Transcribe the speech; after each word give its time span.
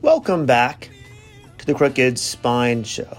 Welcome 0.00 0.44
back 0.44 0.90
to 1.58 1.66
the 1.66 1.74
Crooked 1.74 2.18
Spine 2.18 2.82
Show. 2.82 3.16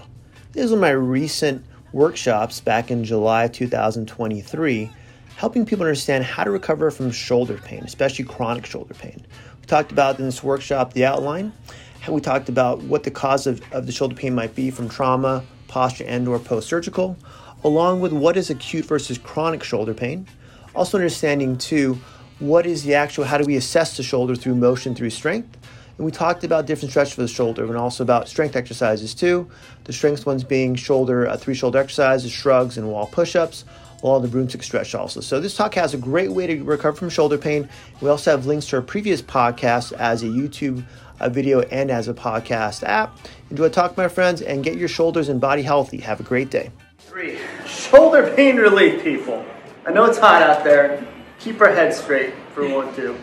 One 0.54 0.72
of 0.72 0.78
my 0.78 0.90
recent 0.90 1.64
workshops 1.92 2.60
back 2.60 2.90
in 2.90 3.04
July 3.04 3.48
2023, 3.48 4.90
helping 5.36 5.64
people 5.64 5.86
understand 5.86 6.24
how 6.24 6.44
to 6.44 6.50
recover 6.50 6.90
from 6.90 7.10
shoulder 7.10 7.56
pain, 7.56 7.82
especially 7.84 8.26
chronic 8.26 8.66
shoulder 8.66 8.92
pain. 8.92 9.24
We 9.60 9.66
talked 9.66 9.90
about 9.90 10.18
in 10.18 10.26
this 10.26 10.42
workshop 10.42 10.92
the 10.92 11.06
outline, 11.06 11.54
how 12.00 12.12
we 12.12 12.20
talked 12.20 12.50
about 12.50 12.82
what 12.82 13.04
the 13.04 13.10
cause 13.10 13.46
of, 13.46 13.62
of 13.72 13.86
the 13.86 13.92
shoulder 13.92 14.14
pain 14.14 14.34
might 14.34 14.54
be 14.54 14.70
from 14.70 14.88
trauma, 14.88 15.44
posture, 15.66 16.04
and 16.04 16.28
or 16.28 16.38
post-surgical, 16.38 17.16
along 17.64 18.00
with 18.00 18.12
what 18.12 18.36
is 18.36 18.50
acute 18.50 18.84
versus 18.84 19.16
chronic 19.16 19.64
shoulder 19.64 19.94
pain. 19.94 20.26
Also 20.74 20.98
understanding 20.98 21.56
too, 21.56 21.98
what 22.38 22.66
is 22.66 22.84
the 22.84 22.94
actual, 22.94 23.24
how 23.24 23.38
do 23.38 23.44
we 23.44 23.56
assess 23.56 23.96
the 23.96 24.02
shoulder 24.02 24.34
through 24.34 24.56
motion, 24.56 24.94
through 24.94 25.10
strength, 25.10 25.56
and 25.96 26.04
we 26.04 26.10
talked 26.10 26.42
about 26.42 26.66
different 26.66 26.90
stretches 26.90 27.14
for 27.14 27.22
the 27.22 27.28
shoulder 27.28 27.64
and 27.64 27.76
also 27.76 28.02
about 28.02 28.28
strength 28.28 28.56
exercises 28.56 29.14
too. 29.14 29.48
The 29.84 29.92
strength 29.92 30.26
ones 30.26 30.42
being 30.42 30.74
shoulder, 30.74 31.28
uh, 31.28 31.36
three 31.36 31.54
shoulder 31.54 31.78
exercises, 31.78 32.32
shrugs, 32.32 32.76
and 32.76 32.88
wall 32.88 33.06
push 33.06 33.36
ups, 33.36 33.64
along 34.02 34.22
the 34.22 34.28
broomstick 34.28 34.62
stretch 34.62 34.94
also. 34.94 35.20
So 35.20 35.40
this 35.40 35.56
talk 35.56 35.74
has 35.74 35.94
a 35.94 35.96
great 35.96 36.30
way 36.32 36.48
to 36.48 36.62
recover 36.64 36.96
from 36.96 37.10
shoulder 37.10 37.38
pain. 37.38 37.68
We 38.00 38.08
also 38.08 38.32
have 38.32 38.46
links 38.46 38.66
to 38.68 38.76
our 38.76 38.82
previous 38.82 39.22
podcast 39.22 39.92
as 39.92 40.22
a 40.22 40.26
YouTube 40.26 40.84
uh, 41.20 41.28
video 41.28 41.60
and 41.60 41.90
as 41.90 42.08
a 42.08 42.14
podcast 42.14 42.82
app. 42.82 43.16
Enjoy 43.50 43.68
talk, 43.68 43.96
my 43.96 44.08
friends, 44.08 44.42
and 44.42 44.64
get 44.64 44.76
your 44.76 44.88
shoulders 44.88 45.28
and 45.28 45.40
body 45.40 45.62
healthy. 45.62 45.98
Have 45.98 46.18
a 46.18 46.24
great 46.24 46.50
day. 46.50 46.72
Three, 46.98 47.38
shoulder 47.66 48.34
pain 48.34 48.56
relief, 48.56 49.04
people. 49.04 49.44
I 49.86 49.92
know 49.92 50.04
it's 50.06 50.18
hot 50.18 50.42
out 50.42 50.64
there. 50.64 51.06
Keep 51.44 51.60
our 51.60 51.74
heads 51.74 51.98
straight 51.98 52.32
for 52.54 52.66
one, 52.66 52.96
two. 52.96 53.14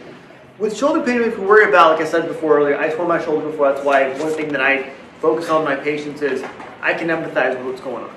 With 0.59 0.77
shoulder 0.77 1.01
pain, 1.01 1.23
if 1.23 1.39
we 1.39 1.43
worry 1.43 1.67
about, 1.67 1.93
like 1.93 2.05
I 2.05 2.07
said 2.07 2.27
before 2.27 2.59
earlier, 2.59 2.77
I 2.77 2.91
tore 2.91 3.07
my 3.07 3.19
shoulder 3.19 3.49
before. 3.49 3.73
That's 3.73 3.83
why 3.83 4.15
one 4.19 4.31
thing 4.33 4.49
that 4.49 4.61
I 4.61 4.91
focus 5.19 5.49
on 5.49 5.65
my 5.65 5.75
patients 5.75 6.21
is 6.21 6.43
I 6.83 6.93
can 6.93 7.07
empathize 7.07 7.57
with 7.57 7.65
what's 7.65 7.81
going 7.81 8.03
on. 8.03 8.15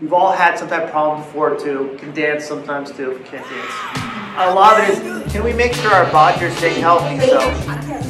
We've 0.00 0.12
all 0.12 0.32
had 0.32 0.58
some 0.58 0.66
type 0.66 0.82
of 0.82 0.90
problem 0.90 1.22
before 1.22 1.56
too. 1.56 1.96
Can 2.00 2.12
dance 2.12 2.44
sometimes 2.44 2.90
too 2.90 3.12
if 3.12 3.18
we 3.20 3.24
can't 3.26 3.48
dance. 3.48 3.72
A 4.38 4.52
lot 4.52 4.80
of 4.80 4.88
it 4.88 5.06
is 5.06 5.32
can 5.32 5.44
we 5.44 5.52
make 5.52 5.72
sure 5.74 5.92
our 5.92 6.10
bodies 6.10 6.42
are 6.42 6.50
staying 6.56 6.80
healthy? 6.80 7.20
So 7.20 7.38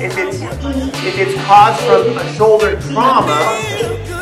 if 0.02 0.16
it's 0.16 0.40
if 0.40 1.18
it's 1.18 1.44
caused 1.44 1.78
from 1.82 2.16
a 2.16 2.32
shoulder 2.32 2.80
trauma, 2.80 3.36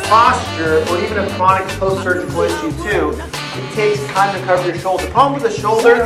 posture, 0.09 0.83
or 0.89 1.01
even 1.01 1.19
a 1.19 1.29
chronic 1.37 1.69
post-surgical 1.79 2.41
issue 2.41 2.71
too, 2.83 3.21
it 3.55 3.73
takes 3.75 4.05
time 4.07 4.35
to 4.35 4.41
recover 4.41 4.67
your 4.67 4.77
shoulder. 4.77 5.05
The 5.05 5.11
problem 5.11 5.41
with 5.41 5.49
the 5.49 5.61
shoulder, 5.61 6.03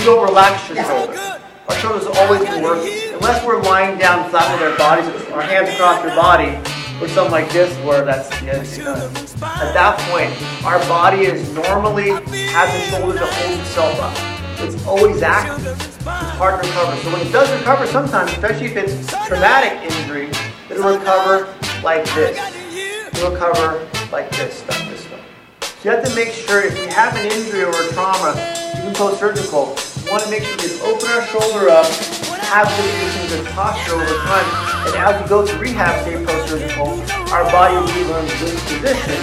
you 0.00 0.06
don't 0.06 0.26
relax 0.26 0.66
your 0.68 0.82
shoulders. 0.82 1.20
Our 1.68 1.74
shoulders 1.76 2.06
always 2.16 2.40
working. 2.62 3.14
Unless 3.14 3.44
we're 3.44 3.62
lying 3.62 3.98
down 3.98 4.30
flat 4.30 4.50
with 4.52 4.70
our 4.70 4.78
bodies, 4.78 5.30
our 5.30 5.42
hands 5.42 5.68
across 5.68 6.02
your 6.02 6.14
body, 6.16 6.56
or 7.02 7.08
something 7.08 7.32
like 7.32 7.52
this, 7.52 7.76
where 7.84 8.04
that's 8.04 8.28
the 8.40 8.50
end. 8.50 8.66
At 9.42 9.74
that 9.74 9.98
point, 10.08 10.32
our 10.64 10.78
body 10.88 11.26
is 11.26 11.52
normally 11.52 12.12
has 12.48 12.90
the 12.90 12.96
shoulder 12.96 13.18
to 13.18 13.26
hold 13.26 13.60
itself 13.60 14.00
up. 14.00 14.16
It's 14.60 14.86
always 14.86 15.22
active. 15.22 15.66
It's 15.66 15.96
hard 16.02 16.62
to 16.62 16.68
recover. 16.68 16.96
So 17.02 17.12
when 17.12 17.26
it 17.26 17.30
does 17.30 17.50
recover, 17.58 17.86
sometimes, 17.86 18.32
especially 18.32 18.66
if 18.68 18.76
it's 18.76 19.26
traumatic 19.26 19.92
injury, 19.92 20.30
it'll 20.70 20.98
recover 20.98 21.54
like 21.82 22.06
this. 22.14 22.38
It'll 23.12 23.32
recover 23.32 23.86
like 24.10 24.30
this, 24.30 24.60
stuff 24.60 24.78
this 24.88 25.04
way. 25.10 25.20
So 25.60 25.90
you 25.90 25.90
have 25.94 26.04
to 26.08 26.14
make 26.14 26.32
sure 26.32 26.64
if 26.64 26.76
you 26.78 26.88
have 26.88 27.14
an 27.16 27.30
injury 27.30 27.64
or 27.64 27.70
a 27.70 27.92
trauma, 27.92 28.69
even 28.90 28.96
post-surgical, 28.98 29.76
want 30.10 30.22
to 30.22 30.30
make 30.30 30.42
sure 30.42 30.56
we 30.58 30.80
open 30.82 31.08
our 31.10 31.24
shoulder 31.26 31.68
up, 31.70 31.86
have 32.50 32.66
good 32.66 32.90
positions 32.98 33.32
and 33.32 33.46
posture 33.54 33.94
over 33.94 34.16
time, 34.26 34.46
and 34.86 34.96
as 34.96 35.22
we 35.22 35.28
go 35.28 35.46
to 35.46 35.58
rehab, 35.58 36.04
say 36.04 36.24
post-surgical, 36.24 36.88
our 37.32 37.44
body 37.50 37.74
relearns 37.92 38.40
this 38.40 38.58
position, 38.64 39.22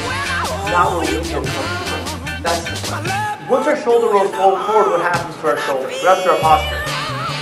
not 0.71 0.91
where 0.91 1.01
we 1.01 1.23
feel 1.23 1.43
comfortable. 1.43 2.43
That's 2.43 2.63
the 2.63 2.75
point. 2.87 3.49
Once 3.49 3.67
our 3.67 3.77
shoulder 3.77 4.07
rolls 4.07 4.31
forward, 4.35 4.91
what 4.91 5.01
happens 5.01 5.35
to 5.37 5.47
our 5.47 5.57
shoulder? 5.57 5.87
What 5.87 6.17
happens 6.17 6.25
to 6.25 6.31
our 6.31 6.39
posture? 6.39 6.83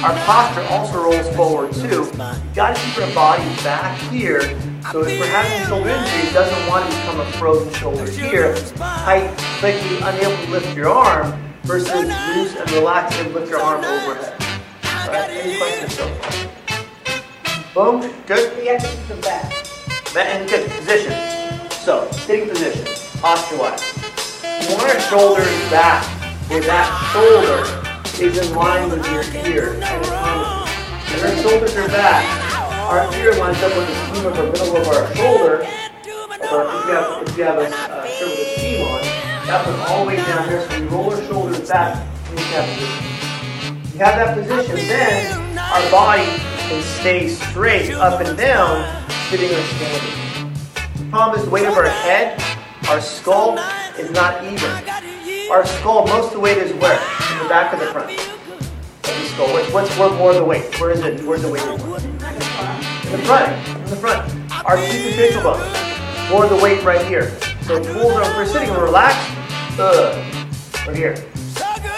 Our 0.06 0.16
posture 0.26 0.66
also 0.70 1.04
rolls 1.04 1.36
forward 1.36 1.74
too. 1.74 2.06
You 2.06 2.56
gotta 2.56 2.80
keep 2.80 2.98
our 3.04 3.14
body 3.14 3.44
back 3.64 4.00
here. 4.12 4.42
So 4.92 5.02
if 5.02 5.20
we're 5.20 5.26
having 5.26 5.62
a 5.62 5.66
shoulder 5.66 5.90
injury, 5.90 6.30
it 6.30 6.34
doesn't 6.34 6.70
want 6.70 6.90
to 6.90 6.98
become 6.98 7.20
a 7.20 7.32
frozen 7.34 7.74
shoulder 7.74 8.10
here. 8.10 8.56
Tight, 8.76 9.36
clicky, 9.60 9.98
unable 10.08 10.46
to 10.46 10.52
lift 10.52 10.76
your 10.76 10.90
arm 10.90 11.45
versus 11.66 11.92
loose 11.92 12.56
and 12.56 12.72
relax 12.72 13.18
and 13.20 13.34
lift 13.34 13.50
your 13.50 13.60
arm 13.60 13.84
overhead. 13.84 14.34
All 15.02 15.08
right, 15.10 15.30
any 15.30 15.58
questions 15.58 15.96
so 15.96 16.08
far? 16.16 16.32
Boom, 17.74 18.14
good. 18.28 18.58
We 18.58 18.68
have 18.68 18.82
to 18.82 18.88
keep 18.88 19.08
them 19.08 19.22
back. 19.22 19.52
And 20.16 20.48
good 20.48 20.70
position. 20.72 21.12
So, 21.72 22.10
sitting 22.12 22.48
position, 22.48 22.86
posture-wise. 23.20 23.82
You 24.44 24.76
want 24.76 24.90
our 24.90 25.00
shoulders 25.02 25.46
back, 25.70 26.06
where 26.50 26.62
that 26.62 26.88
shoulder 27.12 27.86
is 28.24 28.38
in 28.38 28.56
line 28.56 28.90
with 28.90 29.06
your 29.12 29.24
ear 29.46 29.74
and 29.74 29.84
our 29.84 31.36
shoulders 31.42 31.76
are 31.76 31.88
back. 31.90 32.24
Our 32.90 33.14
ear 33.16 33.34
lines 33.36 33.62
up 33.62 33.76
with 33.76 33.88
the 33.88 34.16
seam 34.16 34.26
of 34.26 34.36
the 34.38 34.44
middle 34.44 34.78
of 34.78 34.88
our 34.88 35.16
shoulder. 35.16 35.68
Or 36.52 36.64
if 36.64 36.86
you 36.88 36.94
have, 36.94 37.28
if 37.28 37.38
you 37.38 37.44
have 37.44 37.58
a 37.58 37.68
uh, 37.68 38.06
shirt 38.06 38.30
with 38.30 38.40
a 38.40 38.60
seam 38.60 38.88
on, 38.88 39.02
that 39.48 39.68
was 39.68 39.90
all 39.90 40.06
the 40.06 40.10
way 40.10 40.16
down 40.16 40.48
here, 40.48 40.62
so 40.70 40.80
we 40.80 40.88
roll 40.88 41.14
our 41.14 41.22
shoulders 41.66 41.70
back 41.70 42.30
into 42.30 42.44
that 42.44 42.78
position. 42.78 43.76
You 43.94 44.00
have 44.00 44.16
that 44.16 44.38
position, 44.38 44.76
then 44.88 45.58
our 45.58 45.92
body 45.92 46.24
can 46.24 46.82
stay 47.00 47.30
straight 47.30 47.94
up 47.94 48.22
and 48.22 48.38
down, 48.38 49.10
sitting 49.30 49.50
or 49.50 49.62
standing. 49.64 50.54
The 50.98 51.10
problem 51.10 51.40
is 51.40 51.46
the 51.46 51.52
weight 51.52 51.66
of 51.66 51.76
our 51.76 51.88
head, 51.88 52.42
our 52.90 53.02
skull, 53.02 53.58
is 53.98 54.12
not 54.12 54.44
even. 54.44 54.70
Our 55.52 55.66
skull, 55.66 56.08
most 56.08 56.28
of 56.28 56.34
the 56.34 56.40
weight 56.40 56.58
is 56.58 56.74
where? 56.74 57.00
In 57.34 57.44
the 57.44 57.50
back 57.50 57.74
of 57.74 57.80
the 57.80 57.88
front. 57.88 58.10
The 59.04 59.26
skull. 59.28 59.48
What's, 59.54 59.72
what's 59.72 59.98
where 59.98 60.10
more 60.18 60.32
of 60.32 60.38
the 60.38 60.44
weight? 60.44 60.80
Where 60.80 60.92
is 60.92 61.02
it? 61.02 61.24
Where's 61.24 61.44
the 61.44 61.52
weight? 61.52 61.62
In 61.62 61.78
the 61.78 63.20
front. 63.26 63.68
In 63.78 63.90
the 63.90 63.96
front. 63.96 64.66
Our 64.66 64.78
facial 64.78 65.44
bones. 65.44 65.62
More 66.30 66.44
of 66.44 66.50
the 66.50 66.60
weight 66.62 66.84
right 66.84 67.06
here. 67.06 67.40
So 67.62 67.82
pull 67.94 68.10
them. 68.10 68.36
We're 68.36 68.46
sitting, 68.48 68.72
we're 68.72 68.86
relaxed. 68.86 69.32
Uh, 69.78 70.36
right 70.88 70.96
here. 70.96 71.35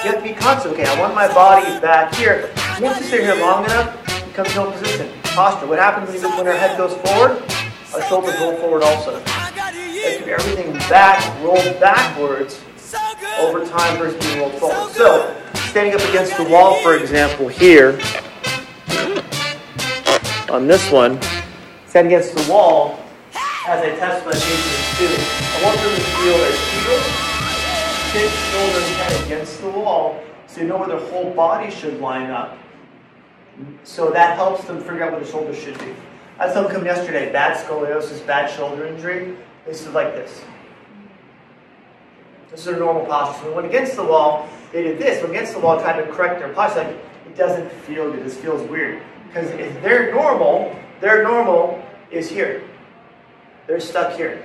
You 0.08 0.14
have 0.14 0.24
to 0.24 0.30
be 0.30 0.36
constant. 0.36 0.74
Okay, 0.74 0.86
I 0.86 0.98
want 1.02 1.14
my 1.16 1.28
body 1.28 1.66
back 1.82 2.16
here. 2.16 2.50
Once 2.80 3.00
you 3.00 3.04
sit 3.08 3.24
here 3.24 3.36
long 3.36 3.66
enough, 3.66 3.94
it 4.10 4.34
to 4.34 4.66
a 4.66 4.72
position. 4.72 5.12
Posture. 5.22 5.68
What 5.68 5.80
happens 5.80 6.24
when, 6.24 6.48
our 6.48 6.54
head 6.54 6.78
goes 6.78 6.94
forward? 7.06 7.44
Our 7.94 8.02
shoulders 8.04 8.40
roll 8.40 8.56
forward 8.56 8.84
also. 8.84 9.22
Everything 10.26 10.72
back, 10.88 11.20
rolled 11.44 11.78
backwards 11.82 12.64
over 13.40 13.66
time 13.66 13.98
versus 13.98 14.18
being 14.24 14.40
rolled 14.40 14.54
forward. 14.54 14.94
So, 14.94 15.36
standing 15.72 15.94
up 15.94 16.08
against 16.08 16.38
the 16.38 16.46
wall, 16.46 16.82
for 16.82 16.96
example, 16.96 17.50
here, 17.50 18.00
on 20.50 20.68
this 20.68 20.90
one, 20.90 21.22
standing 21.86 22.14
against 22.14 22.34
the 22.34 22.50
wall, 22.50 22.98
as 23.68 23.84
I 23.84 23.90
test 24.00 24.26
my 24.26 24.32
patient's 24.32 24.98
too. 24.98 25.06
I 25.06 25.64
want 25.66 25.78
them 25.82 25.94
to 25.94 26.02
feel 26.02 26.38
their 26.38 26.52
heels 26.54 27.27
hip, 28.18 28.32
shoulder, 28.32 28.80
head 28.80 29.26
against 29.26 29.62
the 29.62 29.70
wall 29.70 30.20
so 30.48 30.62
you 30.62 30.68
know 30.68 30.78
where 30.78 30.88
their 30.88 31.10
whole 31.12 31.32
body 31.34 31.70
should 31.70 32.00
line 32.00 32.32
up. 32.32 32.58
So 33.84 34.10
that 34.12 34.36
helps 34.36 34.64
them 34.66 34.80
figure 34.80 35.04
out 35.04 35.12
where 35.12 35.22
the 35.22 35.30
shoulder 35.30 35.54
should 35.54 35.78
be. 35.80 35.94
I 36.40 36.46
had 36.46 36.54
someone 36.54 36.74
come 36.74 36.86
yesterday, 36.86 37.32
bad 37.32 37.58
scoliosis, 37.58 38.26
bad 38.26 38.50
shoulder 38.50 38.88
injury. 38.88 39.36
They 39.66 39.74
stood 39.74 39.94
like 39.94 40.14
this. 40.14 40.44
This 42.50 42.62
is 42.62 42.66
their 42.66 42.80
normal 42.80 43.06
posture. 43.06 43.42
So 43.42 43.46
when 43.48 43.56
went 43.56 43.68
against 43.68 43.96
the 43.96 44.04
wall, 44.04 44.48
they 44.72 44.84
did 44.84 44.98
this. 44.98 45.22
When 45.22 45.32
against 45.32 45.54
the 45.54 45.60
wall, 45.60 45.80
trying 45.80 46.04
to 46.04 46.12
correct 46.12 46.40
their 46.40 46.54
posture, 46.54 46.84
like 46.84 46.96
it 47.26 47.36
doesn't 47.36 47.72
feel 47.72 48.12
good. 48.12 48.24
This 48.24 48.38
feels 48.38 48.68
weird. 48.70 49.02
Because 49.28 49.50
if 49.52 49.82
they're 49.84 50.12
normal, 50.12 50.76
their 51.02 51.24
normal 51.24 51.84
is 52.10 52.30
here. 52.30 52.64
They're 53.68 53.80
stuck 53.80 54.16
here. 54.16 54.44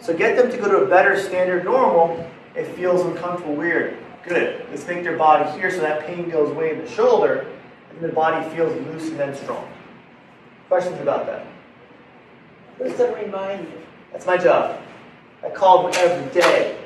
So 0.00 0.14
get 0.14 0.36
them 0.36 0.50
to 0.50 0.56
go 0.56 0.70
to 0.70 0.84
a 0.84 0.88
better 0.88 1.18
standard 1.18 1.64
normal 1.64 2.30
it 2.54 2.66
feels 2.76 3.00
uncomfortable, 3.02 3.54
weird. 3.54 3.96
Good. 4.26 4.66
Let's 4.70 4.86
make 4.86 5.02
their 5.02 5.18
body 5.18 5.50
here 5.58 5.70
so 5.70 5.80
that 5.80 6.06
pain 6.06 6.30
goes 6.30 6.50
away 6.50 6.72
in 6.72 6.78
the 6.78 6.88
shoulder 6.88 7.46
and 7.90 8.00
the 8.00 8.08
body 8.08 8.48
feels 8.54 8.74
loose 8.86 9.08
and 9.08 9.18
then 9.18 9.34
strong. 9.34 9.68
Questions 10.68 11.00
about 11.00 11.26
that? 11.26 11.46
Who's 12.78 12.92
going 12.94 13.14
to 13.14 13.24
remind 13.24 13.68
you? 13.68 13.80
That's 14.12 14.26
my 14.26 14.36
job. 14.36 14.80
I 15.44 15.50
call 15.50 15.84
them 15.84 15.92
every 15.96 16.40
day. 16.40 16.78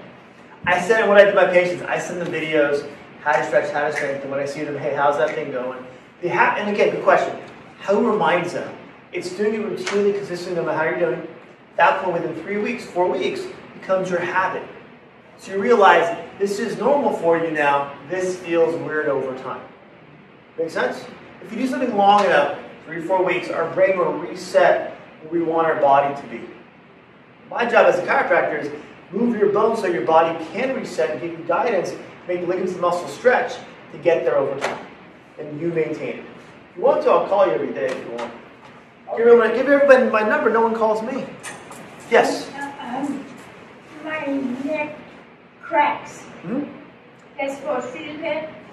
I 0.66 0.80
send 0.80 1.08
what 1.08 1.16
I 1.16 1.30
do 1.30 1.34
my 1.34 1.46
patients. 1.46 1.82
I 1.82 1.98
send 1.98 2.20
them 2.20 2.28
videos, 2.28 2.90
how 3.22 3.32
to 3.32 3.46
stretch, 3.46 3.72
how 3.72 3.86
to 3.86 3.92
strengthen. 3.92 4.30
When 4.30 4.40
I 4.40 4.44
see 4.44 4.64
them, 4.64 4.76
hey, 4.76 4.94
how's 4.94 5.16
that 5.18 5.34
thing 5.34 5.52
going? 5.52 5.84
They 6.20 6.28
have, 6.28 6.58
and 6.58 6.68
again, 6.74 6.90
good 6.90 7.04
question. 7.04 7.38
Who 7.86 8.10
reminds 8.10 8.52
them? 8.52 8.74
It's 9.12 9.30
doing 9.30 9.54
it 9.54 9.60
routinely, 9.60 10.14
consistently, 10.14 10.56
no 10.56 10.66
matter 10.66 10.78
how 10.78 10.84
you're 10.84 11.14
doing. 11.14 11.28
That 11.76 12.02
point, 12.02 12.20
within 12.20 12.34
three 12.42 12.58
weeks, 12.58 12.84
four 12.84 13.08
weeks, 13.08 13.42
becomes 13.74 14.10
your 14.10 14.20
habit. 14.20 14.64
So 15.38 15.52
you 15.52 15.60
realize 15.60 16.18
this 16.38 16.58
is 16.58 16.76
normal 16.78 17.12
for 17.18 17.38
you 17.38 17.50
now. 17.52 17.94
This 18.08 18.36
feels 18.36 18.74
weird 18.82 19.06
over 19.06 19.36
time. 19.38 19.62
Make 20.58 20.70
sense? 20.70 21.04
If 21.42 21.52
you 21.52 21.58
do 21.58 21.68
something 21.68 21.96
long 21.96 22.24
enough, 22.24 22.58
three, 22.84 23.00
four 23.00 23.24
weeks, 23.24 23.48
our 23.48 23.70
brain 23.72 23.98
will 23.98 24.12
reset 24.12 24.96
where 25.22 25.40
we 25.40 25.42
want 25.42 25.66
our 25.66 25.80
body 25.80 26.20
to 26.20 26.26
be. 26.28 26.40
My 27.48 27.64
job 27.64 27.86
as 27.86 27.98
a 27.98 28.02
chiropractor 28.02 28.62
is 28.62 28.70
move 29.12 29.38
your 29.38 29.52
bones 29.52 29.80
so 29.80 29.86
your 29.86 30.04
body 30.04 30.44
can 30.52 30.74
reset 30.74 31.10
and 31.10 31.20
give 31.20 31.38
you 31.38 31.44
guidance, 31.46 31.94
make 32.26 32.40
the 32.40 32.46
ligaments 32.46 32.72
and 32.72 32.80
muscles 32.80 33.12
stretch 33.12 33.54
to 33.92 33.98
get 33.98 34.24
there 34.24 34.36
over 34.36 34.58
time. 34.60 34.86
And 35.38 35.60
you 35.60 35.68
maintain 35.68 36.18
it. 36.18 36.24
If 36.70 36.76
you 36.76 36.82
want 36.82 37.04
to, 37.04 37.10
I'll 37.10 37.28
call 37.28 37.46
you 37.46 37.52
every 37.52 37.72
day 37.72 37.86
if 37.86 38.04
you 38.04 38.10
want. 38.16 38.32
Give 39.16 39.26
everybody, 39.26 39.56
give 39.56 39.68
everybody 39.68 40.10
my 40.10 40.28
number, 40.28 40.50
no 40.50 40.62
one 40.62 40.74
calls 40.74 41.00
me. 41.02 41.24
Yes? 42.10 42.50
Um, 42.80 43.24
my 44.04 44.26
neck 44.64 44.98
cracks. 45.68 46.20
Hmm? 46.42 46.64
That's 47.38 47.60
for. 47.60 47.82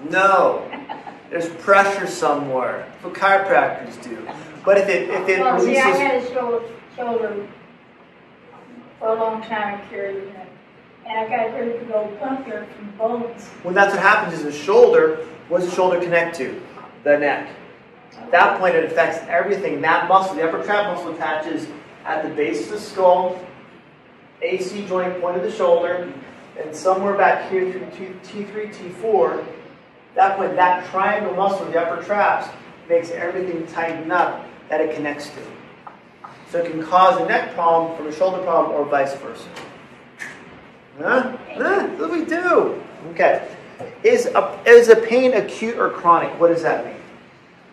No. 0.10 0.72
There's 1.30 1.50
pressure 1.50 2.08
somewhere. 2.08 2.88
That's 2.92 3.04
what 3.04 3.14
chiropractors 3.14 4.02
do. 4.02 4.28
But 4.64 4.78
if 4.78 4.90
it 4.90 5.10
if 5.10 5.28
it 5.28 5.40
Well, 5.40 5.60
see, 5.60 5.78
I 5.78 5.90
had 5.90 6.24
a 6.24 6.34
shoulder, 6.34 6.66
shoulder 6.96 7.48
for 9.00 9.10
a 9.10 9.16
long 9.16 9.42
time, 9.44 9.82
I 9.82 9.90
carried 9.90 10.18
it. 10.18 10.36
And 11.06 11.20
I 11.20 11.30
got 11.30 11.50
a 11.50 11.60
really 11.60 11.78
good 11.80 11.92
old 11.92 12.20
puncture 12.20 12.66
from 12.76 12.92
bones. 12.98 13.44
when 13.62 13.76
that's 13.76 13.94
what 13.94 14.02
happens 14.02 14.34
is 14.34 14.44
the 14.44 14.52
shoulder, 14.52 15.18
what 15.50 15.60
does 15.60 15.70
the 15.70 15.76
shoulder 15.76 16.00
connect 16.00 16.36
to? 16.38 16.60
The 17.04 17.20
neck. 17.20 17.50
At 18.18 18.32
that 18.32 18.60
point 18.60 18.76
it 18.76 18.86
affects 18.86 19.20
everything. 19.30 19.82
That 19.82 20.08
muscle, 20.08 20.36
the 20.36 20.48
upper 20.48 20.64
trap 20.64 20.96
muscle 20.96 21.14
attaches 21.14 21.68
at 22.06 22.24
the 22.24 22.30
base 22.30 22.66
of 22.66 22.72
the 22.72 22.80
skull, 22.80 23.40
AC 24.42 24.88
joint 24.88 25.22
point 25.22 25.38
of 25.38 25.44
the 25.44 25.52
shoulder, 25.52 26.12
and 26.60 26.76
somewhere 26.76 27.16
back 27.16 27.50
here 27.52 27.72
through 27.72 27.88
T- 27.92 28.44
T3, 28.44 28.74
T4, 28.74 29.40
at 29.40 29.46
that 30.16 30.38
point 30.38 30.56
that 30.56 30.86
triangle 30.90 31.34
muscle, 31.36 31.66
the 31.66 31.80
upper 31.80 32.02
traps, 32.04 32.48
makes 32.88 33.12
everything 33.12 33.66
tighten 33.68 34.12
up 34.12 34.46
that 34.70 34.82
it 34.82 34.96
connects 34.96 35.30
to. 35.30 35.42
So 36.52 36.60
it 36.60 36.72
can 36.72 36.84
cause 36.84 37.20
a 37.20 37.26
neck 37.26 37.54
problem 37.54 37.98
from 37.98 38.08
a 38.08 38.14
shoulder 38.14 38.42
problem 38.44 38.76
or 38.76 38.86
vice 38.86 39.14
versa. 39.16 39.48
Huh? 41.00 41.38
Huh? 41.56 41.88
What 41.88 42.12
we 42.12 42.24
do. 42.26 42.82
Okay. 43.12 43.48
Is 44.04 44.28
a, 44.28 44.62
is 44.66 44.88
a 44.88 44.96
pain 44.96 45.34
acute 45.34 45.78
or 45.78 45.90
chronic? 45.90 46.40
What 46.40 46.48
does 46.48 46.62
that 46.64 46.86
mean? 46.86 46.96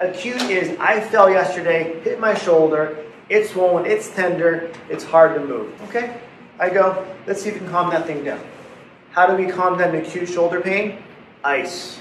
Acute 0.00 0.42
is 0.42 0.76
I 0.80 1.00
fell 1.00 1.30
yesterday, 1.30 2.00
hit 2.00 2.18
my 2.18 2.34
shoulder, 2.34 2.98
it's 3.28 3.50
swollen, 3.50 3.86
it's 3.86 4.10
tender, 4.10 4.72
it's 4.90 5.04
hard 5.04 5.34
to 5.40 5.46
move. 5.46 5.80
Okay? 5.88 6.20
I 6.58 6.70
go, 6.70 7.06
let's 7.26 7.42
see 7.42 7.50
if 7.50 7.54
we 7.54 7.60
can 7.60 7.70
calm 7.70 7.90
that 7.90 8.06
thing 8.06 8.24
down. 8.24 8.40
How 9.12 9.26
do 9.26 9.34
we 9.42 9.50
calm 9.50 9.78
down 9.78 9.94
acute 9.94 10.28
shoulder 10.28 10.60
pain? 10.60 11.02
Ice. 11.44 12.00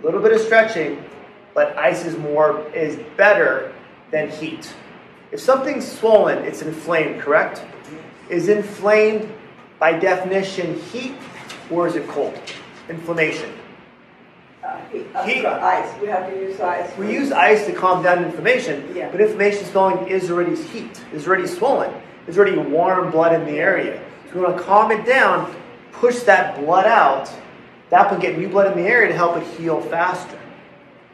A 0.00 0.04
little 0.04 0.20
bit 0.20 0.32
of 0.32 0.40
stretching, 0.40 1.02
but 1.54 1.76
ice 1.76 2.04
is 2.04 2.16
more 2.16 2.66
is 2.72 2.96
better 3.16 3.72
than 4.12 4.30
heat. 4.30 4.72
If 5.32 5.40
something's 5.40 5.90
swollen, 5.90 6.44
it's 6.44 6.62
inflamed, 6.62 7.20
correct? 7.20 7.64
Is 8.28 8.48
inflamed 8.48 9.32
by 9.78 9.98
definition 9.98 10.78
heat 10.78 11.14
or 11.70 11.88
is 11.88 11.96
it 11.96 12.06
cold? 12.08 12.38
Inflammation. 12.88 13.52
Uh, 14.62 14.78
heat, 14.92 15.06
Heat. 15.24 15.44
Ice, 15.46 16.00
we 16.00 16.06
have 16.08 16.30
to 16.30 16.36
use 16.38 16.60
ice. 16.60 16.96
We 16.96 17.12
use 17.12 17.32
ice 17.32 17.66
to 17.66 17.72
calm 17.72 18.02
down 18.02 18.24
inflammation, 18.24 18.92
Yeah. 18.94 19.10
but 19.10 19.20
inflammation 19.20 19.64
swelling 19.66 20.06
is 20.08 20.30
already 20.30 20.56
heat, 20.56 21.00
is 21.12 21.26
already 21.26 21.46
swollen, 21.46 21.92
is 22.28 22.38
already 22.38 22.56
warm 22.58 23.10
blood 23.10 23.32
in 23.34 23.44
the 23.44 23.58
area. 23.58 24.00
So 24.28 24.36
we 24.36 24.44
want 24.46 24.56
to 24.56 24.62
calm 24.62 24.90
it 24.92 25.04
down, 25.04 25.54
push 26.00 26.20
that 26.20 26.58
blood 26.60 26.86
out. 26.86 27.30
That 27.90 28.10
will 28.10 28.18
get 28.18 28.38
new 28.38 28.48
blood 28.48 28.76
in 28.76 28.82
the 28.82 28.88
area 28.88 29.08
to 29.08 29.14
help 29.14 29.36
it 29.36 29.46
heal 29.58 29.80
faster. 29.80 30.38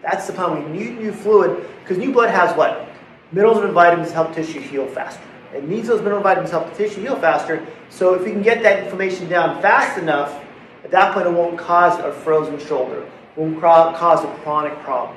That's 0.03 0.27
the 0.27 0.33
problem. 0.33 0.73
We 0.73 0.79
need 0.79 0.99
new 0.99 1.13
fluid 1.13 1.67
because 1.81 1.99
new 1.99 2.13
blood 2.13 2.31
has 2.31 2.57
what? 2.57 2.89
Minerals 3.31 3.59
and 3.59 3.73
vitamins 3.73 4.13
help 4.13 4.35
tissue 4.35 4.61
heal 4.61 4.87
faster. 4.89 5.23
It 5.55 5.69
needs 5.69 5.89
those 5.89 6.01
mineral 6.01 6.23
vitamins 6.23 6.51
to 6.51 6.61
help 6.61 6.71
the 6.71 6.85
tissue 6.85 7.03
heal 7.03 7.17
faster. 7.17 7.67
So 7.91 8.15
if 8.15 8.25
we 8.25 8.33
can 8.33 8.43
get 8.43 8.63
that 8.63 8.83
inflammation 8.85 9.29
down 9.29 9.61
fast 9.61 9.99
enough, 9.99 10.43
at 10.83 10.91
that 10.91 11.15
point 11.15 11.27
it 11.27 11.33
won't 11.33 11.59
cause 11.59 11.99
a 12.01 12.13
frozen 12.13 12.59
shoulder. 12.59 13.03
It 13.03 13.41
won't 13.41 13.61
cause 13.61 14.25
a 14.25 14.35
chronic 14.43 14.79
problem. 14.81 15.17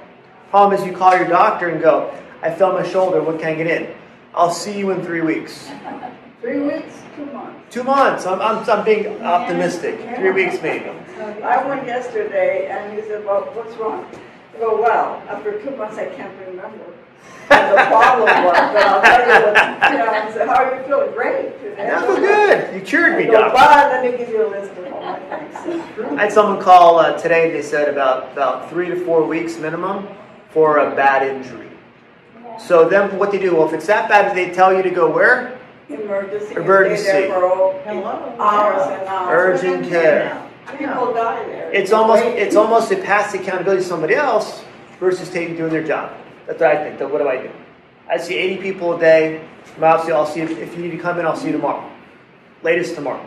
Problem 0.50 0.80
is 0.80 0.86
you 0.86 0.96
call 0.96 1.16
your 1.16 1.28
doctor 1.28 1.70
and 1.70 1.82
go, 1.82 2.14
I 2.42 2.54
fell 2.54 2.74
my 2.74 2.88
shoulder, 2.88 3.22
what 3.22 3.40
can 3.40 3.54
I 3.54 3.56
get 3.56 3.68
in? 3.68 3.96
I'll 4.34 4.52
see 4.52 4.78
you 4.78 4.92
in 4.92 5.02
three 5.04 5.22
weeks. 5.22 5.70
Three 6.42 6.60
weeks, 6.60 7.02
two 7.16 7.26
months. 7.28 7.55
Two 7.72 7.84
months. 7.84 8.26
I'm, 8.26 8.42
I'm, 8.42 8.70
I'm 8.70 8.86
being 8.86 9.22
optimistic. 9.22 10.00
Three 10.16 10.32
weeks 10.32 10.62
maybe. 10.62 10.90
I 11.44 11.66
went 11.68 11.86
yesterday 11.88 12.68
and 12.68 12.94
he 12.94 13.02
said, 13.08 13.26
well, 13.26 13.42
what's 13.54 13.76
wrong? 13.78 14.06
I 14.56 14.60
go, 14.60 14.82
well, 14.82 15.22
after 15.28 15.62
two 15.62 15.76
months, 15.76 15.98
I 15.98 16.06
can't 16.08 16.34
remember 16.48 16.86
the 17.50 17.86
problem 17.88 18.44
was, 18.46 18.58
but 18.74 18.84
I'll 18.84 19.02
tell 19.02 19.20
you 19.20 19.46
what, 19.46 19.92
you 19.92 19.98
know, 19.98 20.08
I 20.10 20.32
said, 20.34 20.48
how 20.48 20.64
are 20.64 20.76
you 20.76 20.84
feeling? 20.88 21.12
Great. 21.14 21.60
today." 21.62 21.92
I 21.92 22.02
feel 22.02 22.16
good. 22.18 22.76
You 22.76 22.82
cured 22.82 23.14
I 23.14 23.18
me, 23.18 23.26
go, 23.26 23.32
doctor. 23.34 23.54
but 23.54 23.92
let 23.92 24.12
me 24.12 24.18
give 24.18 24.30
you 24.30 24.48
a 24.48 24.50
list 24.50 24.72
of 24.72 24.94
all 24.94 25.02
my 25.02 25.20
things. 25.20 26.18
I 26.18 26.24
had 26.24 26.32
someone 26.32 26.62
call 26.62 27.00
uh, 27.00 27.18
today. 27.18 27.52
They 27.52 27.62
said 27.62 27.90
about 27.90 28.32
about 28.32 28.70
three 28.70 28.88
to 28.88 29.04
four 29.06 29.26
weeks 29.26 29.58
minimum 29.58 30.08
for 30.52 30.80
a 30.80 30.96
bad 30.96 31.24
injury. 31.28 31.70
So 32.60 32.88
then, 32.88 33.18
what 33.18 33.32
they 33.32 33.40
do? 33.40 33.56
Well, 33.56 33.68
if 33.68 33.74
it's 33.74 33.88
that 33.88 34.10
bad, 34.10 34.36
they 34.36 34.52
tell 34.52 34.74
you 34.76 34.82
to 34.82 34.90
go 34.90 35.10
where? 35.10 35.55
Emergency. 35.90 36.54
you 36.56 36.62
Emergency. 36.62 37.04
Stay 37.04 37.28
there 37.28 37.40
for 37.40 37.46
all- 37.46 37.80
Hello. 37.86 38.36
hours 38.40 38.88
and 38.88 39.08
hours. 39.08 39.64
Urgent 39.64 39.88
care. 39.90 40.42
People 40.78 41.14
die 41.14 41.44
there. 41.46 41.70
It's 41.72 41.92
almost 41.94 42.24
it's 42.24 42.56
almost 42.56 42.92
a 42.92 42.98
pass 42.98 43.32
the 43.32 43.40
accountability 43.40 43.84
to 43.84 43.88
somebody 43.88 44.16
else 44.16 44.64
versus 45.00 45.30
taking 45.30 45.56
doing 45.56 45.72
their 45.72 45.84
job. 45.84 46.12
That's 46.48 46.60
what 46.60 46.72
I 46.72 46.84
think. 46.84 47.00
So 47.00 47.08
what 47.08 47.20
do 47.20 47.28
I 47.30 47.38
do? 47.38 47.50
I 48.10 48.18
see 48.18 48.36
80 48.36 48.58
people 48.62 48.96
a 48.96 49.00
day. 49.00 49.42
Obviously, 49.82 50.14
I'll 50.14 50.26
see 50.26 50.42
if, 50.42 50.52
if 50.58 50.76
you 50.76 50.84
need 50.84 50.92
to 50.92 50.98
come 50.98 51.20
in. 51.20 51.26
I'll 51.26 51.36
see 51.36 51.48
you 51.48 51.54
tomorrow. 51.54 51.88
Latest 52.64 52.96
tomorrow. 52.96 53.26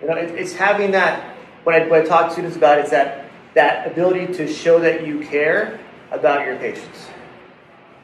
You 0.00 0.08
know, 0.08 0.16
it, 0.16 0.30
it's 0.30 0.52
having 0.52 0.90
that. 0.92 1.36
What 1.64 1.76
I, 1.76 1.86
what 1.86 2.00
I 2.00 2.04
talk 2.04 2.26
to 2.26 2.32
students 2.32 2.56
about 2.56 2.80
is 2.80 2.90
that 2.90 3.26
that 3.54 3.86
ability 3.86 4.34
to 4.34 4.48
show 4.52 4.80
that 4.80 5.06
you 5.06 5.20
care 5.20 5.78
about 6.10 6.44
your 6.46 6.56
patients. 6.56 7.08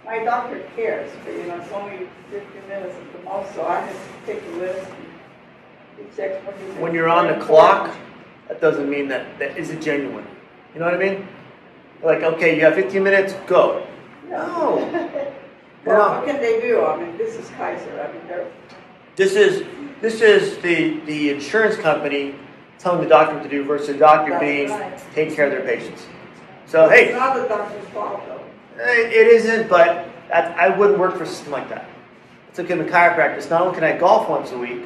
My 0.08 0.24
doctor 0.24 0.66
cares, 0.74 1.10
but 1.22 1.34
you 1.34 1.46
know, 1.48 1.60
it's 1.60 1.70
only 1.70 2.08
15 2.30 2.66
minutes 2.66 2.96
at 2.96 3.12
the 3.12 3.22
most, 3.28 3.54
so 3.54 3.66
I 3.66 3.86
just 3.92 4.00
take 4.24 4.42
a 4.42 4.56
list 4.56 4.88
and 4.88 6.08
he 6.10 6.16
checks 6.16 6.42
what 6.46 6.56
he's. 6.56 6.74
When 6.78 6.94
you're 6.94 7.10
on 7.10 7.26
the 7.26 7.44
clock, 7.44 7.94
that 8.48 8.58
doesn't 8.58 8.88
mean 8.88 9.08
that 9.08 9.38
that 9.38 9.58
is 9.58 9.68
it 9.68 9.82
genuine. 9.82 10.26
You 10.72 10.80
know 10.80 10.86
what 10.86 10.94
I 10.94 10.98
mean? 10.98 11.28
Like, 12.02 12.22
okay, 12.22 12.56
you 12.56 12.64
have 12.64 12.74
15 12.74 13.02
minutes. 13.02 13.34
Go. 13.46 13.86
No. 14.28 15.14
Well, 15.84 16.16
what 16.16 16.26
can 16.26 16.38
they 16.42 16.60
do? 16.60 16.84
I 16.84 17.02
mean, 17.02 17.16
this 17.16 17.36
is 17.36 17.48
Kaiser. 17.50 18.02
I 18.02 18.12
mean, 18.12 18.20
they're, 18.26 18.46
This 19.16 19.34
is 19.36 19.64
this 20.02 20.20
is 20.20 20.58
the 20.58 21.00
the 21.06 21.30
insurance 21.30 21.76
company 21.76 22.34
telling 22.78 23.00
the 23.00 23.08
doctor 23.08 23.36
what 23.36 23.44
to 23.44 23.48
do 23.48 23.64
versus 23.64 23.86
the 23.86 23.94
doctor 23.94 24.32
That's 24.32 24.42
being 24.42 24.70
right. 24.70 25.00
taking 25.14 25.34
care 25.34 25.46
of 25.46 25.52
their 25.52 25.64
patients. 25.64 26.06
So 26.66 26.90
it's 26.90 27.10
hey, 27.10 27.12
not 27.12 27.36
the 27.36 27.48
doctor's 27.48 27.88
fault 27.88 28.20
though. 28.26 28.47
Eh, 28.80 29.08
it 29.08 29.26
isn't, 29.28 29.68
but 29.68 30.08
I 30.32 30.68
wouldn't 30.68 30.98
work 30.98 31.16
for 31.16 31.22
a 31.22 31.26
system 31.26 31.52
like 31.52 31.68
that. 31.70 31.88
It's 32.48 32.58
like 32.58 32.70
in 32.70 32.78
the 32.78 32.84
chiropractic. 32.84 33.48
Not 33.50 33.62
only 33.62 33.74
can 33.74 33.84
I 33.84 33.96
golf 33.96 34.28
once 34.28 34.52
a 34.52 34.58
week, 34.58 34.82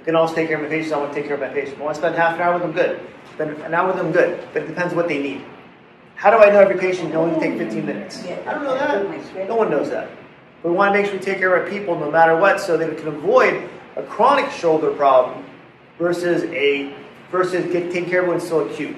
I 0.00 0.04
can 0.04 0.16
also 0.16 0.34
take 0.34 0.48
care 0.48 0.56
of 0.56 0.62
my 0.62 0.68
patients. 0.68 0.92
I 0.92 0.98
want 0.98 1.12
to 1.12 1.18
take 1.18 1.26
care 1.26 1.34
of 1.34 1.40
my 1.40 1.48
patients. 1.48 1.78
I 1.80 1.82
want 1.82 1.94
to 1.94 2.00
spend 2.00 2.14
half 2.16 2.34
an 2.34 2.42
hour 2.42 2.54
with 2.54 2.62
them. 2.62 2.72
Good. 2.72 3.00
Spend 3.32 3.50
an 3.62 3.74
hour 3.74 3.88
with 3.88 3.96
them. 3.96 4.12
Good. 4.12 4.46
But 4.52 4.62
it 4.62 4.66
depends 4.66 4.94
what 4.94 5.08
they 5.08 5.18
need. 5.18 5.44
How 6.16 6.30
do 6.30 6.38
I 6.38 6.50
know 6.50 6.60
every 6.60 6.78
patient 6.78 7.10
can 7.10 7.16
only 7.16 7.38
take 7.38 7.58
15 7.58 7.84
minutes? 7.84 8.24
I 8.24 8.54
don't 8.54 8.64
know 8.64 8.74
that. 8.74 9.48
No 9.48 9.56
one 9.56 9.70
knows 9.70 9.90
that. 9.90 10.10
We 10.62 10.70
want 10.70 10.94
to 10.94 10.98
make 11.00 11.10
sure 11.10 11.18
we 11.18 11.24
take 11.24 11.38
care 11.38 11.54
of 11.54 11.62
our 11.62 11.70
people 11.70 11.98
no 11.98 12.10
matter 12.10 12.36
what 12.36 12.60
so 12.60 12.76
that 12.76 12.88
we 12.88 12.96
can 12.96 13.08
avoid 13.08 13.68
a 13.96 14.02
chronic 14.02 14.50
shoulder 14.50 14.90
problem 14.92 15.44
versus 15.98 16.44
a 16.44 16.94
versus 17.30 17.70
get 17.72 17.92
taken 17.92 18.08
care 18.08 18.22
of 18.22 18.28
when 18.28 18.36
it's 18.38 18.46
still 18.46 18.68
acute. 18.68 18.96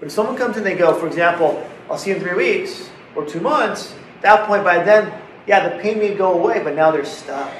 But 0.00 0.06
if 0.06 0.12
someone 0.12 0.36
comes 0.36 0.56
in 0.56 0.66
and 0.66 0.66
they 0.66 0.78
go, 0.78 0.94
for 0.98 1.06
example, 1.06 1.64
I'll 1.90 1.98
see 1.98 2.10
you 2.10 2.16
in 2.16 2.22
three 2.22 2.34
weeks 2.34 2.88
or 3.14 3.24
two 3.24 3.40
months, 3.40 3.94
at 4.16 4.22
that 4.22 4.46
point 4.46 4.64
by 4.64 4.82
then, 4.82 5.12
yeah, 5.46 5.68
the 5.68 5.82
pain 5.82 5.98
may 5.98 6.14
go 6.14 6.32
away, 6.32 6.62
but 6.62 6.74
now 6.74 6.90
they're 6.90 7.04
stuck. 7.04 7.52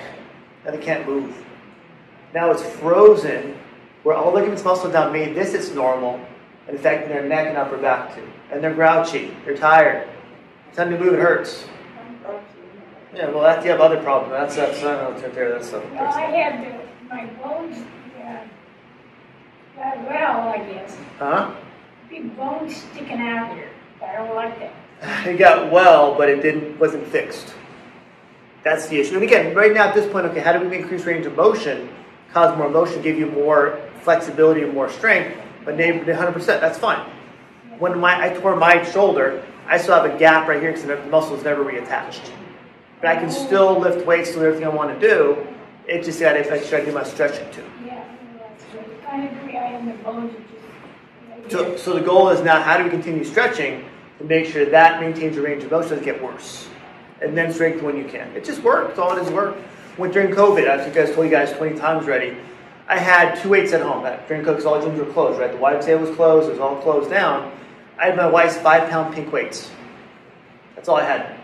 Now 0.64 0.72
they 0.72 0.78
can't 0.78 1.06
move. 1.06 1.34
Now 2.34 2.50
it's 2.50 2.62
frozen 2.62 3.56
where 4.02 4.16
all 4.16 4.32
ligaments 4.32 4.64
muscle 4.64 4.90
down 4.90 5.12
made 5.12 5.34
this 5.34 5.54
it's 5.54 5.70
normal 5.70 6.20
and 6.66 6.76
affecting 6.76 7.08
their 7.08 7.26
neck 7.26 7.46
and 7.48 7.56
upper 7.56 7.78
back 7.78 8.14
too. 8.14 8.28
And 8.50 8.62
they're 8.62 8.74
grouchy, 8.74 9.34
they're 9.44 9.56
tired. 9.56 10.08
Time 10.74 10.90
to 10.90 10.98
move, 10.98 11.14
it 11.14 11.20
hurts. 11.20 11.66
Yeah, 13.14 13.30
well, 13.30 13.42
that's 13.42 13.64
you 13.64 13.70
have 13.70 13.80
other 13.80 14.02
problems. 14.02 14.32
That's 14.32 14.56
that's 14.56 14.78
I 14.84 14.96
don't 14.96 15.14
know 15.14 15.22
right 15.22 15.34
there. 15.34 15.52
That's 15.52 15.70
something. 15.70 15.94
Well, 15.94 16.12
I 16.12 16.20
have 16.20 16.60
the, 16.60 17.08
my 17.08 17.24
bones, 17.42 17.78
uh, 19.78 19.94
well, 20.08 20.48
I 20.48 20.58
guess. 20.70 20.96
Huh? 21.18 21.54
Big 22.10 22.36
bones 22.36 22.76
sticking 22.76 23.20
out 23.20 23.54
here. 23.54 23.70
I 24.02 24.16
don't 24.16 24.34
like 24.34 24.58
that. 24.58 24.72
It 25.02 25.38
got 25.38 25.70
well, 25.70 26.14
but 26.16 26.28
it 26.28 26.42
didn't 26.42 26.78
wasn't 26.78 27.06
fixed. 27.06 27.54
That's 28.64 28.88
the 28.88 29.00
issue. 29.00 29.14
And 29.14 29.22
again, 29.22 29.54
right 29.54 29.72
now 29.72 29.88
at 29.88 29.94
this 29.94 30.10
point, 30.10 30.26
okay, 30.26 30.40
how 30.40 30.52
do 30.52 30.68
we 30.68 30.76
increase 30.76 31.04
range 31.04 31.26
of 31.26 31.36
motion, 31.36 31.88
cause 32.32 32.56
more 32.58 32.68
motion, 32.68 33.00
give 33.02 33.18
you 33.18 33.26
more 33.26 33.80
flexibility 34.02 34.62
and 34.62 34.74
more 34.74 34.90
strength? 34.90 35.38
But 35.64 35.76
maybe 35.76 35.98
100%, 36.00 36.46
that's 36.46 36.78
fine. 36.78 37.08
When 37.78 37.98
my 37.98 38.26
I 38.26 38.34
tore 38.34 38.56
my 38.56 38.82
shoulder, 38.82 39.44
I 39.66 39.78
still 39.78 39.94
have 39.94 40.12
a 40.12 40.18
gap 40.18 40.48
right 40.48 40.60
here 40.60 40.72
because 40.72 40.86
the 40.86 40.96
muscle 41.06 41.36
is 41.36 41.44
never 41.44 41.64
reattached. 41.64 42.30
But 43.00 43.10
I 43.10 43.16
can 43.16 43.30
still 43.30 43.78
lift 43.78 44.04
weights, 44.04 44.32
do 44.32 44.42
everything 44.42 44.64
I 44.64 44.70
want 44.70 44.98
to 44.98 45.08
do. 45.08 45.46
It 45.86 46.02
just 46.02 46.18
got 46.18 46.32
to 46.32 46.50
make 46.50 46.64
sure 46.64 46.80
I 46.80 46.84
do 46.84 46.92
my 46.92 47.04
stretching 47.04 47.48
too. 47.52 47.64
Yeah. 47.86 48.04
I 49.06 49.22
agree, 49.22 49.56
I 49.56 49.66
am 49.68 49.86
the 49.86 49.92
bones. 50.02 50.34
So, 51.48 51.76
so 51.76 51.94
the 51.94 52.00
goal 52.00 52.28
is 52.30 52.42
now 52.42 52.60
how 52.60 52.76
do 52.76 52.84
we 52.84 52.90
continue 52.90 53.24
stretching 53.24 53.84
to 54.18 54.24
make 54.24 54.46
sure 54.46 54.64
that 54.66 55.00
maintains 55.00 55.36
your 55.36 55.44
range 55.44 55.64
of 55.64 55.70
motion 55.70 55.90
doesn't 55.90 56.04
get 56.04 56.22
worse, 56.22 56.68
and 57.22 57.36
then 57.36 57.52
strengthen 57.52 57.84
when 57.84 57.96
you 57.96 58.04
can. 58.04 58.28
It 58.36 58.44
just 58.44 58.62
works. 58.62 58.98
All 58.98 59.16
it 59.16 59.22
is 59.22 59.30
work. 59.30 59.56
When 59.96 60.10
during 60.10 60.30
COVID, 60.30 60.66
as 60.66 60.86
you 60.86 60.92
guys 60.92 61.14
told 61.14 61.26
you 61.26 61.30
guys 61.30 61.52
20 61.52 61.78
times 61.78 62.06
already, 62.06 62.36
I 62.88 62.98
had 62.98 63.40
two 63.42 63.50
weights 63.50 63.72
at 63.72 63.82
home. 63.82 64.02
That 64.04 64.26
during 64.28 64.44
COVID, 64.44 64.64
all 64.64 64.80
the 64.80 64.86
gyms 64.86 64.98
were 64.98 65.12
closed. 65.12 65.38
Right, 65.38 65.50
the 65.52 65.58
YMCA 65.58 66.00
was 66.00 66.14
closed. 66.16 66.48
It 66.48 66.52
was 66.52 66.60
all 66.60 66.76
closed 66.76 67.10
down. 67.10 67.52
I 67.98 68.06
had 68.06 68.16
my 68.16 68.26
wife's 68.26 68.56
five 68.56 68.88
pound 68.88 69.14
pink 69.14 69.32
weights. 69.32 69.70
That's 70.74 70.88
all 70.88 70.96
I 70.96 71.04
had. 71.04 71.38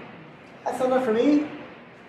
That's 0.65 0.79
not 0.79 0.87
enough 0.87 1.05
for 1.05 1.13
me. 1.13 1.47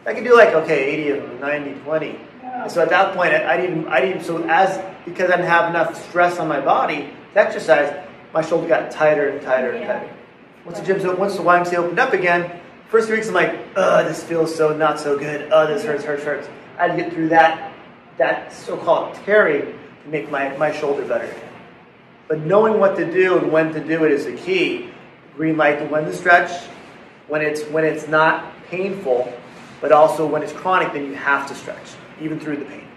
I 0.05 0.13
could 0.13 0.23
do 0.23 0.35
like 0.35 0.49
okay, 0.49 0.85
80 0.93 1.09
of 1.09 1.23
them, 1.23 1.39
90, 1.41 1.73
20. 1.81 2.19
Yeah. 2.43 2.67
So 2.67 2.81
at 2.81 2.89
that 2.89 3.15
point, 3.15 3.33
I, 3.33 3.55
I 3.55 3.57
didn't, 3.57 3.87
I 3.87 3.99
didn't. 4.01 4.23
So 4.23 4.43
as 4.47 4.79
because 5.03 5.31
I 5.31 5.37
didn't 5.37 5.49
have 5.49 5.69
enough 5.69 6.07
stress 6.09 6.37
on 6.37 6.47
my 6.47 6.61
body 6.61 7.09
to 7.33 7.39
exercise, 7.39 7.91
my 8.33 8.41
shoulder 8.43 8.67
got 8.67 8.91
tighter 8.91 9.29
and 9.29 9.41
tighter 9.41 9.71
and 9.71 9.81
Yeah. 9.81 9.99
tighter. 9.99 10.14
Once 10.65 10.79
the 10.79 10.93
gyms, 10.93 11.17
once 11.17 11.35
the 11.35 11.43
YMCA 11.43 11.75
opened 11.75 11.99
up 11.99 12.13
again, 12.13 12.59
first 12.89 13.07
three 13.07 13.17
weeks 13.17 13.27
I'm 13.27 13.35
like, 13.35 13.55
ugh, 13.75 14.05
this 14.07 14.23
feels 14.23 14.53
so 14.53 14.75
not 14.75 14.99
so 14.99 15.17
good. 15.17 15.49
Oh, 15.51 15.67
this 15.67 15.83
hurts, 15.83 16.03
hurts, 16.03 16.23
hurts. 16.23 16.49
I 16.77 16.87
had 16.87 16.95
to 16.95 17.03
get 17.03 17.13
through 17.13 17.29
that, 17.29 17.71
that 18.17 18.51
so-called 18.51 19.15
tearing 19.25 19.61
to 19.61 20.09
make 20.09 20.31
my, 20.31 20.55
my 20.57 20.71
shoulder 20.71 21.05
better. 21.05 21.33
But 22.27 22.39
knowing 22.39 22.79
what 22.79 22.95
to 22.97 23.09
do 23.09 23.37
and 23.37 23.51
when 23.51 23.71
to 23.73 23.79
do 23.79 24.03
it 24.05 24.11
is 24.11 24.25
the 24.25 24.33
key. 24.33 24.89
Green 25.35 25.57
light 25.57 25.79
to 25.79 25.85
when 25.85 26.05
to 26.05 26.15
stretch, 26.15 26.67
when 27.27 27.41
it's 27.41 27.63
when 27.65 27.83
it's 27.83 28.07
not 28.07 28.53
painful, 28.67 29.31
but 29.81 29.91
also 29.91 30.25
when 30.25 30.41
it's 30.41 30.53
chronic, 30.53 30.93
then 30.93 31.05
you 31.05 31.13
have 31.13 31.45
to 31.47 31.53
stretch, 31.53 31.91
even 32.21 32.39
through 32.39 32.57
the 32.57 32.65
pain. 32.65 32.87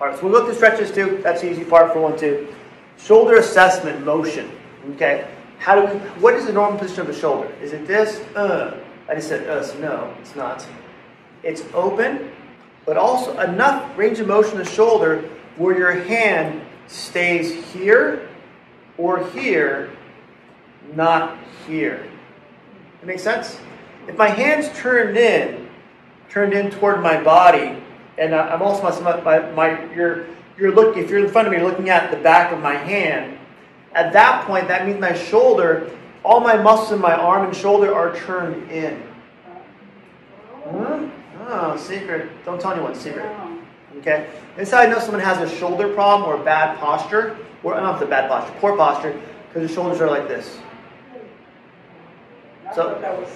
All 0.00 0.08
right, 0.08 0.18
so 0.18 0.26
we'll 0.26 0.40
go 0.40 0.46
through 0.46 0.54
stretches 0.54 0.90
too. 0.90 1.20
That's 1.22 1.42
the 1.42 1.50
easy 1.50 1.64
part 1.64 1.92
for 1.92 2.00
one 2.00 2.18
too. 2.18 2.48
Shoulder 2.96 3.36
assessment 3.36 4.04
motion. 4.04 4.50
Okay, 4.94 5.28
how 5.58 5.74
do 5.74 5.92
we? 5.92 5.98
What 6.20 6.34
is 6.34 6.46
the 6.46 6.52
normal 6.52 6.78
position 6.78 7.02
of 7.02 7.06
the 7.08 7.14
shoulder? 7.14 7.52
Is 7.60 7.72
it 7.72 7.86
this? 7.86 8.20
Uh, 8.34 8.82
I 9.08 9.14
just 9.14 9.28
said 9.28 9.48
uh. 9.48 9.62
So 9.62 9.78
no, 9.78 10.14
it's 10.20 10.36
not. 10.36 10.66
It's 11.42 11.62
open, 11.74 12.30
but 12.84 12.96
also 12.96 13.38
enough 13.40 13.96
range 13.96 14.20
of 14.20 14.26
motion 14.26 14.58
of 14.58 14.66
the 14.66 14.72
shoulder 14.72 15.28
where 15.56 15.76
your 15.76 15.92
hand 15.92 16.62
stays 16.86 17.52
here 17.72 18.28
or 18.96 19.28
here, 19.30 19.90
not 20.94 21.38
here. 21.66 22.08
That 23.00 23.06
makes 23.06 23.22
sense? 23.22 23.58
If 24.08 24.16
my 24.16 24.28
hand's 24.28 24.68
turned 24.78 25.16
in, 25.16 25.68
turned 26.28 26.52
in 26.52 26.70
toward 26.70 27.02
my 27.02 27.22
body, 27.22 27.80
and 28.16 28.34
I'm 28.34 28.62
also 28.62 28.82
my, 29.02 29.20
my, 29.20 29.50
my 29.52 29.94
you're 29.94 30.26
you're 30.56 30.74
looking 30.74 31.02
if 31.02 31.10
you're 31.10 31.24
in 31.24 31.30
front 31.30 31.46
of 31.46 31.52
me, 31.52 31.58
you're 31.58 31.68
looking 31.68 31.90
at 31.90 32.10
the 32.10 32.16
back 32.16 32.52
of 32.52 32.60
my 32.60 32.74
hand. 32.74 33.37
At 33.94 34.12
that 34.12 34.46
point, 34.46 34.68
that 34.68 34.86
means 34.86 35.00
my 35.00 35.14
shoulder, 35.14 35.90
all 36.24 36.40
my 36.40 36.56
muscles 36.56 36.92
in 36.92 37.00
my 37.00 37.14
arm 37.14 37.46
and 37.46 37.56
shoulder 37.56 37.94
are 37.94 38.14
turned 38.14 38.70
in. 38.70 39.02
Hmm? 40.64 41.08
Oh, 41.48 41.76
secret. 41.76 42.30
Don't 42.44 42.60
tell 42.60 42.72
anyone. 42.72 42.94
Secret. 42.94 43.24
Okay? 43.98 44.28
This 44.56 44.68
is 44.68 44.74
how 44.74 44.80
I 44.80 44.86
know 44.86 44.98
someone 44.98 45.22
has 45.22 45.38
a 45.38 45.56
shoulder 45.56 45.92
problem 45.94 46.28
or 46.28 46.42
bad 46.44 46.78
posture, 46.78 47.38
or 47.62 47.74
not 47.80 47.98
the 47.98 48.06
bad 48.06 48.28
posture, 48.28 48.54
poor 48.60 48.76
posture, 48.76 49.18
because 49.48 49.68
the 49.68 49.74
shoulders 49.74 50.00
are 50.00 50.10
like 50.10 50.28
this. 50.28 50.58
So- 52.74 52.90
thought 52.90 53.00
that 53.00 53.18
was, 53.18 53.28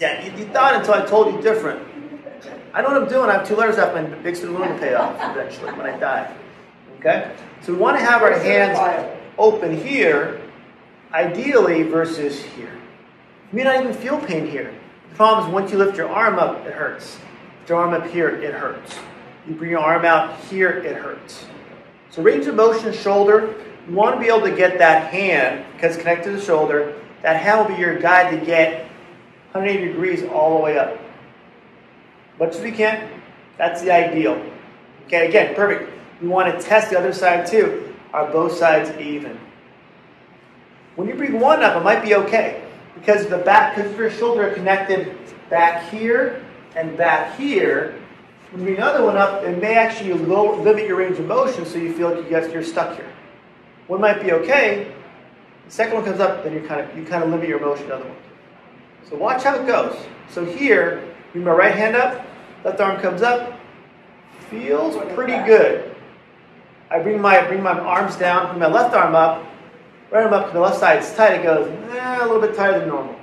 Yeah, 0.00 0.24
you, 0.24 0.32
you 0.38 0.44
thought 0.52 0.74
until 0.74 0.94
I 0.94 1.06
told 1.06 1.34
you 1.34 1.40
different. 1.40 1.80
I 2.74 2.82
know 2.82 2.88
what 2.88 3.02
I'm 3.02 3.08
doing. 3.08 3.30
I 3.30 3.34
have 3.34 3.48
two 3.48 3.54
letters 3.56 3.78
after 3.78 4.02
my 4.02 4.08
big 4.16 4.36
student 4.36 4.58
loan 4.58 4.68
to 4.68 4.78
pay 4.78 4.94
off 4.94 5.14
eventually 5.30 5.72
when 5.72 5.86
I 5.86 5.96
die. 5.98 6.36
Okay? 6.98 7.34
So 7.62 7.72
we 7.72 7.78
want 7.78 7.96
to 7.98 8.04
have 8.04 8.20
our 8.22 8.36
hands 8.36 8.76
open 9.38 9.76
here, 9.76 10.40
ideally, 11.12 11.82
versus 11.82 12.42
here. 12.42 12.72
You 13.52 13.56
may 13.56 13.64
not 13.64 13.80
even 13.80 13.94
feel 13.94 14.18
pain 14.18 14.46
here. 14.46 14.74
The 15.10 15.16
problem 15.16 15.46
is 15.46 15.52
once 15.52 15.70
you 15.72 15.78
lift 15.78 15.96
your 15.96 16.08
arm 16.08 16.38
up, 16.38 16.66
it 16.66 16.72
hurts. 16.72 17.18
Lift 17.58 17.68
your 17.68 17.78
arm 17.78 17.94
up 17.94 18.06
here, 18.06 18.28
it 18.28 18.54
hurts. 18.54 18.98
You 19.46 19.54
bring 19.54 19.70
your 19.70 19.80
arm 19.80 20.04
out 20.04 20.38
here, 20.44 20.70
it 20.70 20.96
hurts. 20.96 21.46
So 22.10 22.22
range 22.22 22.46
of 22.46 22.54
motion 22.54 22.92
shoulder, 22.92 23.54
you 23.88 23.94
want 23.94 24.16
to 24.16 24.20
be 24.20 24.26
able 24.28 24.42
to 24.42 24.54
get 24.54 24.78
that 24.78 25.12
hand, 25.12 25.64
because 25.72 25.94
it's 25.94 26.02
connected 26.02 26.30
to 26.30 26.36
the 26.36 26.42
shoulder, 26.42 27.00
that 27.22 27.40
hand 27.40 27.60
will 27.60 27.76
be 27.76 27.80
your 27.80 27.98
guide 27.98 28.38
to 28.38 28.44
get 28.44 28.86
180 29.52 29.88
degrees 29.88 30.22
all 30.24 30.58
the 30.58 30.62
way 30.64 30.78
up. 30.78 30.98
Much 32.38 32.56
as 32.56 32.60
we 32.60 32.72
can, 32.72 33.08
that's 33.56 33.82
the 33.82 33.92
ideal. 33.92 34.44
Okay, 35.06 35.28
again, 35.28 35.54
perfect. 35.54 35.92
We 36.20 36.28
want 36.28 36.52
to 36.52 36.64
test 36.64 36.90
the 36.90 36.98
other 36.98 37.12
side 37.12 37.46
too. 37.46 37.93
Are 38.14 38.30
both 38.30 38.56
sides 38.56 38.96
even? 39.00 39.36
When 40.94 41.08
you 41.08 41.14
bring 41.14 41.40
one 41.40 41.64
up, 41.64 41.76
it 41.76 41.82
might 41.82 42.04
be 42.04 42.14
okay. 42.14 42.62
Because 42.94 43.26
the 43.26 43.38
back, 43.38 43.74
because 43.74 43.94
your 43.98 44.08
shoulder 44.08 44.48
are 44.48 44.54
connected 44.54 45.18
back 45.50 45.90
here 45.90 46.44
and 46.76 46.96
back 46.96 47.36
here. 47.36 48.00
When 48.52 48.60
you 48.60 48.68
bring 48.68 48.78
another 48.78 49.04
one 49.04 49.16
up, 49.16 49.42
it 49.42 49.60
may 49.60 49.74
actually 49.74 50.12
limit 50.12 50.86
your 50.86 50.98
range 50.98 51.18
of 51.18 51.26
motion 51.26 51.66
so 51.66 51.76
you 51.76 51.92
feel 51.92 52.14
like 52.14 52.24
you 52.24 52.30
guys, 52.30 52.52
you're 52.52 52.62
stuck 52.62 52.94
here. 52.94 53.12
One 53.88 54.00
might 54.00 54.22
be 54.22 54.30
okay. 54.30 54.94
The 55.64 55.70
second 55.72 55.94
one 55.96 56.04
comes 56.04 56.20
up, 56.20 56.44
then 56.44 56.52
you 56.52 56.60
kind 56.60 56.80
of 56.82 56.96
you 56.96 57.04
kind 57.04 57.24
of 57.24 57.30
limit 57.30 57.48
your 57.48 57.58
motion 57.58 57.82
to 57.86 57.88
the 57.88 57.94
other 57.96 58.08
one. 58.08 58.18
So 59.10 59.16
watch 59.16 59.42
how 59.42 59.56
it 59.56 59.66
goes. 59.66 59.98
So 60.30 60.44
here, 60.44 61.02
bring 61.32 61.44
my 61.44 61.50
right 61.50 61.74
hand 61.74 61.96
up, 61.96 62.24
left 62.64 62.80
arm 62.80 63.00
comes 63.00 63.22
up. 63.22 63.58
Feels 64.50 64.94
pretty 65.14 65.44
good. 65.48 65.93
I 66.90 66.98
bring 66.98 67.20
my 67.20 67.46
bring 67.46 67.62
my 67.62 67.78
arms 67.78 68.16
down, 68.16 68.48
bring 68.48 68.60
my 68.60 68.66
left 68.66 68.94
arm 68.94 69.14
up, 69.14 69.44
right 70.10 70.24
arm 70.24 70.32
up 70.32 70.48
to 70.48 70.52
the 70.52 70.60
left 70.60 70.78
side. 70.78 70.98
It's 70.98 71.14
tight. 71.14 71.40
It 71.40 71.42
goes 71.42 71.68
eh, 71.94 72.18
a 72.22 72.26
little 72.26 72.40
bit 72.40 72.54
tighter 72.56 72.80
than 72.80 72.88
normal. 72.88 73.16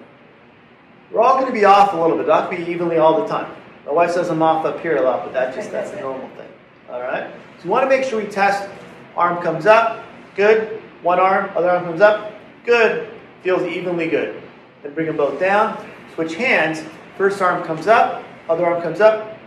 We're 1.11 1.21
all 1.21 1.35
going 1.35 1.47
to 1.47 1.53
be 1.53 1.65
off 1.65 1.93
a 1.93 1.97
little 1.97 2.17
bit. 2.17 2.27
Not 2.27 2.49
be 2.49 2.57
evenly 2.57 2.97
all 2.97 3.21
the 3.21 3.27
time. 3.27 3.53
My 3.85 3.91
wife 3.91 4.11
says 4.11 4.29
I'm 4.29 4.41
off 4.41 4.65
up 4.65 4.79
here 4.79 4.97
a 4.97 5.01
lot, 5.01 5.25
but 5.25 5.33
that's 5.33 5.55
just 5.55 5.71
that's 5.71 5.91
a 5.91 5.99
normal 5.99 6.29
thing. 6.29 6.47
All 6.89 7.01
right. 7.01 7.31
So 7.57 7.65
we 7.65 7.69
want 7.69 7.89
to 7.89 7.89
make 7.89 8.07
sure 8.07 8.21
we 8.21 8.27
test. 8.27 8.69
Arm 9.15 9.41
comes 9.43 9.65
up, 9.65 10.05
good. 10.35 10.81
One 11.01 11.19
arm, 11.19 11.51
other 11.55 11.69
arm 11.69 11.83
comes 11.83 12.01
up, 12.01 12.33
good. 12.65 13.09
Feels 13.43 13.63
evenly 13.63 14.07
good. 14.07 14.41
Then 14.83 14.93
bring 14.93 15.07
them 15.07 15.17
both 15.17 15.39
down. 15.39 15.85
Switch 16.15 16.35
hands. 16.35 16.83
First 17.17 17.41
arm 17.41 17.63
comes 17.63 17.87
up, 17.87 18.23
other 18.49 18.65
arm 18.65 18.81
comes 18.81 19.01
up, 19.01 19.37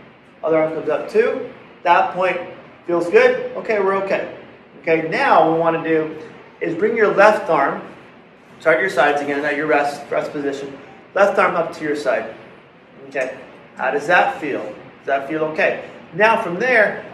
other 0.43 0.57
arm 0.57 0.73
comes 0.73 0.89
up 0.89 1.09
too. 1.09 1.49
That 1.83 2.13
point 2.13 2.39
feels 2.85 3.09
good. 3.09 3.51
Okay, 3.57 3.79
we're 3.79 3.95
okay. 4.03 4.37
Okay, 4.81 5.07
now 5.09 5.49
what 5.49 5.53
we 5.53 5.59
want 5.59 5.83
to 5.83 5.89
do 5.89 6.21
is 6.61 6.75
bring 6.75 6.95
your 6.95 7.13
left 7.13 7.49
arm, 7.49 7.81
start 8.59 8.79
your 8.79 8.89
sides 8.89 9.21
again, 9.21 9.43
at 9.43 9.55
your 9.55 9.67
rest 9.67 10.03
rest 10.09 10.31
position. 10.31 10.77
Left 11.13 11.37
arm 11.39 11.55
up 11.55 11.73
to 11.73 11.83
your 11.83 11.95
side. 11.95 12.35
Okay, 13.09 13.37
how 13.75 13.91
does 13.91 14.07
that 14.07 14.39
feel? 14.39 14.63
Does 14.63 15.05
that 15.05 15.27
feel 15.27 15.43
okay? 15.45 15.89
Now 16.13 16.41
from 16.41 16.59
there, 16.59 17.05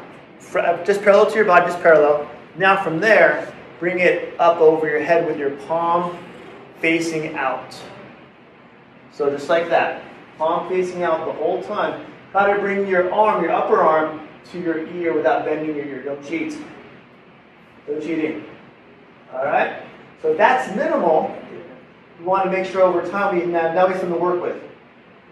uh, 0.55 0.83
just 0.83 1.01
parallel 1.01 1.29
to 1.29 1.35
your 1.35 1.45
body, 1.45 1.65
just 1.65 1.81
parallel. 1.81 2.29
Now 2.57 2.83
from 2.83 2.99
there, 2.99 3.53
bring 3.79 3.99
it 3.99 4.33
up 4.39 4.57
over 4.57 4.89
your 4.89 5.01
head 5.01 5.25
with 5.25 5.37
your 5.37 5.51
palm 5.67 6.17
facing 6.79 7.35
out. 7.35 7.79
So 9.11 9.29
just 9.29 9.49
like 9.49 9.69
that, 9.69 10.03
palm 10.37 10.67
facing 10.67 11.03
out 11.03 11.25
the 11.25 11.33
whole 11.33 11.61
time. 11.63 12.05
Try 12.31 12.53
to 12.53 12.59
bring 12.59 12.87
your 12.87 13.13
arm, 13.13 13.43
your 13.43 13.51
upper 13.51 13.81
arm, 13.81 14.27
to 14.51 14.59
your 14.59 14.87
ear 14.87 15.13
without 15.13 15.45
bending 15.45 15.75
your 15.75 15.85
ear. 15.85 16.03
Don't 16.03 16.25
cheat. 16.27 16.57
Don't 17.87 18.01
cheat 18.01 18.19
in. 18.19 18.43
All 19.33 19.45
right. 19.45 19.83
So 20.21 20.33
that's 20.35 20.75
minimal. 20.75 21.35
You 22.19 22.25
want 22.25 22.45
to 22.45 22.51
make 22.51 22.65
sure 22.65 22.81
over 22.81 23.07
time 23.07 23.37
we 23.37 23.45
now, 23.45 23.73
now 23.73 23.87
we 23.87 23.93
have 23.93 24.01
something 24.01 24.17
to 24.17 24.23
work 24.23 24.41
with. 24.41 24.61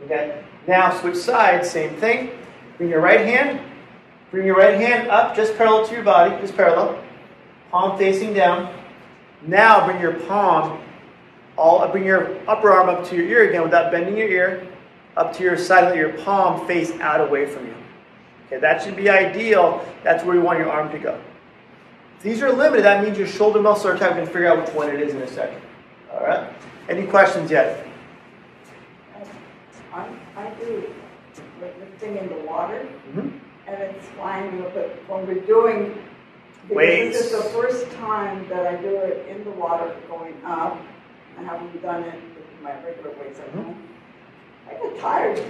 Okay. 0.05 0.43
Now 0.67 0.97
switch 0.99 1.17
sides. 1.17 1.69
Same 1.69 1.95
thing. 1.95 2.31
Bring 2.77 2.89
your 2.89 3.01
right 3.01 3.21
hand. 3.21 3.61
Bring 4.31 4.45
your 4.45 4.55
right 4.55 4.79
hand 4.79 5.09
up, 5.09 5.35
just 5.35 5.57
parallel 5.57 5.87
to 5.87 5.93
your 5.93 6.03
body, 6.03 6.39
just 6.39 6.55
parallel. 6.55 7.03
Palm 7.71 7.97
facing 7.97 8.33
down. 8.33 8.71
Now 9.41 9.87
bring 9.87 9.99
your 9.99 10.13
palm 10.13 10.79
all 11.59 11.85
bring 11.89 12.05
your 12.05 12.37
upper 12.47 12.71
arm 12.71 12.87
up 12.89 13.05
to 13.09 13.15
your 13.15 13.25
ear 13.25 13.49
again 13.49 13.63
without 13.63 13.91
bending 13.91 14.15
your 14.17 14.29
ear, 14.29 14.67
up 15.17 15.33
to 15.33 15.43
your 15.43 15.57
side, 15.57 15.83
let 15.83 15.97
your 15.97 16.13
palm 16.13 16.65
face 16.65 16.91
out 17.01 17.19
away 17.19 17.45
from 17.45 17.65
you. 17.67 17.75
Okay, 18.51 18.59
that 18.59 18.81
should 18.81 18.95
be 18.95 19.09
ideal. 19.09 19.85
That's 20.03 20.23
where 20.23 20.35
you 20.35 20.41
want 20.41 20.57
your 20.57 20.71
arm 20.71 20.91
to 20.91 20.97
go. 20.97 21.19
If 22.17 22.23
these 22.23 22.41
are 22.41 22.51
limited, 22.51 22.83
that 22.83 23.03
means 23.03 23.15
your 23.17 23.27
shoulder 23.27 23.61
muscles 23.61 23.85
are 23.85 23.97
tight. 23.97 24.09
We 24.15 24.23
can 24.23 24.25
figure 24.25 24.47
out 24.47 24.65
which 24.65 24.73
one 24.73 24.89
it 24.89 24.99
is 24.99 25.13
in 25.13 25.21
a 25.21 25.27
second. 25.27 25.61
All 26.11 26.21
right? 26.25 26.51
Any 26.89 27.05
questions 27.05 27.51
yet? 27.51 27.85
I, 29.93 30.07
I 30.35 30.49
do 30.59 30.89
lifting 31.61 32.17
in 32.17 32.27
the 32.29 32.35
water, 32.47 32.87
Mhm. 33.13 33.33
and 33.67 33.81
it's 33.83 34.07
fine, 34.17 34.61
but 34.73 34.97
when 35.07 35.27
we're 35.27 35.45
doing, 35.45 35.97
Weights. 36.69 37.17
this 37.17 37.31
is 37.31 37.43
the 37.43 37.49
first 37.51 37.91
time 37.93 38.47
that 38.49 38.65
I 38.65 38.75
do 38.77 38.95
it 38.97 39.27
in 39.29 39.43
the 39.43 39.51
water 39.51 39.93
going 40.09 40.35
up, 40.45 40.77
I 41.39 41.43
haven't 41.43 41.81
done 41.81 42.03
it 42.03 42.15
with 42.35 42.45
my 42.63 42.71
regular 42.83 43.11
weights 43.21 43.39
at 43.39 43.49
home. 43.49 43.77
I 44.69 44.73
get 44.73 44.99
tired. 44.99 45.41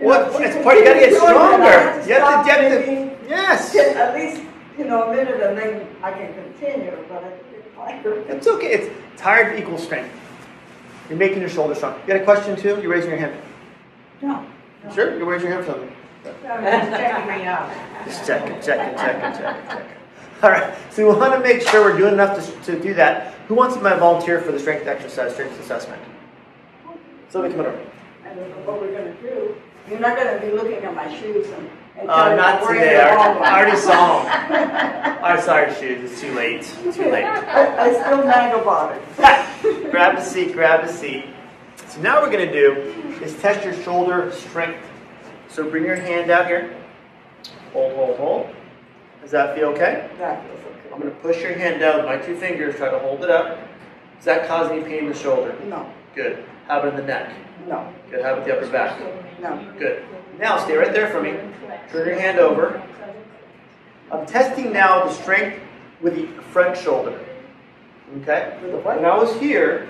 What? 0.00 0.32
know, 0.32 0.38
It's 0.38 0.56
part 0.62 0.78
you 0.78 0.84
gotta 0.84 1.00
get 1.00 1.10
keep 1.10 1.18
doing 1.18 1.30
it, 1.30 1.36
I 1.36 1.56
stronger. 1.56 2.02
to 2.02 2.08
You 2.08 2.14
have 2.14 2.46
to 2.46 2.50
get 2.50 2.86
the 2.86 3.28
yes. 3.28 3.76
At 3.76 4.14
least, 4.14 4.42
you 4.78 4.84
know, 4.84 5.10
a 5.10 5.14
minute 5.16 5.40
and 5.40 5.58
then 5.58 5.88
I 6.02 6.12
can 6.12 6.34
continue, 6.34 6.96
but 7.08 7.24
I 7.24 7.30
get 7.30 7.74
tired. 7.76 8.26
It's 8.28 8.46
okay. 8.46 8.72
It's 8.72 9.20
tired 9.20 9.58
equals 9.58 9.82
strength. 9.82 10.14
You're 11.08 11.18
making 11.18 11.40
your 11.40 11.48
shoulder 11.48 11.74
strong. 11.74 11.98
You 12.00 12.06
got 12.06 12.16
a 12.20 12.24
question 12.24 12.54
too? 12.56 12.80
You're 12.80 12.90
raising 12.90 13.10
your 13.10 13.18
hand. 13.18 13.34
No. 14.22 14.44
Sure, 14.94 15.16
you're 15.16 15.26
raising 15.26 15.48
your 15.48 15.62
hand 15.62 15.66
for 15.66 15.72
something. 15.72 15.96
I'm 16.46 16.90
checking 16.90 17.38
me 17.38 17.44
out. 17.46 17.70
Just 18.04 18.26
checking, 18.26 18.60
checking, 18.60 18.96
checking, 18.96 19.32
checking, 19.40 19.68
checking. 19.68 19.98
All 20.42 20.50
right, 20.50 20.74
so 20.90 21.08
we 21.08 21.18
want 21.18 21.32
to 21.32 21.40
make 21.40 21.62
sure 21.62 21.82
we're 21.82 21.96
doing 21.98 22.12
enough 22.14 22.36
to, 22.38 22.72
to 22.72 22.80
do 22.80 22.94
that. 22.94 23.34
Who 23.48 23.54
wants 23.54 23.74
to 23.74 23.80
volunteer 23.80 24.40
for 24.40 24.52
the 24.52 24.58
strength 24.58 24.86
exercise, 24.86 25.32
strength 25.32 25.58
assessment? 25.60 26.00
Somebody 27.28 27.54
come 27.54 27.66
on 27.66 27.72
over. 27.72 27.90
I 28.24 28.28
don't 28.34 28.50
know 28.50 28.56
what 28.70 28.80
we're 28.80 28.92
gonna 28.92 29.14
do. 29.14 29.56
You're 29.90 30.00
not 30.00 30.16
gonna 30.16 30.40
be 30.40 30.50
looking 30.50 30.84
at 30.84 30.94
my 30.94 31.08
shoes 31.18 31.46
and. 31.48 31.70
and 31.98 32.10
Uh, 32.10 32.14
telling 32.16 32.30
me 32.32 32.36
not 32.42 32.62
where 32.62 32.74
today. 32.74 33.00
I 33.00 33.60
already 33.60 33.76
saw 33.76 34.22
them. 34.22 35.18
I'm 35.24 35.40
sorry, 35.40 35.74
shoes. 35.74 36.10
It's 36.12 36.20
too 36.20 36.32
late. 36.34 36.62
Too 36.94 37.10
late. 37.10 37.24
I, 37.24 37.88
I 37.88 37.92
still 37.92 38.24
nag 38.24 38.54
about 38.54 38.96
it. 38.96 39.90
grab 39.90 40.16
a 40.18 40.22
seat, 40.22 40.52
grab 40.52 40.84
a 40.84 40.88
seat. 40.88 41.24
So 41.88 42.00
now 42.00 42.20
what 42.20 42.30
we're 42.30 42.36
going 42.36 42.48
to 42.48 42.52
do 42.52 43.20
is 43.24 43.34
test 43.40 43.64
your 43.64 43.74
shoulder 43.82 44.30
strength. 44.32 44.84
So 45.48 45.68
bring 45.68 45.84
your 45.84 45.96
hand 45.96 46.30
out 46.30 46.46
here. 46.46 46.76
Hold, 47.72 47.94
hold, 47.94 48.16
hold. 48.18 48.50
Does 49.22 49.30
that 49.32 49.56
feel 49.56 49.68
okay? 49.70 50.08
That 50.18 50.44
feels 50.46 50.60
okay. 50.60 50.94
I'm 50.94 51.00
okay. 51.02 51.08
to 51.08 51.14
push 51.16 51.40
your 51.42 51.54
hand 51.54 51.80
down 51.80 51.96
with 51.96 52.06
my 52.06 52.18
two 52.18 52.36
fingers, 52.36 52.76
try 52.76 52.90
to 52.90 52.98
hold 52.98 53.24
it 53.24 53.30
up. 53.30 53.58
Does 54.16 54.24
that 54.26 54.46
cause 54.46 54.70
any 54.70 54.82
pain 54.82 55.04
in 55.04 55.08
the 55.08 55.14
shoulder? 55.18 55.56
No, 55.64 55.90
Good. 56.14 56.44
How 56.66 56.80
about 56.80 56.90
in 56.94 56.96
the 57.00 57.06
neck? 57.06 57.32
no, 57.66 57.90
Good. 58.10 58.22
How 58.22 58.34
about 58.34 58.46
the 58.46 58.56
upper 58.56 58.68
back? 58.70 59.00
No. 59.40 59.72
Good. 59.78 60.04
Now 60.38 60.58
stay 60.58 60.76
right 60.76 60.92
there 60.92 61.10
for 61.10 61.22
me. 61.22 61.32
Turn 61.90 62.06
your 62.06 62.18
hand 62.18 62.38
over. 62.38 62.82
I'm 64.10 64.26
testing 64.26 64.72
now 64.72 65.04
the 65.04 65.12
strength 65.12 65.60
with 66.00 66.14
the 66.14 66.26
front 66.44 66.76
shoulder. 66.76 67.18
Okay? 68.22 68.58
With 68.62 68.84
When? 68.84 69.04
I 69.04 69.16
was 69.16 69.34
here. 69.38 69.88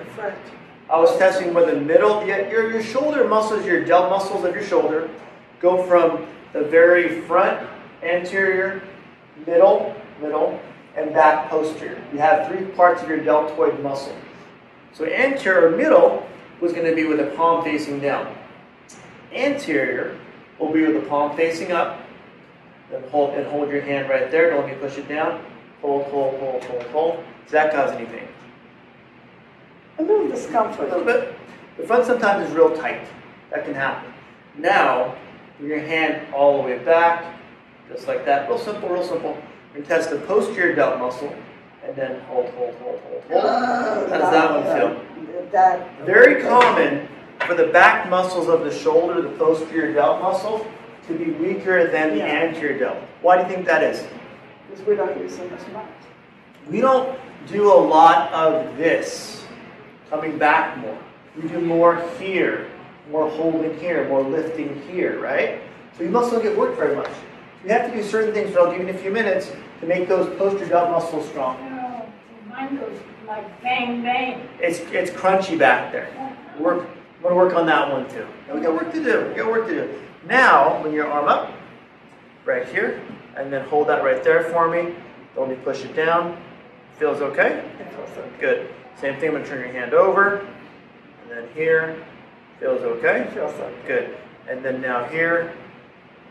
I 0.90 0.98
was 0.98 1.16
testing 1.18 1.52
where 1.52 1.66
the 1.66 1.80
middle, 1.80 2.26
your, 2.26 2.70
your 2.72 2.82
shoulder 2.82 3.28
muscles, 3.28 3.64
your 3.66 3.84
delt 3.84 4.10
muscles 4.10 4.44
of 4.44 4.54
your 4.54 4.64
shoulder, 4.64 5.10
go 5.60 5.84
from 5.84 6.26
the 6.52 6.62
very 6.62 7.20
front, 7.22 7.68
anterior, 8.02 8.82
middle, 9.46 9.94
middle, 10.20 10.58
and 10.96 11.12
back 11.12 11.50
posterior. 11.50 12.02
You 12.12 12.18
have 12.18 12.48
three 12.48 12.64
parts 12.66 13.02
of 13.02 13.08
your 13.08 13.22
deltoid 13.22 13.80
muscle. 13.82 14.16
So 14.94 15.04
anterior, 15.04 15.76
middle, 15.76 16.26
was 16.60 16.72
going 16.72 16.86
to 16.86 16.94
be 16.94 17.04
with 17.04 17.18
the 17.18 17.36
palm 17.36 17.62
facing 17.62 18.00
down. 18.00 18.34
Anterior 19.32 20.18
will 20.58 20.72
be 20.72 20.82
with 20.86 21.02
the 21.02 21.08
palm 21.08 21.36
facing 21.36 21.72
up. 21.72 22.00
And 22.92 23.04
hold, 23.10 23.34
and 23.34 23.46
hold 23.46 23.70
your 23.70 23.82
hand 23.82 24.08
right 24.08 24.30
there. 24.30 24.50
Don't 24.50 24.66
let 24.66 24.74
me 24.74 24.80
push 24.80 24.96
it 24.96 25.08
down. 25.08 25.44
Hold, 25.82 26.04
hold, 26.06 26.40
hold, 26.40 26.64
hold, 26.64 26.82
hold. 26.84 27.24
Does 27.44 27.52
that 27.52 27.72
cause 27.72 27.90
any 27.92 28.06
pain? 28.06 28.28
A 29.98 30.02
little 30.02 30.28
discomfort. 30.28 30.88
A 30.88 30.96
little 30.96 31.04
bit. 31.04 31.34
The 31.76 31.86
front 31.86 32.06
sometimes 32.06 32.48
is 32.48 32.54
real 32.56 32.74
tight. 32.74 33.06
That 33.50 33.64
can 33.64 33.74
happen. 33.74 34.12
Now, 34.56 35.14
bring 35.58 35.70
your 35.70 35.80
hand 35.80 36.32
all 36.34 36.56
the 36.56 36.62
way 36.62 36.78
back, 36.78 37.38
just 37.88 38.08
like 38.08 38.24
that. 38.24 38.48
Real 38.48 38.58
simple, 38.58 38.88
real 38.88 39.04
simple. 39.04 39.36
And 39.74 39.84
test 39.84 40.10
the 40.10 40.18
posterior 40.20 40.74
delt 40.74 40.98
muscle, 40.98 41.32
and 41.84 41.94
then 41.94 42.20
hold, 42.22 42.46
hold, 42.50 42.74
hold, 42.76 43.00
hold, 43.00 43.22
hold. 43.24 43.42
How 43.42 44.18
does 44.18 44.32
that 44.32 44.50
one 44.50 44.64
feel? 44.64 44.88
Uh, 44.88 45.50
that. 45.52 46.04
Very 46.04 46.42
common 46.42 47.08
for 47.46 47.54
the 47.54 47.66
back 47.66 48.08
muscles 48.10 48.48
of 48.48 48.64
the 48.64 48.72
shoulder, 48.72 49.22
the 49.22 49.30
posterior 49.30 49.92
delt 49.92 50.20
muscle, 50.20 50.66
to 51.06 51.14
be 51.14 51.30
weaker 51.32 51.88
than 51.90 52.10
the 52.10 52.18
Yeah. 52.18 52.26
anterior 52.26 52.78
delt. 52.78 52.98
Why 53.22 53.36
do 53.36 53.42
you 53.42 53.48
think 53.48 53.66
that 53.66 53.82
is? 53.82 54.06
Because 54.68 54.86
we 54.86 54.96
don't 54.96 55.18
use 55.18 55.36
them 55.36 55.50
as 55.56 55.72
much. 55.72 55.84
We 56.70 56.80
don't 56.80 57.18
do 57.50 57.72
a 57.72 57.74
lot 57.74 58.30
of 58.32 58.76
this, 58.76 59.46
coming 60.10 60.36
back 60.36 60.76
more. 60.78 60.96
We 61.40 61.48
do 61.48 61.60
more 61.60 62.02
here, 62.18 62.66
more 63.10 63.28
holding 63.30 63.78
here, 63.78 64.06
more 64.08 64.22
lifting 64.22 64.82
here, 64.90 65.18
right? 65.20 65.60
So 65.96 66.04
you 66.04 66.10
muscles 66.10 66.32
don't 66.34 66.42
get 66.42 66.58
worked 66.58 66.76
very 66.78 66.94
much. 66.94 67.10
We 67.64 67.70
have 67.70 67.90
to 67.90 67.96
do 67.96 68.02
certain 68.02 68.34
things, 68.34 68.54
but 68.54 68.62
I'll 68.62 68.70
give 68.70 68.82
you 68.82 68.88
in 68.88 68.94
a 68.94 68.98
few 68.98 69.10
minutes, 69.10 69.50
to 69.80 69.86
make 69.86 70.08
those 70.08 70.28
posterior 70.36 70.68
delt 70.68 70.90
muscles 70.90 71.26
strong. 71.28 71.56
No, 71.70 72.06
mine 72.50 72.76
goes 72.76 72.98
like 73.26 73.62
bang, 73.62 74.02
bang. 74.02 74.48
It's, 74.60 74.80
it's 74.92 75.10
crunchy 75.10 75.58
back 75.58 75.92
there. 75.92 76.08
Work, 76.58 76.86
I'm 77.18 77.24
gonna 77.24 77.34
work 77.34 77.54
on 77.54 77.66
that 77.66 77.90
one 77.92 78.08
too. 78.08 78.26
We 78.54 78.60
got 78.60 78.74
work 78.74 78.92
to 78.92 79.02
do, 79.02 79.28
we 79.28 79.34
got 79.34 79.50
work 79.50 79.66
to 79.66 79.74
do. 79.74 80.00
Now, 80.26 80.80
bring 80.82 80.94
your 80.94 81.08
arm 81.08 81.26
up, 81.26 81.52
right 82.44 82.66
here, 82.68 83.02
and 83.36 83.52
then 83.52 83.66
hold 83.68 83.88
that 83.88 84.04
right 84.04 84.22
there 84.22 84.44
for 84.44 84.68
me. 84.68 84.94
Don't 85.34 85.48
let 85.48 85.58
me 85.58 85.64
push 85.64 85.84
it 85.84 85.94
down. 85.94 86.40
Feels 86.96 87.20
okay? 87.20 87.64
Good. 88.38 88.70
Same 89.00 89.18
thing, 89.18 89.30
I'm 89.30 89.36
gonna 89.36 89.46
turn 89.46 89.60
your 89.60 89.72
hand 89.72 89.94
over, 89.94 90.38
and 91.22 91.30
then 91.30 91.48
here, 91.54 92.04
feels 92.60 92.82
okay? 92.82 93.28
Feels 93.34 93.52
okay. 93.52 93.74
Good. 93.86 94.16
And 94.48 94.64
then 94.64 94.80
now 94.80 95.04
here, 95.04 95.52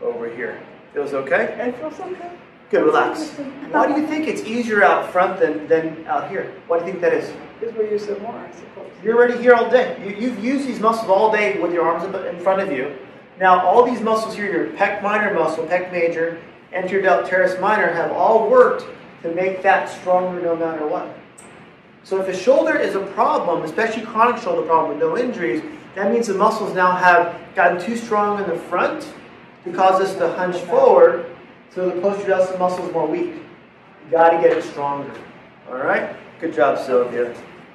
over 0.02 0.28
here. 0.28 0.60
Feels 0.94 1.12
okay? 1.12 1.54
It 1.68 1.76
feels 1.76 2.00
okay. 2.00 2.30
Good, 2.70 2.84
relax. 2.84 3.30
Why 3.70 3.86
do 3.86 4.00
you 4.00 4.06
think 4.06 4.26
it's 4.26 4.42
easier 4.42 4.82
out 4.82 5.10
front 5.10 5.40
than, 5.40 5.66
than 5.68 6.06
out 6.06 6.30
here? 6.30 6.52
Why 6.66 6.78
do 6.78 6.84
you 6.86 6.92
think 6.92 7.02
that 7.02 7.14
is? 7.14 7.32
Because 7.58 7.74
we 7.76 7.90
use 7.90 8.06
it 8.06 8.20
more, 8.22 8.32
I 8.32 8.50
suppose. 8.52 8.90
You're 9.02 9.16
already 9.16 9.40
here 9.42 9.54
all 9.54 9.70
day. 9.70 9.96
You, 10.04 10.14
you've 10.16 10.44
used 10.44 10.66
these 10.66 10.80
muscles 10.80 11.08
all 11.08 11.32
day 11.32 11.58
with 11.58 11.72
your 11.72 11.88
arms 11.88 12.04
in- 12.04 12.40
front 12.40 12.60
of 12.60 12.70
you. 12.70 12.96
Now, 13.40 13.64
all 13.64 13.84
these 13.84 14.00
muscles 14.00 14.34
here, 14.34 14.50
your 14.50 14.76
pec 14.76 15.02
minor 15.02 15.32
muscle, 15.34 15.64
pec 15.64 15.92
major, 15.92 16.40
teres 16.72 17.60
minor, 17.60 17.92
have 17.92 18.12
all 18.12 18.50
worked 18.50 18.84
to 19.22 19.32
make 19.34 19.62
that 19.62 19.88
stronger 19.88 20.40
no 20.40 20.56
matter 20.56 20.86
what. 20.86 21.16
So 22.04 22.20
if 22.20 22.28
a 22.28 22.36
shoulder 22.36 22.76
is 22.76 22.94
a 22.94 23.00
problem, 23.00 23.62
especially 23.62 24.02
chronic 24.02 24.40
shoulder 24.42 24.62
problem 24.62 24.90
with 24.90 25.00
no 25.00 25.16
injuries, 25.18 25.62
that 25.94 26.12
means 26.12 26.26
the 26.26 26.34
muscles 26.34 26.74
now 26.74 26.92
have 26.92 27.38
gotten 27.54 27.80
too 27.80 27.96
strong 27.96 28.42
in 28.42 28.48
the 28.48 28.56
front 28.56 29.12
to 29.64 29.72
cause 29.72 30.00
us 30.00 30.14
to 30.14 30.32
hunch 30.34 30.56
forward, 30.56 31.26
so 31.74 31.90
the 31.90 32.00
posterior 32.00 32.36
deltoid 32.38 32.58
muscle 32.58 32.86
is 32.86 32.92
more 32.92 33.06
weak. 33.06 33.34
You 33.34 34.10
got 34.10 34.30
to 34.30 34.38
get 34.38 34.56
it 34.56 34.64
stronger. 34.64 35.12
All 35.68 35.76
right? 35.76 36.16
Good 36.40 36.54
job, 36.54 36.78
Sylvia. 36.78 37.34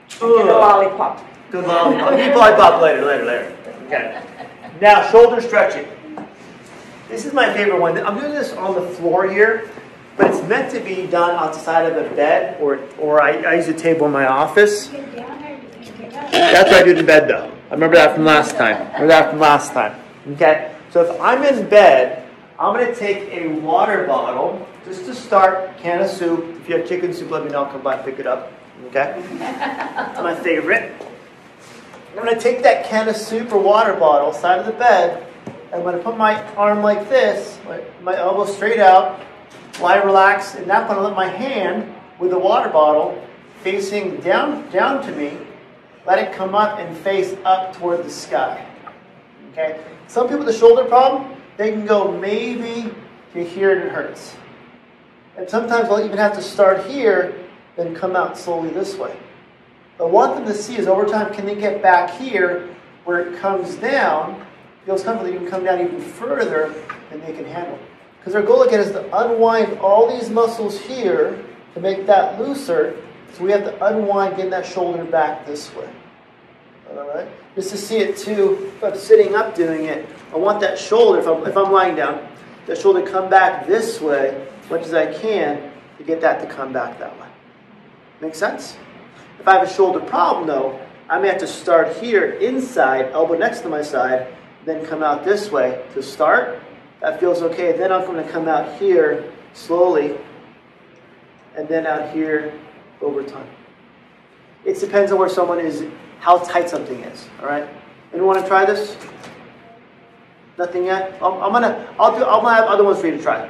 Get 0.09 0.21
a 0.21 0.25
lollipop. 0.25 1.25
Good 1.51 1.65
lollipop. 1.65 2.11
I'll 2.11 2.17
give 2.17 2.35
lollipop 2.35 2.81
later, 2.81 3.05
later, 3.05 3.25
later. 3.25 3.57
Okay. 3.85 4.21
Now, 4.81 5.09
shoulder 5.11 5.41
stretching. 5.41 5.87
This 7.09 7.25
is 7.25 7.33
my 7.33 7.53
favorite 7.53 7.79
one. 7.79 7.97
I'm 7.99 8.19
doing 8.19 8.31
this 8.31 8.53
on 8.53 8.73
the 8.73 8.87
floor 8.95 9.29
here, 9.29 9.69
but 10.17 10.31
it's 10.31 10.41
meant 10.47 10.71
to 10.71 10.79
be 10.79 11.05
done 11.05 11.35
outside 11.35 11.83
of 11.91 11.95
a 11.95 12.15
bed, 12.15 12.59
or, 12.59 12.79
or 12.99 13.21
I, 13.21 13.33
I 13.43 13.53
use 13.55 13.67
a 13.67 13.73
table 13.73 14.07
in 14.07 14.11
my 14.11 14.25
office. 14.25 14.87
Get 14.87 15.15
down 15.15 15.41
there, 15.41 15.59
you 15.79 15.91
can 15.91 16.09
get 16.09 16.13
up. 16.15 16.31
That's 16.31 16.71
what 16.71 16.81
I 16.81 16.83
do 16.83 16.97
in 16.97 17.05
bed, 17.05 17.27
though. 17.27 17.51
I 17.69 17.73
remember 17.73 17.97
that 17.97 18.15
from 18.15 18.25
last 18.25 18.55
time. 18.55 18.79
remember 18.93 19.07
that 19.07 19.29
from 19.29 19.39
last 19.39 19.73
time. 19.73 19.99
Okay? 20.31 20.75
So 20.91 21.03
if 21.03 21.21
I'm 21.21 21.43
in 21.43 21.69
bed, 21.69 22.27
I'm 22.59 22.73
going 22.73 22.87
to 22.87 22.95
take 22.95 23.29
a 23.31 23.47
water 23.59 24.07
bottle, 24.07 24.67
just 24.85 25.05
to 25.05 25.13
start, 25.13 25.77
can 25.77 26.01
of 26.01 26.09
soup. 26.09 26.45
If 26.61 26.69
you 26.69 26.77
have 26.77 26.87
chicken 26.87 27.13
soup, 27.13 27.31
let 27.31 27.43
me 27.43 27.51
know. 27.51 27.63
I'll 27.63 27.71
come 27.71 27.81
by 27.81 27.95
and 27.95 28.05
pick 28.05 28.19
it 28.19 28.27
up. 28.27 28.51
Okay? 28.85 29.23
My 30.21 30.35
favorite. 30.35 30.91
I'm 32.15 32.23
going 32.23 32.35
to 32.35 32.41
take 32.41 32.61
that 32.63 32.85
can 32.85 33.09
of 33.09 33.15
soup 33.15 33.51
or 33.51 33.57
water 33.57 33.95
bottle, 33.95 34.33
side 34.33 34.59
of 34.59 34.65
the 34.65 34.73
bed, 34.73 35.25
I'm 35.73 35.81
going 35.81 35.97
to 35.97 36.03
put 36.03 36.17
my 36.17 36.39
arm 36.53 36.83
like 36.83 37.09
this, 37.09 37.59
my, 37.65 37.81
my 38.03 38.15
elbow 38.15 38.45
straight 38.45 38.79
out, 38.79 39.19
lie 39.81 39.97
relaxed, 39.97 40.53
and 40.53 40.67
now 40.67 40.81
I'm 40.81 40.87
going 40.87 40.99
to 40.99 41.03
let 41.03 41.15
my 41.15 41.27
hand 41.27 41.95
with 42.19 42.29
the 42.29 42.37
water 42.37 42.69
bottle 42.69 43.19
facing 43.63 44.17
down, 44.17 44.69
down 44.69 45.03
to 45.03 45.11
me, 45.13 45.35
let 46.05 46.19
it 46.19 46.31
come 46.31 46.53
up 46.53 46.77
and 46.77 46.95
face 46.97 47.35
up 47.43 47.75
toward 47.75 48.03
the 48.03 48.09
sky. 48.11 48.63
Okay? 49.51 49.83
Some 50.07 50.27
people 50.27 50.45
with 50.45 50.55
a 50.55 50.59
shoulder 50.59 50.83
problem, 50.85 51.35
they 51.57 51.71
can 51.71 51.87
go 51.87 52.11
maybe 52.19 52.93
to 53.33 53.43
here 53.43 53.71
and 53.71 53.87
it 53.87 53.91
hurts. 53.91 54.35
And 55.37 55.49
sometimes 55.49 55.89
I'll 55.89 56.05
even 56.05 56.19
have 56.19 56.35
to 56.35 56.41
start 56.43 56.85
here, 56.85 57.42
then 57.75 57.95
come 57.95 58.15
out 58.15 58.37
slowly 58.37 58.69
this 58.69 58.95
way. 58.95 59.15
But 59.97 60.05
I 60.05 60.09
want 60.09 60.35
them 60.35 60.45
to 60.45 60.53
see 60.53 60.77
is 60.77 60.87
over 60.87 61.05
time, 61.05 61.33
can 61.33 61.45
they 61.45 61.55
get 61.55 61.81
back 61.81 62.11
here 62.11 62.75
where 63.05 63.27
it 63.27 63.39
comes 63.39 63.75
down, 63.75 64.45
feels 64.85 65.03
comfortable, 65.03 65.33
you 65.33 65.39
can 65.39 65.49
come 65.49 65.63
down 65.63 65.81
even 65.81 65.99
further 65.99 66.73
than 67.09 67.21
they 67.21 67.33
can 67.33 67.45
handle. 67.45 67.77
Because 68.19 68.35
our 68.35 68.41
goal 68.41 68.63
again 68.63 68.79
is 68.79 68.91
to 68.91 69.17
unwind 69.17 69.79
all 69.79 70.17
these 70.17 70.29
muscles 70.29 70.79
here 70.79 71.43
to 71.73 71.79
make 71.79 72.05
that 72.05 72.39
looser. 72.39 72.95
So 73.33 73.43
we 73.43 73.51
have 73.51 73.63
to 73.63 73.85
unwind, 73.85 74.37
getting 74.37 74.51
that 74.51 74.65
shoulder 74.65 75.03
back 75.03 75.45
this 75.45 75.73
way. 75.75 75.89
All 76.91 77.07
right? 77.07 77.27
Just 77.55 77.71
to 77.71 77.77
see 77.77 77.97
it 77.97 78.17
too, 78.17 78.71
if 78.77 78.83
I'm 78.83 78.97
sitting 78.97 79.35
up 79.35 79.55
doing 79.55 79.85
it, 79.85 80.07
I 80.31 80.37
want 80.37 80.59
that 80.61 80.79
shoulder, 80.79 81.19
if 81.19 81.27
I'm, 81.27 81.45
if 81.45 81.57
I'm 81.57 81.71
lying 81.71 81.95
down, 81.95 82.27
that 82.67 82.77
shoulder 82.77 83.01
come 83.01 83.29
back 83.29 83.67
this 83.67 83.99
way 83.99 84.47
as 84.63 84.69
much 84.69 84.83
as 84.83 84.93
I 84.93 85.13
can 85.13 85.71
to 85.97 86.03
get 86.03 86.21
that 86.21 86.39
to 86.41 86.47
come 86.47 86.71
back 86.71 86.97
that 86.99 87.19
way. 87.19 87.22
Make 88.23 88.35
sense? 88.35 88.77
If 89.37 89.49
I 89.49 89.55
have 89.55 89.67
a 89.67 89.73
shoulder 89.73 89.99
problem 89.99 90.47
though, 90.47 90.79
I 91.09 91.19
may 91.19 91.27
have 91.27 91.39
to 91.39 91.47
start 91.47 91.97
here 91.97 92.31
inside, 92.35 93.11
elbow 93.11 93.37
next 93.37 93.59
to 93.61 93.69
my 93.69 93.81
side, 93.81 94.33
then 94.63 94.85
come 94.85 95.03
out 95.03 95.25
this 95.25 95.51
way 95.51 95.83
to 95.93 96.01
start. 96.01 96.61
That 97.01 97.19
feels 97.19 97.41
okay. 97.41 97.73
Then 97.73 97.91
I'm 97.91 98.05
going 98.05 98.25
to 98.25 98.31
come 98.31 98.47
out 98.47 98.79
here 98.79 99.29
slowly, 99.51 100.17
and 101.57 101.67
then 101.67 101.85
out 101.85 102.13
here 102.13 102.57
over 103.01 103.23
time. 103.23 103.45
It 104.63 104.79
depends 104.79 105.11
on 105.11 105.19
where 105.19 105.27
someone 105.27 105.59
is, 105.59 105.83
how 106.21 106.37
tight 106.37 106.69
something 106.69 107.01
is. 107.01 107.27
All 107.41 107.47
right. 107.47 107.67
Anyone 108.13 108.35
want 108.35 108.41
to 108.41 108.47
try 108.47 108.63
this? 108.63 108.95
Nothing 110.57 110.85
yet. 110.85 111.19
I'm, 111.21 111.33
I'm 111.43 111.51
gonna. 111.51 111.93
I'll 111.99 112.17
do. 112.17 112.23
I'm 112.23 112.41
gonna 112.41 112.55
have 112.55 112.69
other 112.69 112.85
ones 112.85 113.01
for 113.01 113.07
you 113.07 113.17
to 113.17 113.21
try. 113.21 113.49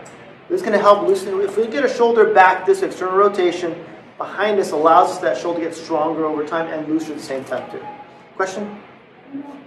This 0.50 0.62
is 0.62 0.66
gonna 0.66 0.80
help 0.80 1.08
loosen. 1.08 1.40
If 1.42 1.58
we 1.58 1.68
get 1.68 1.86
a 1.86 1.94
shoulder 1.94 2.34
back, 2.34 2.66
this 2.66 2.82
external 2.82 3.16
rotation 3.16 3.86
behind 4.18 4.60
us 4.60 4.72
allows 4.72 5.12
us 5.12 5.18
that 5.20 5.38
shoulder 5.38 5.60
to 5.60 5.66
get 5.66 5.76
stronger 5.76 6.26
over 6.26 6.46
time 6.46 6.68
and 6.68 6.88
looser 6.88 7.14
at 7.14 7.18
the 7.18 7.24
same 7.24 7.44
time 7.46 7.70
too. 7.72 7.84
Question? 8.36 8.82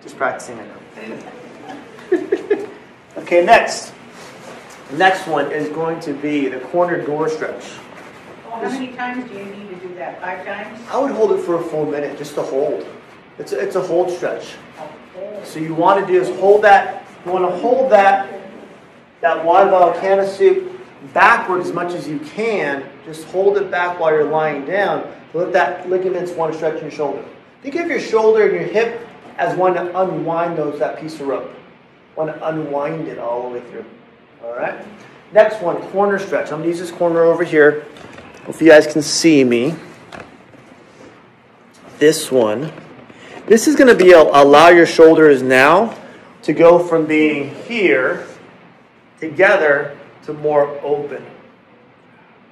Just 0.02 0.16
practicing. 0.16 0.58
I 0.96 1.06
know. 1.06 2.68
okay. 3.18 3.44
Next. 3.44 3.92
The 4.90 4.98
next 4.98 5.26
one 5.26 5.50
is 5.50 5.68
going 5.70 5.98
to 6.00 6.12
be 6.12 6.48
the 6.48 6.60
corner 6.60 7.04
door 7.04 7.28
stretch. 7.28 7.64
Well, 8.44 8.60
how 8.60 8.70
many 8.70 8.92
times 8.94 9.28
do 9.28 9.36
you 9.36 9.44
need 9.44 9.68
to 9.70 9.76
do 9.76 9.94
that? 9.96 10.20
Five 10.20 10.46
times? 10.46 10.80
I 10.90 10.98
would 10.98 11.10
hold 11.10 11.32
it 11.32 11.38
for 11.38 11.56
a 11.56 11.62
full 11.62 11.86
minute 11.86 12.16
just 12.16 12.34
to 12.36 12.42
hold. 12.42 12.86
It's 13.38 13.52
a, 13.52 13.58
it's 13.58 13.74
a 13.74 13.82
hold 13.82 14.10
stretch. 14.10 14.54
So 15.42 15.58
you 15.58 15.74
want 15.74 16.06
to 16.06 16.12
do 16.12 16.20
is 16.20 16.28
hold 16.38 16.62
that. 16.62 17.04
You 17.24 17.32
want 17.32 17.50
to 17.50 17.56
hold 17.58 17.90
that 17.90 18.32
that 19.20 19.44
wide 19.44 19.70
volcano 19.70 20.26
soup 20.26 20.72
backward 21.12 21.60
as 21.60 21.72
much 21.72 21.94
as 21.94 22.06
you 22.08 22.18
can. 22.20 22.88
Just 23.06 23.24
hold 23.26 23.56
it 23.56 23.70
back 23.70 23.98
while 23.98 24.12
you're 24.12 24.28
lying 24.28 24.66
down. 24.66 25.10
Let 25.32 25.52
that 25.52 25.88
ligaments 25.88 26.32
want 26.32 26.52
to 26.52 26.58
stretch 26.58 26.82
your 26.82 26.90
shoulder. 26.90 27.24
Think 27.62 27.76
of 27.76 27.86
your 27.86 28.00
shoulder 28.00 28.42
and 28.42 28.52
your 28.52 28.64
hip 28.64 29.06
as 29.38 29.56
one 29.56 29.74
to 29.74 29.98
unwind 30.00 30.58
those 30.58 30.78
that 30.80 31.00
piece 31.00 31.14
of 31.20 31.28
rope. 31.28 31.50
Want 32.16 32.34
to 32.34 32.48
unwind 32.48 33.06
it 33.08 33.18
all 33.18 33.48
the 33.48 33.58
way 33.58 33.70
through. 33.70 33.84
All 34.42 34.56
right. 34.56 34.84
Next 35.32 35.62
one, 35.62 35.76
corner 35.90 36.18
stretch. 36.18 36.52
I'm 36.52 36.58
gonna 36.58 36.68
use 36.68 36.78
this 36.80 36.90
corner 36.90 37.22
over 37.22 37.44
here. 37.44 37.86
If 38.48 38.60
you 38.60 38.68
guys 38.68 38.86
can 38.86 39.02
see 39.02 39.44
me. 39.44 39.74
This 41.98 42.30
one. 42.30 42.72
This 43.46 43.68
is 43.68 43.76
to 43.76 43.94
be 43.94 44.12
a, 44.12 44.20
allow 44.20 44.68
your 44.68 44.86
shoulders 44.86 45.42
now 45.42 45.96
to 46.42 46.52
go 46.52 46.78
from 46.78 47.06
being 47.06 47.54
here 47.64 48.26
together 49.20 49.96
to 50.24 50.32
more 50.32 50.68
open. 50.82 51.24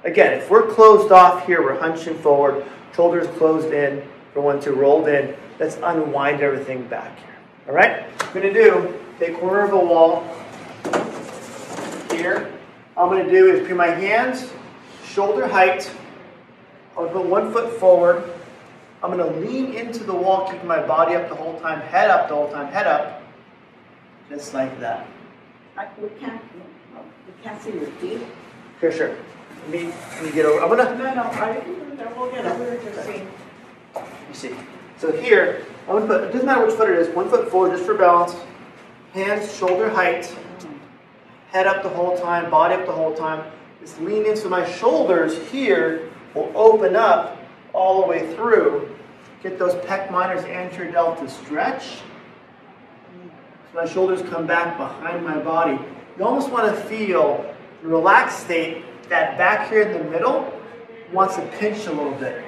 Again, 0.05 0.33
if 0.33 0.51
we're 0.51 0.67
closed 0.67 1.11
off 1.11 1.47
here, 1.47 1.63
we're 1.63 1.79
hunching 1.79 2.15
forward, 2.19 2.63
shoulders 2.95 3.27
closed 3.37 3.73
in, 3.73 4.07
for 4.33 4.41
one 4.41 4.59
to 4.61 4.71
rolled 4.71 5.07
in. 5.07 5.35
Let's 5.59 5.77
unwind 5.81 6.41
everything 6.41 6.87
back 6.87 7.17
here. 7.17 7.35
All 7.67 7.73
right? 7.73 8.03
I'm 8.19 8.33
going 8.33 8.53
to 8.53 8.53
do, 8.53 8.99
take 9.19 9.39
corner 9.39 9.61
of 9.61 9.71
the 9.71 9.77
wall 9.77 10.23
here. 12.11 12.51
All 12.95 13.09
I'm 13.09 13.11
going 13.11 13.25
to 13.25 13.31
do 13.31 13.51
is 13.51 13.67
put 13.67 13.75
my 13.75 13.87
hands 13.87 14.51
shoulder 15.03 15.47
height. 15.47 15.89
I'll 16.95 17.07
put 17.09 17.25
one 17.25 17.51
foot 17.51 17.79
forward. 17.79 18.31
I'm 19.01 19.11
going 19.15 19.33
to 19.33 19.39
lean 19.39 19.73
into 19.73 20.03
the 20.03 20.13
wall, 20.13 20.49
keeping 20.51 20.67
my 20.67 20.85
body 20.85 21.15
up 21.15 21.29
the 21.29 21.35
whole 21.35 21.59
time, 21.61 21.79
head 21.81 22.09
up 22.11 22.29
the 22.29 22.35
whole 22.35 22.51
time, 22.51 22.71
head 22.71 22.85
up. 22.85 23.23
Just 24.29 24.53
like 24.53 24.79
that. 24.79 25.07
I- 25.77 25.87
We 25.99 26.09
can't, 26.19 26.41
we 26.53 27.43
can't 27.43 27.61
see 27.61 27.71
your 27.71 27.87
feet. 28.01 28.21
Sure, 28.79 28.91
sure. 28.91 29.15
Let 29.67 29.71
me, 29.71 29.93
me 30.23 30.31
get 30.31 30.45
over. 30.45 30.61
I'm 30.61 30.69
going 30.69 30.85
to, 30.85 30.95
No, 30.95 31.13
no, 31.15 31.23
I, 31.23 31.63
we'll 32.15 32.31
get 32.31 32.43
We 32.59 32.65
it. 32.65 32.83
were 32.83 32.91
just 32.91 33.05
saying, 33.05 33.27
you 33.95 34.33
see. 34.33 34.55
So 34.97 35.11
here, 35.11 35.65
I'm 35.87 35.97
going 35.97 36.07
to 36.07 36.07
put, 36.07 36.23
it 36.25 36.31
doesn't 36.31 36.45
matter 36.45 36.65
which 36.65 36.75
foot 36.75 36.89
it 36.89 36.99
is, 36.99 37.13
one 37.15 37.29
foot 37.29 37.49
forward 37.49 37.71
just 37.71 37.83
for 37.83 37.95
balance. 37.95 38.35
Hands 39.13 39.57
shoulder 39.57 39.89
height. 39.89 40.33
Head 41.49 41.67
up 41.67 41.83
the 41.83 41.89
whole 41.89 42.17
time, 42.17 42.51
body 42.51 42.75
up 42.75 42.85
the 42.85 42.91
whole 42.91 43.15
time. 43.15 43.51
Just 43.81 43.99
lean 44.01 44.25
in 44.25 44.37
so 44.37 44.49
my 44.49 44.69
shoulders 44.73 45.37
here 45.49 46.09
will 46.33 46.51
open 46.53 46.95
up 46.95 47.37
all 47.73 48.01
the 48.01 48.07
way 48.07 48.33
through. 48.35 48.95
Get 49.41 49.57
those 49.57 49.73
pec 49.85 50.11
minors, 50.11 50.43
anterior 50.45 50.91
delta 50.91 51.29
stretch. 51.29 52.01
So 53.71 53.81
my 53.81 53.85
shoulders 53.85 54.21
come 54.29 54.45
back 54.45 54.77
behind 54.77 55.23
my 55.23 55.37
body. 55.39 55.79
You 56.17 56.25
almost 56.25 56.49
want 56.51 56.73
to 56.75 56.81
feel 56.83 57.53
the 57.81 57.87
relaxed 57.87 58.41
state 58.41 58.83
that 59.09 59.37
back 59.37 59.69
here 59.69 59.83
in 59.83 59.93
the 59.93 60.03
middle 60.09 60.51
wants 61.11 61.35
to 61.35 61.41
pinch 61.57 61.85
a 61.87 61.91
little 61.91 62.13
bit. 62.13 62.43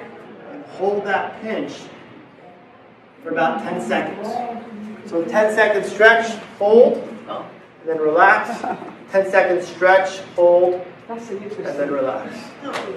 And 0.50 0.64
hold 0.64 1.04
that 1.04 1.40
pinch 1.42 1.72
for 3.22 3.30
about 3.30 3.62
10 3.62 3.80
seconds. 3.80 4.28
So 5.10 5.24
10 5.24 5.54
second 5.54 5.84
stretch, 5.84 6.30
hold, 6.58 6.98
and 7.28 7.44
then 7.86 7.98
relax. 7.98 8.60
10 9.12 9.30
second 9.30 9.62
stretch, 9.62 10.18
hold, 10.36 10.84
and 11.08 11.20
then 11.20 11.90
relax. 11.90 12.36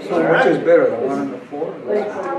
So 0.07 0.31
which 0.31 0.45
is 0.45 0.57
better, 0.57 0.89
the 0.89 1.07
one 1.07 1.19
on 1.19 1.31
the 1.31 1.37
floor? 1.37 1.71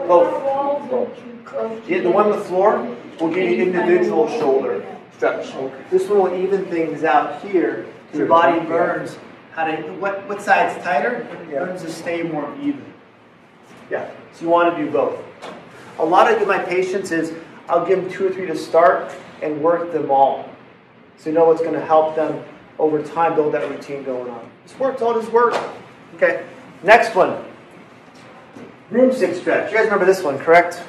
Both. 0.07 1.89
Yeah, 1.89 2.01
the 2.01 2.11
one 2.11 2.27
on 2.27 2.39
the 2.39 2.45
floor 2.45 2.97
will 3.21 3.33
give 3.33 3.51
you 3.51 3.65
individual 3.65 4.29
shoulder 4.39 4.85
stretch. 5.17 5.53
This 5.91 6.09
one 6.09 6.19
will 6.19 6.35
even 6.35 6.65
things 6.67 7.05
out 7.05 7.43
here. 7.43 7.87
Your 8.13 8.27
body 8.27 8.61
burns. 8.67 9.17
How 9.53 9.65
to 9.65 9.77
what 9.95 10.27
what 10.29 10.41
side's 10.41 10.83
tighter? 10.83 11.27
Burns 11.51 11.83
to 11.83 11.91
stay 11.91 12.23
more 12.23 12.55
even. 12.61 12.85
Yeah. 13.91 14.11
So 14.33 14.45
you 14.45 14.51
want 14.51 14.75
to 14.75 14.83
do 14.83 14.91
both. 14.91 15.23
A 15.99 16.05
lot 16.05 16.33
of 16.33 16.49
my 16.49 16.59
patients 16.59 17.13
is 17.13 17.35
I'll 17.69 17.87
give 17.87 18.03
them 18.03 18.11
two 18.11 18.27
or 18.27 18.31
three 18.31 18.47
to 18.47 18.57
start 18.57 19.13
and 19.43 19.63
work 19.63 19.93
them 19.93 20.11
all. 20.11 20.49
So 21.19 21.31
you 21.31 21.35
know 21.35 21.45
what's 21.45 21.61
going 21.61 21.75
to 21.75 21.85
help 21.85 22.17
them 22.17 22.43
over 22.79 23.03
time 23.03 23.35
build 23.35 23.53
that 23.55 23.69
routine 23.71 24.03
going 24.03 24.31
on. 24.31 24.51
This 24.63 24.79
works, 24.79 25.03
all 25.03 25.15
this 25.15 25.29
work. 25.31 25.55
Okay. 26.17 26.47
Next 26.83 27.15
one. 27.15 27.45
Broomstick 28.91 29.35
stretch. 29.35 29.71
You 29.71 29.79
guys 29.79 29.85
remember 29.85 30.05
this 30.05 30.23
one, 30.23 30.39
correct? 30.39 30.83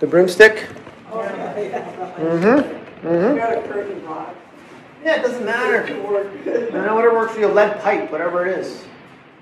The 0.00 0.06
broomstick? 0.06 0.66
Oh, 1.10 1.22
yeah, 1.22 1.58
yeah. 1.58 2.16
Mm-hmm. 2.16 3.06
Mm-hmm. 3.06 4.45
Yeah, 5.06 5.20
it 5.20 5.22
doesn't 5.22 5.44
matter. 5.44 5.86
To 5.86 6.00
work. 6.02 6.26
You 6.44 6.72
know, 6.72 6.96
whatever 6.96 7.14
works 7.14 7.34
for 7.34 7.38
you, 7.38 7.46
lead 7.46 7.80
pipe, 7.80 8.10
whatever 8.10 8.44
it 8.44 8.58
is. 8.58 8.82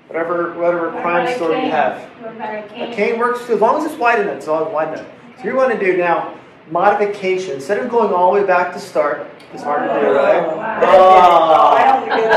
Whatever 0.05 0.53
whatever 0.53 0.91
crime 0.91 1.35
story 1.35 1.65
you 1.65 1.71
have. 1.71 2.03
What 2.21 2.35
about 2.35 2.53
a 2.53 2.65
A 2.65 2.69
cane? 2.69 2.93
cane 2.93 3.19
works 3.19 3.47
too, 3.47 3.53
as 3.53 3.61
long 3.61 3.83
as 3.83 3.91
it's 3.91 3.99
wide 3.99 4.19
enough, 4.19 4.35
it's 4.35 4.47
always 4.47 4.71
wide 4.71 4.93
enough. 4.93 5.07
So 5.39 5.45
you 5.45 5.55
want 5.55 5.73
to 5.73 5.83
do 5.83 5.97
now 5.97 6.37
modification. 6.69 7.55
Instead 7.55 7.79
of 7.79 7.89
going 7.89 8.13
all 8.13 8.31
the 8.31 8.41
way 8.41 8.45
back 8.45 8.73
to 8.73 8.79
start, 8.79 9.27
it's 9.53 9.63
hard 9.63 9.89
to 9.89 9.99
do, 9.99 10.15
right? 10.15 10.45
Oh, 10.45 10.59
ah. 10.59 11.73
I 11.73 11.99
don't 11.99 12.09
get 12.09 12.29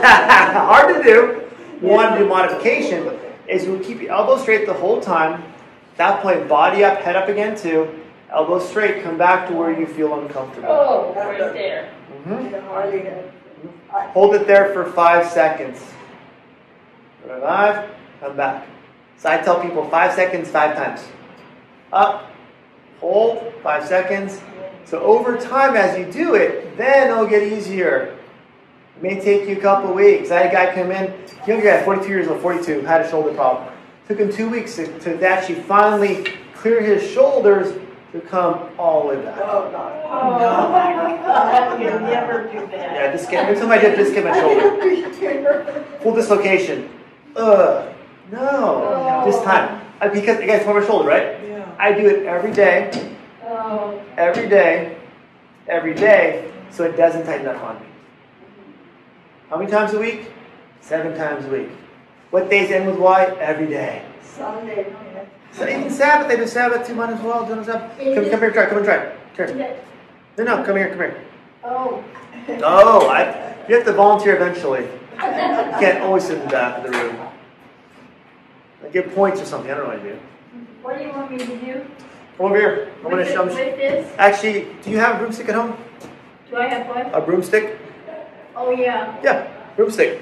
that, 0.00 0.54
hard 0.54 0.94
to 0.94 1.02
do. 1.02 1.42
You 1.84 1.92
want 1.92 2.12
to 2.12 2.20
do 2.20 2.28
modification 2.28 3.18
is 3.48 3.64
you 3.64 3.80
keep 3.80 4.00
your 4.00 4.12
elbows 4.12 4.42
straight 4.42 4.66
the 4.66 4.74
whole 4.74 5.00
time. 5.00 5.42
At 5.42 5.96
that 5.96 6.22
point, 6.22 6.48
body 6.48 6.84
up, 6.84 7.00
head 7.00 7.16
up 7.16 7.28
again 7.28 7.56
too. 7.56 8.05
Elbows 8.32 8.68
straight, 8.68 9.02
come 9.02 9.16
back 9.16 9.48
to 9.48 9.54
where 9.54 9.70
you 9.78 9.86
feel 9.86 10.18
uncomfortable. 10.18 10.68
Oh, 10.68 11.12
right 11.16 11.38
there. 11.52 11.88
Mhm. 12.26 12.54
I 12.54 12.60
hardly 12.66 12.98
get 13.00 13.12
it. 13.12 13.32
I- 13.94 14.06
Hold 14.08 14.34
it 14.34 14.46
there 14.46 14.66
for 14.72 14.84
five 14.84 15.26
seconds. 15.26 15.80
Five, 17.40 17.84
come 18.20 18.36
back. 18.36 18.64
So 19.18 19.30
I 19.30 19.38
tell 19.38 19.60
people 19.60 19.84
five 19.90 20.12
seconds, 20.12 20.48
five 20.50 20.76
times. 20.76 21.04
Up, 21.92 22.30
hold, 23.00 23.52
five 23.62 23.84
seconds. 23.86 24.40
So 24.84 25.00
over 25.00 25.36
time, 25.36 25.76
as 25.76 25.98
you 25.98 26.04
do 26.04 26.34
it, 26.34 26.76
then 26.76 27.10
it'll 27.10 27.26
get 27.26 27.42
easier. 27.42 28.14
It 28.96 29.02
may 29.02 29.20
take 29.20 29.48
you 29.48 29.56
a 29.56 29.60
couple 29.60 29.92
weeks. 29.92 30.30
I 30.30 30.42
had 30.42 30.46
a 30.46 30.52
guy 30.52 30.74
come 30.74 30.90
in, 30.90 31.12
young 31.46 31.60
guy, 31.60 31.82
42 31.82 32.08
years 32.08 32.28
old, 32.28 32.40
42, 32.40 32.82
had 32.82 33.00
a 33.02 33.10
shoulder 33.10 33.32
problem. 33.32 33.68
Took 34.08 34.18
him 34.18 34.30
two 34.32 34.48
weeks 34.48 34.76
to, 34.76 34.86
to 35.00 35.26
actually 35.28 35.56
finally 35.62 36.24
clear 36.54 36.80
his 36.80 37.02
shoulders 37.08 37.72
to 38.20 38.26
come 38.26 38.70
all 38.78 39.02
the 39.02 39.08
way 39.16 39.24
back. 39.24 39.38
Oh, 39.38 39.70
God. 39.70 40.02
Oh, 40.04 40.70
my 40.72 41.16
God, 41.16 41.80
you 41.80 41.90
never 41.90 42.44
do 42.50 42.60
that. 42.68 42.72
Yeah, 42.72 43.12
just 43.12 43.30
get, 43.30 43.46
every 43.48 43.60
time 43.60 43.70
I 43.70 43.78
did, 43.78 43.96
just 43.96 44.14
get 44.14 44.24
my 44.24 44.38
shoulder. 44.38 45.84
Full 46.02 46.14
dislocation. 46.14 46.88
Ugh. 47.36 47.94
No. 48.32 49.22
This 49.24 49.42
time. 49.42 49.82
Uh, 50.00 50.08
because, 50.08 50.38
again, 50.38 50.60
it's 50.60 50.66
on 50.68 50.78
my 50.78 50.86
shoulder, 50.86 51.08
right? 51.08 51.42
Yeah. 51.42 51.74
I 51.78 51.92
do 51.92 52.06
it 52.06 52.26
every 52.26 52.52
day, 52.52 52.90
Oh, 53.44 54.02
every 54.16 54.48
day, 54.48 54.96
every 55.68 55.94
day, 55.94 56.50
so 56.70 56.84
it 56.84 56.96
doesn't 56.96 57.24
tighten 57.24 57.46
up 57.46 57.62
on 57.62 57.80
me. 57.80 57.86
How 59.48 59.56
many 59.56 59.70
times 59.70 59.94
a 59.94 59.98
week? 60.00 60.32
Seven 60.80 61.16
times 61.16 61.44
a 61.46 61.48
week. 61.48 61.68
What 62.30 62.50
days 62.50 62.70
end 62.72 62.86
with 62.88 62.98
Y? 62.98 63.24
Every 63.40 63.66
day. 63.66 64.04
Sunday, 64.22 64.86
yeah. 65.14 65.24
So 65.56 65.66
even 65.66 65.90
Sabbath, 65.90 66.28
they 66.28 66.36
do 66.36 66.46
Sabbath 66.46 66.86
too, 66.86 66.94
might 66.94 67.10
as 67.10 67.20
well. 67.22 67.46
Do 67.46 67.64
Sabbath. 67.64 67.96
Come, 67.98 68.30
come 68.30 68.40
here, 68.40 68.50
try. 68.50 68.66
Come 68.66 68.78
and 68.78 68.86
try. 68.86 69.16
Come 69.36 69.56
here. 69.56 69.80
No, 70.36 70.44
no, 70.44 70.64
come 70.64 70.76
here, 70.76 70.88
come 70.90 70.98
here. 70.98 71.24
oh. 71.64 72.04
Oh, 72.62 73.08
I, 73.08 73.56
you 73.68 73.74
have 73.74 73.84
to 73.86 73.92
volunteer 73.92 74.36
eventually. 74.36 74.82
You 74.82 75.18
can't 75.18 76.02
always 76.02 76.24
sit 76.24 76.38
in 76.38 76.44
the 76.44 76.50
back 76.50 76.78
of 76.84 76.92
the 76.92 76.98
room. 76.98 77.16
I 78.84 78.88
get 78.88 79.12
points 79.14 79.40
or 79.40 79.46
something. 79.46 79.70
I 79.70 79.74
don't 79.74 79.84
know 79.88 79.94
what 79.96 80.00
I 80.00 80.02
do. 80.02 80.18
What 80.82 80.98
do 80.98 81.04
you 81.04 81.10
want 81.10 81.30
me 81.30 81.38
to 81.38 81.46
do? 81.46 81.86
Come 82.36 82.46
over 82.46 82.56
here. 82.56 82.92
I'm 82.98 83.02
gonna 83.04 83.16
With 83.16 83.32
show. 83.32 83.46
this- 83.46 84.12
Actually, 84.18 84.68
do 84.82 84.90
you 84.90 84.98
have 84.98 85.16
a 85.16 85.18
broomstick 85.18 85.48
at 85.48 85.54
home? 85.54 85.76
do 86.50 86.56
I 86.56 86.66
have 86.68 86.86
what? 86.86 87.12
A 87.14 87.20
broomstick? 87.20 87.78
Oh, 88.54 88.70
yeah. 88.70 89.18
Yeah, 89.24 89.50
broomstick. 89.74 90.20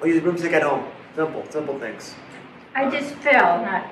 I'll 0.00 0.06
use 0.08 0.18
a 0.18 0.20
broomstick 0.22 0.52
at 0.52 0.62
home. 0.62 0.84
Simple, 1.14 1.44
simple 1.50 1.78
things. 1.78 2.14
I 2.78 2.88
just 2.88 3.12
fell, 3.16 3.60
not, 3.62 3.88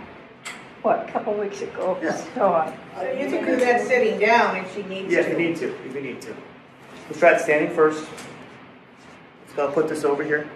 what, 0.83 1.09
a 1.09 1.13
couple 1.13 1.35
weeks 1.35 1.61
ago. 1.61 1.99
Yeah. 2.01 2.15
So 2.37 2.53
uh, 2.53 2.73
So 2.95 3.11
you 3.11 3.29
can 3.29 3.45
do 3.45 3.57
that 3.57 3.85
sitting 3.85 4.21
down 4.21 4.55
if 4.55 4.73
she 4.77 4.85
needs 4.85 5.09
to. 5.09 5.13
Yeah, 5.13 5.21
if 5.23 5.33
you 5.33 5.39
need 5.39 5.57
to, 5.57 5.87
if 5.87 5.93
you 5.93 6.01
need 6.01 6.21
to. 6.23 6.37
Let's 7.09 7.19
try 7.19 7.33
it 7.33 7.41
standing 7.41 7.75
first. 7.75 8.07
So 9.57 9.67
I'll 9.67 9.73
put 9.73 9.89
this 9.89 10.05
over 10.05 10.23
here. 10.23 10.49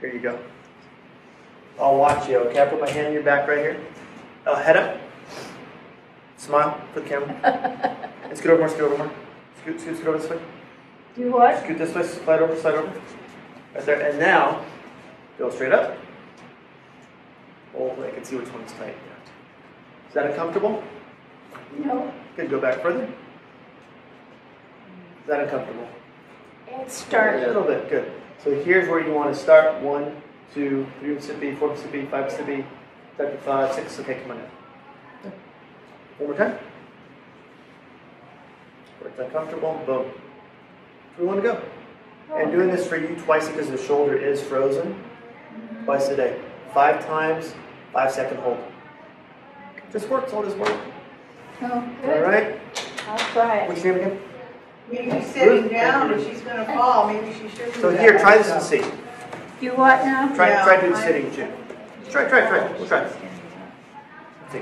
Here 0.00 0.12
you 0.12 0.18
go. 0.18 0.40
I'll 1.78 1.96
watch 1.96 2.28
you, 2.28 2.38
okay? 2.38 2.62
I 2.62 2.66
put 2.66 2.80
my 2.80 2.90
hand 2.90 3.06
on 3.06 3.12
your 3.12 3.22
back 3.22 3.46
right 3.46 3.58
here. 3.58 3.80
Oh, 4.44 4.56
head 4.56 4.76
up. 4.76 5.00
Smile 6.38 6.80
for 6.92 6.98
the 6.98 7.08
camera. 7.08 7.30
and 8.24 8.36
scoot 8.36 8.50
over 8.50 8.62
more, 8.62 8.68
scoot 8.70 8.82
over 8.82 8.98
more. 8.98 9.12
Scoot, 9.60 9.80
scoot, 9.80 9.96
scoot 9.98 10.08
over 10.08 10.18
this 10.18 10.28
way. 10.28 10.40
Do 11.14 11.30
what? 11.30 11.62
Scoot 11.62 11.78
this 11.78 11.94
way, 11.94 12.02
slide 12.02 12.42
over, 12.42 12.56
slide 12.56 12.74
over. 12.74 13.00
Right 13.72 13.86
there. 13.86 14.10
And 14.10 14.18
now, 14.18 14.64
go 15.38 15.48
straight 15.48 15.72
up. 15.72 15.96
Oh, 17.76 17.90
I 18.02 18.10
can 18.10 18.24
see 18.24 18.36
which 18.36 18.52
one's 18.52 18.72
tight. 18.72 18.96
Is 20.08 20.14
that 20.14 20.26
uncomfortable? 20.26 20.82
No, 21.78 22.12
Good, 22.36 22.50
go 22.50 22.60
back 22.60 22.80
further. 22.82 23.04
Is 23.04 23.10
that 25.26 25.40
uncomfortable? 25.40 25.88
it 27.36 27.44
A 27.44 27.46
little 27.46 27.64
bit, 27.64 27.88
good. 27.88 28.12
So 28.42 28.54
here's 28.62 28.88
where 28.88 29.06
you 29.06 29.12
want 29.12 29.34
to 29.34 29.38
start. 29.38 29.80
One, 29.82 30.20
two, 30.54 30.86
three 31.00 31.14
Mississippi, 31.14 31.54
four 31.54 31.70
Mississippi, 31.70 32.06
five 32.06 32.24
Mississippi, 32.24 32.64
seven, 33.16 33.38
five, 33.38 33.72
six. 33.74 33.98
Okay, 34.00 34.20
come 34.22 34.32
on 34.32 34.38
in. 34.38 35.32
One 36.18 36.30
more 36.30 36.38
time. 36.38 36.58
Where 38.98 39.10
it's 39.10 39.18
uncomfortable, 39.18 39.82
boom. 39.86 40.10
We 41.18 41.26
want 41.26 41.42
to 41.42 41.48
go. 41.48 41.62
And 42.34 42.50
doing 42.50 42.68
this 42.68 42.86
for 42.86 42.96
you 42.96 43.14
twice 43.16 43.48
because 43.48 43.68
the 43.70 43.78
shoulder 43.78 44.16
is 44.16 44.42
frozen. 44.42 45.02
Twice 45.84 46.08
a 46.08 46.16
day. 46.16 46.40
Five 46.74 47.04
times, 47.06 47.54
five 47.92 48.10
second 48.10 48.38
hold. 48.38 48.58
Just 49.92 50.08
works, 50.08 50.32
all 50.32 50.42
this 50.42 50.54
work. 50.54 50.74
Oh, 51.60 51.70
All 51.72 51.82
good. 52.02 52.22
right? 52.22 52.60
I'll 53.08 53.18
try 53.18 53.56
it. 53.58 53.68
What's 53.68 53.84
your 53.84 53.94
name 53.96 54.04
again? 54.06 54.20
Maybe 54.90 55.24
sitting 55.24 55.68
down, 55.68 56.12
if 56.12 56.26
she's 56.26 56.40
gonna 56.40 56.64
fall, 56.66 57.12
maybe 57.12 57.32
she 57.34 57.48
should 57.54 57.72
do 57.74 57.80
So 57.80 57.90
that 57.90 58.00
here, 58.00 58.18
try 58.18 58.38
this 58.38 58.46
and 58.46 58.54
also. 58.56 58.76
see. 58.80 58.90
Do 59.60 59.70
what 59.76 60.04
now? 60.04 60.34
Try, 60.34 60.48
Yeah, 60.48 60.64
try 60.64 60.80
doing 60.80 60.94
I- 60.94 61.04
sitting 61.04 61.30
too. 61.32 61.46
Try, 62.10 62.24
try, 62.28 62.40
try. 62.48 62.66
We'll 62.78 62.86
try. 62.88 63.02
Let's 63.02 63.14
see. 64.50 64.60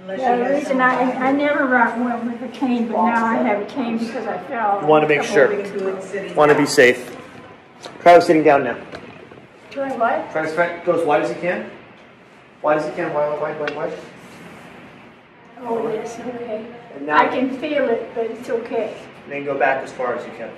Unless 0.00 0.18
she 0.18 0.22
Yeah, 0.22 0.36
the 0.36 0.44
has 0.44 0.58
reason 0.62 0.80
I, 0.80 1.12
I 1.28 1.32
never 1.32 1.66
run 1.66 2.04
went 2.04 2.24
with 2.40 2.50
a 2.50 2.52
cane, 2.56 2.86
but 2.88 2.94
now 3.04 3.24
I 3.26 3.36
have 3.36 3.60
a 3.60 3.66
cane 3.66 3.98
because 3.98 4.26
I 4.26 4.38
fell. 4.44 4.78
You 4.80 4.86
wanna 4.86 5.06
make 5.08 5.22
sure. 5.22 5.48
We 5.48 5.56
weeks 5.56 5.70
can 5.70 5.78
do 5.80 5.88
ago. 5.88 5.98
it 5.98 6.02
sitting 6.04 6.34
Want 6.34 6.50
to 6.52 6.56
be 6.58 6.66
safe. 6.66 7.16
Try 8.00 8.18
sitting 8.20 8.42
down 8.42 8.64
now. 8.64 8.76
Do 9.70 9.80
I 9.82 9.96
what? 9.96 10.32
Try 10.32 10.42
to 10.42 10.48
stretch, 10.48 10.84
go 10.84 10.98
as 11.00 11.06
wide 11.06 11.22
as 11.22 11.30
you 11.30 11.36
can. 11.36 11.70
Wide 12.62 12.78
as 12.78 12.86
you 12.86 12.92
can, 12.92 13.12
wide, 13.14 13.40
wide, 13.40 13.60
wide, 13.60 13.76
wide. 13.76 13.92
Oh, 15.62 15.88
yes, 15.92 16.18
okay. 16.18 16.66
And 16.96 17.10
I 17.10 17.28
can 17.28 17.56
feel 17.58 17.88
it, 17.88 18.10
but 18.14 18.26
it's 18.26 18.48
okay. 18.50 18.96
then 19.28 19.44
go 19.44 19.56
back 19.58 19.84
as 19.84 19.92
far 19.92 20.16
as 20.16 20.26
you 20.26 20.32
can. 20.32 20.50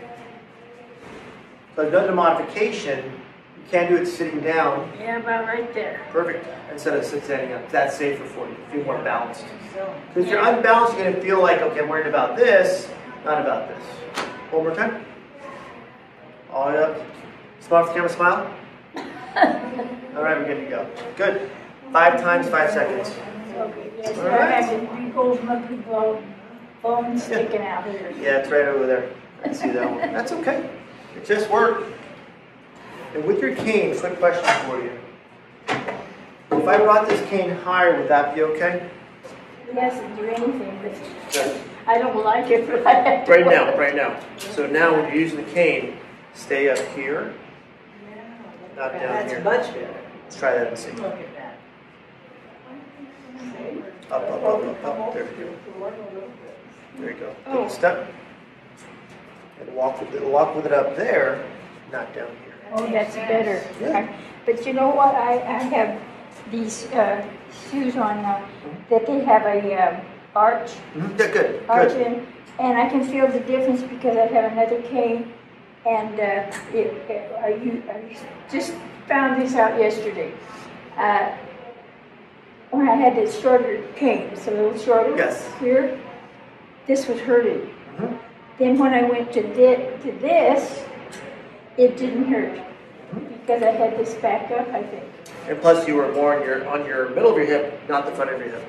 So 1.76 1.90
done 1.90 2.06
the 2.06 2.14
modification, 2.14 3.04
you 3.04 3.62
can 3.70 3.90
do 3.90 3.96
it 3.98 4.06
sitting 4.06 4.40
down, 4.40 4.90
Yeah, 4.98 5.18
about 5.18 5.46
right 5.46 5.72
there. 5.74 6.00
perfect, 6.10 6.46
instead 6.70 6.94
of 6.96 7.04
sitting 7.04 7.24
standing 7.24 7.52
up. 7.52 7.68
That's 7.70 7.96
safer 7.96 8.24
for 8.24 8.46
you, 8.48 8.56
feel 8.70 8.84
more 8.84 8.98
balanced. 8.98 9.44
So, 9.74 9.94
Because 10.08 10.24
if 10.26 10.30
you're 10.30 10.46
unbalanced, 10.46 10.96
you're 10.96 11.10
gonna 11.10 11.22
feel 11.22 11.40
like, 11.42 11.60
okay, 11.60 11.80
I'm 11.80 11.88
worried 11.88 12.06
about 12.06 12.36
this, 12.36 12.88
not 13.24 13.40
about 13.40 13.68
this. 13.68 13.84
One 14.50 14.64
more 14.64 14.74
time. 14.74 15.04
All 16.50 16.70
the 16.70 16.76
way 16.76 16.82
up. 16.84 16.96
Smile 17.60 17.82
for 17.84 17.88
the 17.88 17.94
camera, 17.94 18.10
smile. 18.10 18.54
All 20.16 20.22
right, 20.22 20.38
we're 20.38 20.44
good 20.46 20.64
to 20.64 20.70
go. 20.70 20.90
Good. 21.16 21.50
Five 21.90 22.20
times, 22.20 22.48
five 22.48 22.70
seconds. 22.70 23.08
Okay, 23.54 23.90
yes, 23.98 24.18
All 24.18 24.26
I 24.26 24.38
right. 24.38 24.64
have 24.64 24.80
the 24.80 24.86
big 24.94 25.16
old 25.16 25.42
monkey 25.44 25.76
bone, 25.76 26.34
bone 26.82 27.18
sticking 27.18 27.62
out 27.62 27.84
here. 27.88 28.12
Yeah, 28.20 28.38
it's 28.38 28.50
right 28.50 28.66
over 28.68 28.86
there. 28.86 29.10
I 29.44 29.52
see 29.52 29.70
that 29.70 29.90
one. 29.90 29.98
That's 30.12 30.32
okay. 30.32 30.68
It 31.16 31.24
just 31.24 31.50
worked. 31.50 31.90
And 33.14 33.24
with 33.24 33.40
your 33.40 33.54
cane, 33.56 33.98
quick 33.98 34.18
question 34.18 34.44
for 34.66 34.82
you. 34.82 34.98
If 36.50 36.68
I 36.68 36.76
brought 36.78 37.08
this 37.08 37.26
cane 37.28 37.50
higher, 37.50 37.98
would 37.98 38.08
that 38.08 38.34
be 38.34 38.42
okay? 38.42 38.88
Yes, 39.74 39.94
and 39.94 40.16
do 40.16 40.24
anything, 40.24 40.78
but 40.82 41.32
Good. 41.32 41.60
I 41.86 41.98
don't 41.98 42.22
like 42.22 42.50
it, 42.50 42.66
but 42.68 42.86
I 42.86 42.92
have 42.92 43.26
to. 43.26 43.32
Right 43.32 43.46
now, 43.46 43.76
right 43.78 43.96
now. 43.96 44.20
So 44.38 44.66
now 44.66 44.92
when 44.92 45.06
you're 45.06 45.16
using 45.22 45.38
the 45.44 45.50
cane, 45.52 45.96
stay 46.34 46.68
up 46.70 46.78
here, 46.94 47.34
not 48.82 48.92
down 48.92 49.00
That's 49.14 49.32
here. 49.32 49.40
much 49.42 49.66
better. 49.74 49.94
Let's 50.24 50.36
try 50.38 50.54
that 50.54 50.66
and 50.68 50.78
see. 50.78 50.90
Look 50.92 51.14
at 51.14 51.34
that. 51.36 51.58
Up, 54.10 54.22
up, 54.30 54.42
up, 54.42 54.84
up, 54.84 54.98
up. 54.98 55.14
There 55.14 55.24
we 55.24 55.44
go. 55.44 55.50
There 56.98 57.10
you 57.10 57.16
go. 57.16 57.28
Take 57.28 57.54
Oh. 57.54 57.64
a 57.64 57.70
step. 57.70 58.06
And 59.60 59.74
walk 59.76 60.00
with 60.00 60.14
it, 60.14 60.24
walk 60.26 60.54
with 60.56 60.66
it 60.66 60.72
up 60.72 60.96
there, 60.96 61.44
not 61.92 62.12
down 62.14 62.28
here. 62.44 62.54
Oh, 62.74 62.86
that's 62.90 63.14
better. 63.14 63.62
Yeah. 63.80 64.08
But 64.44 64.66
you 64.66 64.72
know 64.72 64.88
what, 64.88 65.14
I, 65.14 65.34
I 65.34 65.58
have 65.74 66.00
these, 66.50 66.86
uh, 66.92 67.24
shoes 67.70 67.96
on, 67.96 68.18
uh, 68.18 68.44
that 68.90 69.06
they 69.06 69.20
have 69.24 69.42
a, 69.46 69.74
um, 69.76 70.00
arch, 70.34 70.70
Mhm, 70.96 71.18
Yeah, 71.18 71.28
good, 71.28 71.62
arch 71.68 71.92
good. 71.92 72.06
in, 72.06 72.26
and 72.58 72.76
I 72.78 72.88
can 72.88 73.04
feel 73.04 73.28
the 73.28 73.40
difference 73.40 73.82
because 73.82 74.16
I 74.16 74.26
have 74.26 74.52
another 74.52 74.82
cane, 74.82 75.32
and, 75.86 76.14
uh, 76.20 76.56
it, 76.72 76.86
it- 77.10 77.32
I, 77.38 77.92
I 77.92 78.16
just 78.50 78.72
found 79.08 79.40
this 79.42 79.54
out 79.54 79.78
yesterday. 79.78 80.32
Uh, 80.96 81.36
When 82.70 82.88
I 82.88 82.94
had 82.94 83.14
this 83.16 83.38
shorter 83.40 83.82
cane, 83.96 84.30
it's 84.32 84.46
a 84.46 84.50
little 84.50 84.78
shorter. 84.78 85.14
Yes. 85.16 85.46
Here, 85.60 85.98
this 86.86 87.06
was 87.06 87.20
hurting. 87.20 87.68
Mhm. 87.98 88.18
Then 88.58 88.78
when 88.78 88.94
I 88.94 89.02
went 89.02 89.30
to 89.34 89.42
thi, 89.42 89.76
to 90.04 90.12
this, 90.18 90.82
it 91.76 91.96
didn't 91.98 92.32
hurt, 92.32 92.58
because 93.12 93.62
I 93.62 93.72
had 93.72 93.98
this 93.98 94.14
back 94.14 94.50
up, 94.52 94.68
I 94.72 94.82
think. 94.84 95.04
And 95.48 95.60
plus, 95.60 95.86
you 95.86 95.96
were 95.96 96.10
more 96.12 96.36
on 96.38 96.44
your 96.46 96.66
on 96.68 96.86
your 96.86 97.10
middle 97.10 97.30
of 97.32 97.36
your 97.36 97.46
hip, 97.46 97.78
not 97.88 98.06
the 98.06 98.12
front 98.12 98.30
of 98.32 98.38
your 98.40 98.48
hip. 98.50 98.64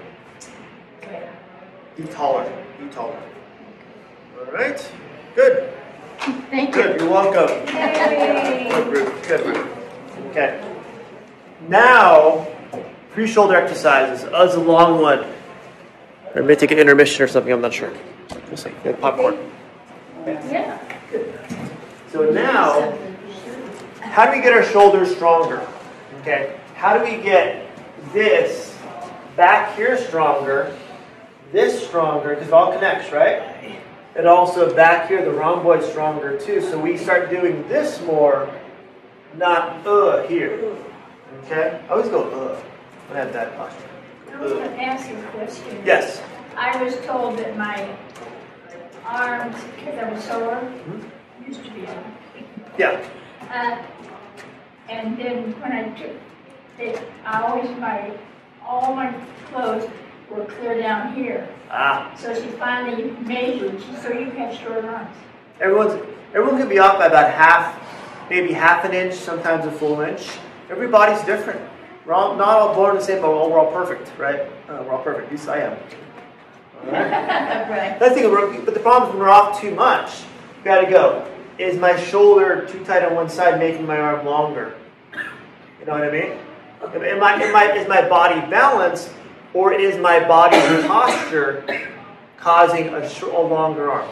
Be 1.95 2.03
taller. 2.03 2.43
Be 2.79 2.87
taller. 2.89 3.15
All 4.39 4.51
right. 4.51 4.79
Good. 5.35 5.71
Thank 6.23 6.75
you. 6.75 6.83
Good. 6.83 7.01
You're 7.01 7.09
welcome. 7.09 7.65
Good, 7.65 8.87
Ruth. 8.87 9.27
Good, 9.27 9.45
Ruth. 9.45 9.67
Okay. 10.29 10.63
Now, 11.67 12.47
pre-shoulder 13.11 13.55
exercises. 13.55 14.23
Uh, 14.25 14.45
it's 14.45 14.55
a 14.55 14.59
long 14.59 15.01
one. 15.01 15.25
Or 16.33 16.43
may 16.43 16.55
take 16.55 16.71
an 16.71 16.79
intermission 16.79 17.23
or 17.23 17.27
something. 17.27 17.51
I'm 17.51 17.61
not 17.61 17.73
sure. 17.73 17.91
We'll 18.47 18.57
see. 18.57 18.71
Get 18.83 19.01
popcorn. 19.01 19.37
Yeah. 20.25 20.79
Good. 21.11 21.37
So 22.11 22.29
now, 22.29 22.97
how 23.99 24.25
do 24.25 24.31
we 24.37 24.41
get 24.41 24.53
our 24.53 24.63
shoulders 24.63 25.13
stronger? 25.13 25.67
Okay. 26.21 26.57
How 26.75 26.97
do 26.97 27.03
we 27.03 27.21
get 27.21 27.69
this 28.13 28.77
back 29.35 29.75
here 29.75 29.97
stronger, 29.97 30.75
this 31.51 31.85
stronger, 31.85 32.29
because 32.29 32.47
it 32.47 32.53
all 32.53 32.71
connects, 32.71 33.11
right? 33.11 33.81
And 34.15 34.27
also 34.27 34.73
back 34.75 35.07
here, 35.07 35.23
the 35.25 35.31
rhomboid 35.31 35.83
stronger 35.83 36.37
too. 36.39 36.61
So 36.61 36.79
we 36.79 36.97
start 36.97 37.29
doing 37.29 37.67
this 37.67 37.99
more, 38.01 38.49
not 39.35 39.85
uh 39.87 40.23
here. 40.27 40.75
Okay? 41.45 41.79
I 41.87 41.91
always 41.91 42.09
go 42.09 42.23
uh 42.29 42.59
when 43.07 43.17
I 43.17 43.23
have 43.25 43.33
that 43.33 43.55
posture. 43.57 43.89
I 44.33 44.39
was 44.39 44.51
going 44.53 44.69
to 44.69 44.81
ask 44.83 45.09
you 45.09 45.17
a 45.17 45.21
question. 45.27 45.81
Yes. 45.85 46.21
I 46.55 46.81
was 46.83 46.95
told 47.05 47.37
that 47.39 47.57
my 47.57 47.89
arms, 49.05 49.55
because 49.75 49.97
I 49.99 50.11
was 50.11 50.23
sore, 50.23 50.55
Hmm? 50.55 51.01
used 51.47 51.63
to 51.65 51.71
be, 51.71 51.87
Yeah. 52.77 53.01
uh, 53.51 53.77
and 54.89 55.17
then 55.17 55.51
when 55.61 55.71
I 55.71 55.89
took 55.89 56.11
it, 56.79 57.01
I 57.25 57.41
always, 57.41 57.69
my, 57.79 58.11
all 58.65 58.95
my 58.95 59.13
clothes 59.51 59.89
were 60.31 60.45
clear 60.45 60.79
down 60.81 61.13
here. 61.13 61.47
Ah. 61.75 62.13
So 62.15 62.35
she 62.35 62.47
finally 62.51 63.09
measured, 63.21 63.81
so 63.99 64.11
you 64.11 64.29
have 64.29 64.55
short 64.55 64.85
arms. 64.85 65.09
Everyone's 65.59 65.93
everyone 66.35 66.59
can 66.59 66.69
be 66.69 66.77
off 66.77 66.99
by 66.99 67.07
about 67.07 67.31
half, 67.31 67.81
maybe 68.29 68.53
half 68.53 68.85
an 68.85 68.93
inch, 68.93 69.15
sometimes 69.15 69.65
a 69.65 69.71
full 69.71 70.01
inch. 70.01 70.29
Everybody's 70.69 71.25
different. 71.25 71.59
We're 72.05 72.13
all 72.13 72.35
not 72.35 72.59
all 72.59 72.75
born 72.75 72.95
the 72.95 73.01
same, 73.01 73.23
but 73.23 73.31
we're 73.31 73.57
all 73.57 73.71
perfect, 73.71 74.11
right? 74.19 74.41
Uh, 74.69 74.83
we're 74.85 74.91
all 74.91 75.03
perfect. 75.03 75.25
At 75.25 75.31
least 75.31 75.49
I 75.49 75.61
am. 75.61 75.77
All 76.83 76.91
right. 76.91 77.69
Right. 77.69 77.97
That's 77.97 78.13
the 78.13 78.21
thing, 78.21 78.65
but 78.65 78.73
the 78.73 78.79
problem 78.81 79.09
is 79.11 79.13
when 79.13 79.19
we're 79.23 79.29
off 79.29 79.61
too 79.61 79.73
much, 79.73 80.23
we 80.57 80.65
gotta 80.65 80.89
go. 80.89 81.25
Is 81.57 81.79
my 81.79 81.95
shoulder 81.95 82.67
too 82.67 82.83
tight 82.83 83.05
on 83.05 83.15
one 83.15 83.29
side, 83.29 83.57
making 83.57 83.85
my 83.85 83.97
arm 83.97 84.25
longer? 84.25 84.75
You 85.79 85.85
know 85.85 85.93
what 85.93 86.03
I 86.03 86.11
mean? 86.11 86.37
Am 86.83 87.23
I, 87.23 87.41
am 87.41 87.55
I, 87.55 87.71
is 87.71 87.87
my 87.87 88.07
body 88.09 88.41
balanced, 88.51 89.11
Or 89.53 89.73
is 89.73 89.97
my 89.99 90.19
body's 90.27 90.85
posture 90.85 91.63
causing 92.37 92.89
a, 92.89 93.07
sh- 93.07 93.21
a 93.21 93.39
longer 93.39 93.91
arm? 93.91 94.09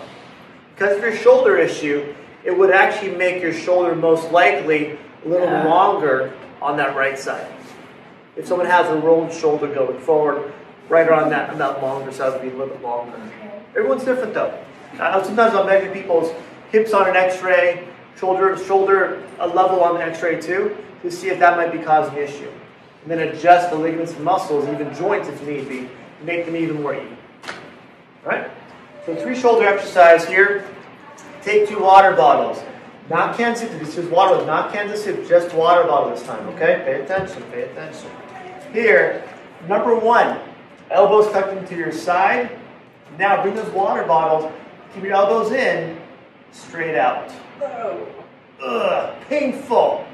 Because 0.75 0.97
of 0.97 1.03
your 1.03 1.15
shoulder 1.15 1.57
issue, 1.57 2.13
it 2.43 2.57
would 2.57 2.71
actually 2.71 3.15
make 3.15 3.41
your 3.41 3.53
shoulder 3.53 3.95
most 3.95 4.31
likely 4.31 4.97
a 5.25 5.27
little 5.27 5.47
longer 5.47 6.33
on 6.61 6.77
that 6.77 6.95
right 6.95 7.17
side. 7.17 7.51
If 8.35 8.47
someone 8.47 8.67
has 8.67 8.87
a 8.89 8.95
rolled 8.95 9.33
shoulder 9.33 9.67
going 9.73 9.99
forward, 9.99 10.53
right 10.89 11.09
on 11.09 11.29
that 11.29 11.49
on 11.49 11.57
that 11.57 11.81
longer 11.81 12.11
side 12.11 12.33
would 12.33 12.41
be 12.41 12.49
a 12.49 12.51
little 12.51 12.67
bit 12.75 12.81
longer. 12.81 13.19
Everyone's 13.75 14.03
different 14.03 14.33
though. 14.33 14.57
Uh, 14.99 15.23
sometimes 15.23 15.53
I'll 15.53 15.65
measure 15.65 15.91
people's 15.91 16.31
hips 16.71 16.93
on 16.93 17.09
an 17.09 17.15
X-ray, 17.15 17.87
shoulder 18.17 18.57
shoulder 18.57 19.23
a 19.39 19.47
level 19.47 19.83
on 19.83 19.95
the 19.95 20.03
X-ray 20.03 20.39
too, 20.41 20.77
to 21.01 21.11
see 21.11 21.29
if 21.29 21.39
that 21.39 21.57
might 21.57 21.71
be 21.71 21.79
causing 21.79 22.17
an 22.17 22.23
issue. 22.23 22.51
And 23.03 23.11
then 23.11 23.19
adjust 23.19 23.69
the 23.69 23.75
ligaments 23.75 24.13
and 24.13 24.23
muscles, 24.23 24.67
even 24.67 24.93
joints 24.93 25.27
if 25.27 25.41
need 25.47 25.67
be, 25.67 25.79
to 25.79 25.89
make 26.23 26.45
them 26.45 26.55
even 26.55 26.81
more 26.81 26.95
even. 26.95 27.17
Right? 28.23 28.49
So 29.05 29.15
three 29.15 29.35
shoulder 29.35 29.67
exercise 29.67 30.25
here. 30.27 30.67
Take 31.41 31.67
two 31.67 31.79
water 31.79 32.15
bottles. 32.15 32.61
Not 33.09 33.35
Kansas 33.35 33.67
City, 33.67 33.83
this 33.83 33.97
is 33.97 34.07
water 34.09 34.45
not 34.45 34.71
Kansas 34.71 35.03
City, 35.03 35.27
just 35.27 35.53
water 35.53 35.83
bottle 35.83 36.11
this 36.11 36.23
time, 36.23 36.47
okay? 36.49 36.81
Pay 36.85 37.01
attention, 37.01 37.43
pay 37.51 37.63
attention. 37.63 38.09
Here, 38.71 39.27
number 39.67 39.95
one, 39.97 40.39
elbows 40.91 41.29
tucked 41.33 41.51
into 41.57 41.75
your 41.75 41.91
side. 41.91 42.57
Now 43.17 43.41
bring 43.41 43.55
those 43.55 43.69
water 43.71 44.03
bottles, 44.03 44.49
keep 44.93 45.03
your 45.03 45.13
elbows 45.13 45.51
in, 45.51 45.99
straight 46.51 46.95
out. 46.95 47.33
Oh. 47.61 48.07
Ugh, 48.63 49.15
painful. 49.27 50.05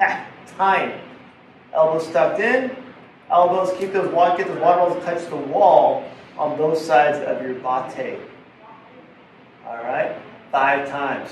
Ah, 0.00 0.26
time. 0.58 1.00
Elbows 1.74 2.08
tucked 2.12 2.40
in, 2.40 2.74
elbows, 3.30 3.76
keep 3.78 3.92
those 3.92 4.12
water, 4.12 4.36
get 4.36 4.46
those 4.46 4.60
water 4.60 4.78
bottles 4.78 5.04
touch 5.04 5.28
the 5.28 5.36
wall 5.36 6.08
on 6.38 6.56
both 6.56 6.78
sides 6.78 7.18
of 7.18 7.42
your 7.42 7.54
bate. 7.54 8.20
All 9.66 9.76
right, 9.76 10.16
five 10.52 10.88
times. 10.88 11.30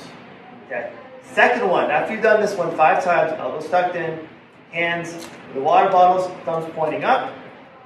Okay. 0.66 0.92
Second 1.22 1.68
one, 1.68 1.90
after 1.90 2.12
you've 2.12 2.22
done 2.22 2.40
this 2.40 2.57
one 2.57 2.76
five 2.76 3.05
times, 3.05 3.33
elbows 3.38 3.68
tucked 3.68 3.94
in, 3.94 4.28
hands 4.72 5.28
the 5.55 5.61
water 5.61 5.90
bottles, 5.90 6.31
thumbs 6.44 6.70
pointing 6.74 7.05
up. 7.05 7.33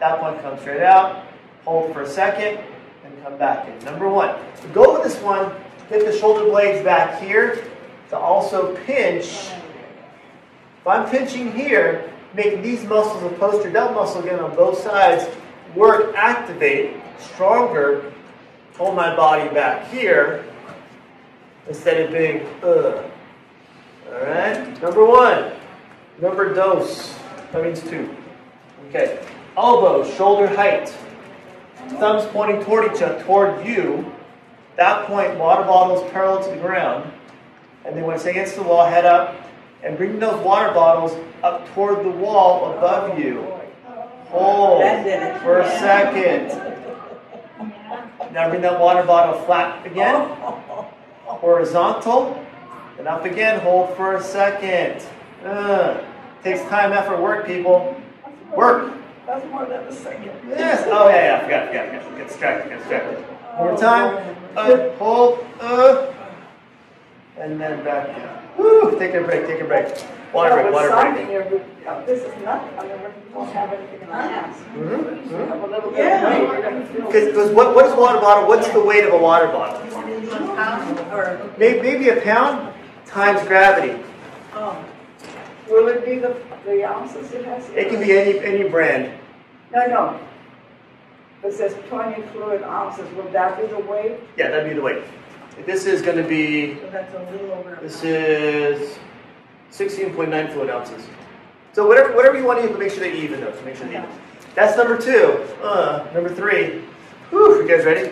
That 0.01 0.21
point 0.21 0.41
comes 0.41 0.61
straight 0.61 0.83
out. 0.83 1.25
Hold 1.65 1.93
for 1.93 2.03
a 2.03 2.09
second 2.09 2.65
and 3.05 3.23
come 3.23 3.37
back 3.39 3.69
in. 3.69 3.85
Number 3.85 4.09
one. 4.09 4.37
Go 4.73 4.95
with 4.95 5.03
this 5.03 5.21
one, 5.23 5.53
get 5.91 6.05
the 6.05 6.17
shoulder 6.17 6.45
blades 6.45 6.85
back 6.85 7.21
here 7.21 7.65
to 8.11 8.17
also 8.17 8.77
pinch. 8.85 9.51
If 10.81 10.87
I'm 10.87 11.09
pinching 11.11 11.53
here, 11.53 12.13
making 12.35 12.63
these 12.63 12.85
muscles, 12.85 13.23
the 13.23 13.37
posterior 13.39 13.73
delt 13.73 13.95
muscle 13.95 14.23
again 14.23 14.41
on 14.41 14.55
both 14.55 14.79
sides, 14.79 15.29
work, 15.75 16.15
activate, 16.15 16.97
stronger, 17.19 18.13
hold 18.77 18.95
my 18.95 19.15
body 19.15 19.49
back 19.55 19.89
here 19.91 20.45
instead 21.69 22.01
of 22.01 22.13
being, 22.13 22.47
ugh. 22.63 23.05
All 24.09 24.21
right? 24.21 24.83
Number 24.83 25.05
one, 25.05 25.53
number 26.21 26.55
dos. 26.55 27.15
That 27.53 27.63
means 27.63 27.81
two. 27.83 28.15
Okay. 28.89 29.19
elbow, 29.57 30.09
shoulder 30.13 30.47
height. 30.47 30.95
Thumbs 31.99 32.25
pointing 32.33 32.63
toward 32.65 32.93
each 32.93 33.03
other, 33.03 33.23
toward 33.25 33.67
you. 33.67 34.13
That 34.77 35.07
point, 35.07 35.39
water 35.39 35.63
bottles 35.63 36.09
parallel 36.13 36.45
to 36.45 36.51
the 36.51 36.57
ground. 36.57 37.11
And 37.85 37.97
then 37.97 38.05
when 38.05 38.17
it's 38.17 38.27
against 38.27 38.57
the 38.57 38.63
wall, 38.63 38.87
head 38.87 39.07
up 39.07 39.46
and 39.87 39.97
bring 39.97 40.19
those 40.19 40.45
water 40.45 40.75
bottles 40.75 41.17
up 41.45 41.67
toward 41.73 42.05
the 42.05 42.11
wall 42.11 42.77
above 42.77 43.19
you. 43.19 43.41
Hold 44.31 44.83
for 45.43 45.61
a 45.61 45.69
second. 45.79 46.49
Now 48.33 48.51
bring 48.51 48.63
that 48.63 48.81
water 48.81 49.05
bottle 49.05 49.41
flat 49.45 49.87
again, 49.87 50.29
horizontal, 51.25 52.45
and 52.99 53.07
up 53.07 53.25
again. 53.25 53.61
Hold 53.61 53.97
for 53.97 54.17
a 54.17 54.23
second. 54.23 55.07
Uh, 55.45 56.03
takes 56.43 56.61
time, 56.63 56.93
effort, 56.93 57.23
work, 57.23 57.47
people. 57.47 57.97
Work. 58.57 58.93
That's 59.25 59.47
more 59.51 59.67
than 59.67 59.85
a 59.85 59.93
second. 59.93 60.33
Yes. 60.49 60.85
Oh 60.87 61.09
yeah, 61.09 61.15
yeah. 61.17 61.45
Forgot, 61.45 61.69
forgot, 61.69 62.03
forgot. 62.03 62.19
Get 62.19 62.29
distracted. 62.29 62.69
Get 62.71 62.79
distracted. 62.81 63.19
One 63.59 63.69
more 63.69 63.79
time. 63.79 64.37
Uh, 64.57 64.91
hold. 64.97 65.47
Uh, 65.61 66.13
and 67.39 67.61
then 67.61 67.85
back 67.85 68.09
down. 68.09 68.46
Woo, 68.59 68.99
take 68.99 69.15
a 69.15 69.23
break. 69.23 69.47
Take 69.47 69.61
a 69.61 69.65
break. 69.65 69.87
Water 70.33 70.55
break. 70.55 70.73
Water 70.73 70.91
break. 70.91 71.27
break. 71.51 72.07
This 72.07 72.23
is 72.23 72.45
nothing, 72.45 72.79
I 72.79 72.83
mean, 72.83 72.99
we 73.29 73.33
don't 73.35 73.53
have 73.53 73.73
anything 73.73 74.01
in 74.03 74.09
our 74.09 74.23
hands. 74.23 74.57
Mm-hmm. 74.57 75.29
We 75.29 75.35
have 75.35 75.63
a 75.63 75.67
little 75.67 75.91
bit 75.91 76.01
of 76.01 76.07
Yeah. 76.07 76.41
we're 76.43 76.63
gonna 76.63 76.87
feel. 76.87 77.07
Because 77.07 77.51
what, 77.53 77.75
what 77.75 77.87
is 77.87 77.93
a 77.93 77.97
water 77.97 78.19
bottle? 78.21 78.49
What's 78.49 78.69
the 78.69 78.83
weight 78.85 79.05
of 79.05 79.13
a 79.13 79.19
water 79.19 79.47
bottle? 79.47 79.81
One 79.91 80.57
pound 80.57 80.99
or, 81.13 81.51
Maybe, 81.59 81.81
maybe 81.81 82.09
a 82.09 82.21
pound 82.21 82.75
times 83.07 83.47
gravity. 83.47 84.03
oh, 84.55 84.85
Will 85.71 85.89
it 85.89 86.05
be 86.05 86.19
the, 86.19 86.37
the 86.65 86.85
ounces 86.85 87.33
it 87.33 87.45
has? 87.45 87.69
It 87.71 87.89
can 87.89 88.01
be 88.01 88.17
any 88.17 88.39
any 88.41 88.69
brand. 88.69 89.13
No, 89.73 89.87
no. 89.87 90.21
It 91.45 91.53
says 91.55 91.75
twenty 91.89 92.23
fluid 92.33 92.63
ounces, 92.63 93.09
would 93.15 93.33
that 93.33 93.61
be 93.61 93.67
the 93.69 93.79
weight? 93.81 94.19
Yeah, 94.37 94.51
that'd 94.51 94.69
be 94.69 94.75
the 94.75 94.83
weight. 94.83 95.03
This 95.65 95.87
is 95.87 96.03
going 96.03 96.19
to 96.19 96.29
be. 96.29 96.75
that's 96.91 97.15
a 97.15 97.31
little 97.31 97.53
over. 97.53 97.79
This 97.81 98.05
is 98.05 98.99
16.9 99.73 100.53
fluid 100.53 100.71
ounces. 100.71 101.07
So 101.73 101.87
whatever 101.87 102.15
whatever 102.15 102.39
you 102.39 102.45
want 102.45 102.59
to 102.59 102.63
use, 102.63 102.73
but 102.73 102.81
make 102.81 102.91
sure 102.91 103.01
they're 103.01 103.15
even 103.15 103.41
those. 103.41 103.55
So 103.59 103.65
make 103.65 103.77
sure 103.77 103.87
they're 103.87 104.03
even. 104.03 104.11
That's 104.55 104.77
number 104.77 104.97
two. 104.97 105.45
Uh, 105.63 106.09
number 106.15 106.35
three. 106.35 106.83
Whew, 107.31 107.63
you 107.63 107.69
guys 107.69 107.85
ready? 107.85 108.11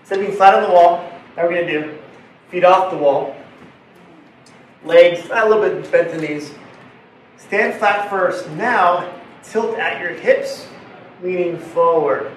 Instead 0.00 0.18
of 0.18 0.26
being 0.26 0.36
flat 0.36 0.54
on 0.54 0.64
the 0.64 0.70
wall, 0.70 1.08
now 1.36 1.44
we're 1.44 1.60
gonna 1.60 1.70
do 1.70 1.98
feet 2.50 2.64
off 2.64 2.90
the 2.90 2.96
wall, 2.96 3.36
legs 4.84 5.28
a 5.32 5.48
little 5.48 5.62
bit 5.62 5.90
bent 5.92 6.10
the 6.10 6.18
knees. 6.18 6.52
Stand 7.36 7.78
flat 7.78 8.10
first. 8.10 8.48
Now 8.50 9.12
tilt 9.42 9.78
at 9.78 10.00
your 10.00 10.10
hips, 10.10 10.66
leaning 11.22 11.58
forward. 11.58 12.32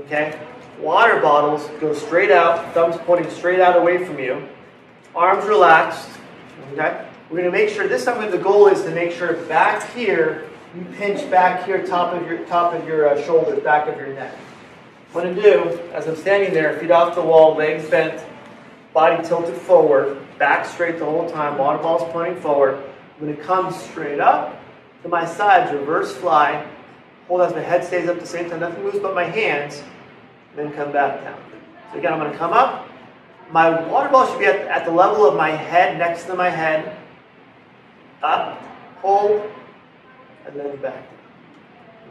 Okay. 0.00 0.38
Water 0.80 1.20
bottles 1.20 1.68
go 1.80 1.92
straight 1.92 2.30
out, 2.30 2.72
thumbs 2.72 2.96
pointing 3.04 3.30
straight 3.30 3.60
out 3.60 3.76
away 3.76 4.04
from 4.04 4.18
you. 4.18 4.46
Arms 5.14 5.44
relaxed. 5.46 6.08
Okay. 6.72 7.04
We're 7.30 7.38
gonna 7.38 7.50
make 7.50 7.68
sure 7.68 7.88
this 7.88 8.04
time 8.04 8.30
the 8.30 8.38
goal 8.38 8.68
is 8.68 8.82
to 8.84 8.90
make 8.90 9.12
sure 9.12 9.34
back 9.48 9.92
here 9.92 10.48
you 10.74 10.84
pinch 10.96 11.28
back 11.30 11.64
here, 11.64 11.86
top 11.86 12.14
of 12.14 12.26
your 12.26 12.44
top 12.46 12.74
of 12.74 12.86
your 12.86 13.08
uh, 13.08 13.22
shoulders, 13.22 13.62
back 13.62 13.88
of 13.88 13.96
your 13.96 14.08
neck. 14.14 14.34
What 15.12 15.26
I'm 15.26 15.34
gonna 15.34 15.42
do 15.42 15.80
as 15.92 16.06
I'm 16.06 16.16
standing 16.16 16.52
there, 16.52 16.78
feet 16.78 16.90
off 16.90 17.14
the 17.14 17.22
wall, 17.22 17.56
legs 17.56 17.88
bent, 17.88 18.22
body 18.92 19.26
tilted 19.26 19.56
forward, 19.56 20.18
back 20.38 20.66
straight 20.66 20.98
the 20.98 21.04
whole 21.04 21.28
time, 21.28 21.58
water 21.58 21.82
balls 21.82 22.02
pointing 22.12 22.40
forward. 22.40 22.82
I'm 23.18 23.26
gonna 23.26 23.36
come 23.44 23.72
straight 23.72 24.20
up 24.20 24.60
to 25.02 25.08
my 25.08 25.24
sides, 25.24 25.72
reverse 25.72 26.14
fly. 26.14 26.66
Hold 27.26 27.40
as 27.40 27.52
my 27.52 27.60
head 27.60 27.84
stays 27.84 28.08
up 28.08 28.16
at 28.16 28.20
the 28.20 28.26
same 28.26 28.48
time, 28.48 28.60
nothing 28.60 28.82
moves 28.82 28.98
but 29.00 29.14
my 29.14 29.24
hands, 29.24 29.82
then 30.58 30.72
come 30.72 30.90
back 30.92 31.22
down. 31.22 31.38
So 31.92 31.98
again, 31.98 32.12
I'm 32.12 32.18
gonna 32.18 32.36
come 32.36 32.52
up. 32.52 32.88
My 33.50 33.80
water 33.88 34.08
ball 34.10 34.26
should 34.26 34.40
be 34.40 34.44
at, 34.46 34.56
at 34.66 34.84
the 34.84 34.90
level 34.90 35.26
of 35.26 35.36
my 35.36 35.50
head, 35.50 35.96
next 35.98 36.24
to 36.24 36.34
my 36.34 36.50
head. 36.50 36.96
Up, 38.22 38.60
hold, 39.00 39.48
and 40.46 40.58
then 40.58 40.76
back 40.78 40.94
down. 40.94 41.18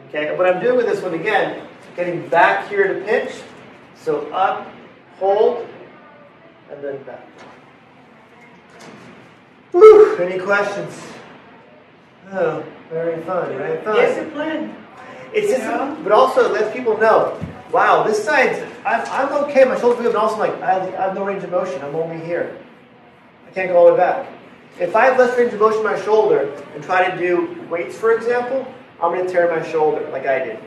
Okay, 0.08 0.36
what 0.36 0.48
I'm 0.52 0.60
doing 0.62 0.76
with 0.78 0.86
this 0.86 1.02
one 1.02 1.14
again, 1.14 1.68
getting 1.94 2.26
back 2.28 2.68
here 2.68 2.94
to 2.94 3.04
pinch. 3.04 3.32
So 3.96 4.26
up, 4.30 4.66
hold, 5.18 5.68
and 6.70 6.82
then 6.82 7.02
back. 7.02 7.26
Whew, 9.72 10.16
any 10.16 10.38
questions? 10.38 10.98
Oh, 12.32 12.64
very 12.90 13.20
fun, 13.22 13.54
right? 13.56 13.84
Fun. 13.84 13.96
Discipline. 13.96 14.74
It's 15.34 15.48
just, 15.48 15.60
Yeah. 15.62 15.94
but 16.02 16.12
also 16.12 16.50
lets 16.50 16.74
people 16.74 16.96
know, 16.96 17.38
wow, 17.72 18.02
this 18.02 18.22
side's, 18.24 18.58
I'm, 18.84 19.02
I'm 19.06 19.44
okay, 19.44 19.64
my 19.64 19.78
shoulder's 19.78 20.02
good, 20.02 20.12
but 20.12 20.22
also 20.22 20.38
like, 20.38 20.54
I 20.62 20.74
have, 20.74 20.94
I 20.94 21.02
have 21.02 21.14
no 21.14 21.24
range 21.24 21.44
of 21.44 21.50
motion, 21.50 21.82
I'm 21.82 21.94
only 21.94 22.24
here. 22.24 22.58
I 23.46 23.50
can't 23.50 23.68
go 23.68 23.76
all 23.76 23.86
the 23.86 23.92
way 23.92 23.98
back. 23.98 24.30
If 24.78 24.94
I 24.94 25.06
have 25.06 25.18
less 25.18 25.36
range 25.36 25.52
of 25.52 25.60
motion 25.60 25.80
in 25.80 25.84
my 25.84 26.00
shoulder 26.02 26.52
and 26.74 26.82
try 26.84 27.10
to 27.10 27.18
do 27.18 27.60
weights, 27.68 27.96
for 27.96 28.12
example, 28.12 28.66
I'm 29.02 29.12
going 29.12 29.26
to 29.26 29.32
tear 29.32 29.50
my 29.54 29.66
shoulder 29.68 30.08
like 30.10 30.26
I 30.26 30.38
did. 30.44 30.58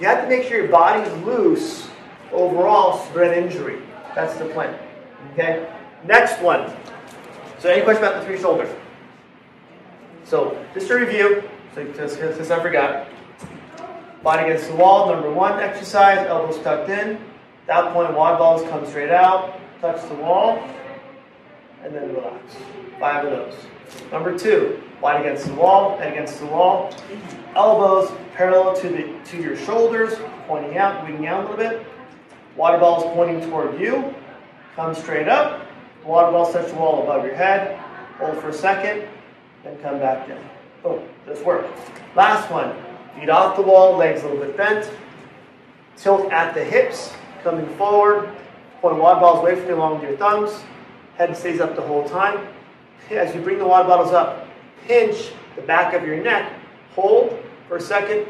You 0.00 0.06
have 0.06 0.22
to 0.22 0.28
make 0.28 0.48
sure 0.48 0.58
your 0.58 0.68
body's 0.68 1.12
loose 1.24 1.88
overall 2.32 3.04
to 3.04 3.12
prevent 3.12 3.36
injury. 3.36 3.80
That's 4.14 4.34
the 4.38 4.46
plan. 4.46 4.78
Okay? 5.32 5.70
Next 6.04 6.40
one. 6.40 6.72
So, 7.58 7.68
any 7.68 7.82
question 7.82 8.02
about 8.02 8.20
the 8.20 8.26
three 8.26 8.40
shoulders? 8.40 8.74
So, 10.24 10.64
just 10.72 10.88
to 10.88 10.94
review, 10.94 11.42
since 11.74 12.50
I 12.50 12.62
forgot. 12.62 13.08
Body 14.22 14.50
against 14.50 14.68
the 14.68 14.76
wall, 14.76 15.10
number 15.10 15.32
one 15.32 15.58
exercise, 15.60 16.18
elbows 16.26 16.58
tucked 16.62 16.90
in. 16.90 17.16
At 17.16 17.66
that 17.66 17.92
point, 17.94 18.14
wide 18.14 18.38
balls 18.38 18.62
come 18.68 18.84
straight 18.86 19.10
out, 19.10 19.58
touch 19.80 20.06
the 20.08 20.14
wall, 20.16 20.62
and 21.82 21.94
then 21.94 22.12
relax. 22.12 22.56
Five 22.98 23.24
of 23.24 23.30
those. 23.30 23.54
Number 24.12 24.38
two, 24.38 24.82
body 25.00 25.24
against 25.24 25.46
the 25.46 25.54
wall, 25.54 25.96
head 25.96 26.12
against 26.12 26.38
the 26.38 26.46
wall. 26.46 26.94
Elbows 27.54 28.12
parallel 28.34 28.76
to 28.76 28.88
the 28.90 29.30
to 29.30 29.42
your 29.42 29.56
shoulders, 29.56 30.18
pointing 30.46 30.76
out, 30.76 31.08
moving 31.08 31.26
out 31.26 31.40
a 31.40 31.50
little 31.50 31.56
bit. 31.56 31.86
Water 32.56 32.78
balls 32.78 33.04
pointing 33.14 33.40
toward 33.48 33.80
you. 33.80 34.14
Come 34.76 34.94
straight 34.94 35.28
up. 35.28 35.66
Water 36.04 36.30
ball 36.30 36.52
touch 36.52 36.68
the 36.68 36.74
wall 36.74 37.02
above 37.02 37.24
your 37.24 37.34
head. 37.34 37.78
Hold 38.18 38.38
for 38.38 38.50
a 38.50 38.52
second, 38.52 39.08
then 39.64 39.78
come 39.78 39.98
back 39.98 40.28
down. 40.28 40.44
Boom. 40.82 41.02
This 41.26 41.42
worked. 41.42 41.78
Last 42.14 42.50
one. 42.50 42.74
Feet 43.18 43.28
off 43.28 43.56
the 43.56 43.62
wall, 43.62 43.96
legs 43.96 44.22
a 44.22 44.28
little 44.28 44.44
bit 44.44 44.56
bent. 44.56 44.90
Tilt 45.96 46.30
at 46.32 46.54
the 46.54 46.64
hips, 46.64 47.12
coming 47.42 47.66
forward. 47.76 48.30
Point 48.80 48.96
water 48.96 49.20
bottles 49.20 49.42
away 49.42 49.56
from 49.56 49.68
you 49.68 49.74
along 49.74 50.00
with 50.00 50.08
your 50.08 50.16
thumbs. 50.16 50.62
Head 51.16 51.36
stays 51.36 51.60
up 51.60 51.76
the 51.76 51.82
whole 51.82 52.08
time. 52.08 52.48
As 53.10 53.34
you 53.34 53.42
bring 53.42 53.58
the 53.58 53.66
water 53.66 53.86
bottles 53.88 54.12
up, 54.12 54.46
pinch 54.86 55.32
the 55.56 55.62
back 55.62 55.92
of 55.94 56.06
your 56.06 56.22
neck. 56.22 56.52
Hold 56.94 57.38
for 57.68 57.76
a 57.76 57.80
second, 57.80 58.26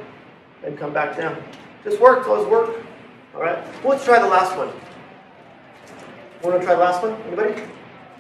then 0.63 0.77
come 0.77 0.93
back 0.93 1.17
down. 1.17 1.41
Just 1.85 2.01
worked, 2.01 2.27
always 2.27 2.47
work. 2.49 2.85
All 3.35 3.41
right. 3.41 3.59
Well, 3.83 3.93
Let's 3.93 4.05
try 4.05 4.21
the 4.21 4.29
last 4.29 4.57
one. 4.57 4.71
Want 6.43 6.59
to 6.61 6.67
try 6.67 6.75
the 6.75 6.81
last 6.81 7.03
one? 7.03 7.13
Anybody? 7.23 7.63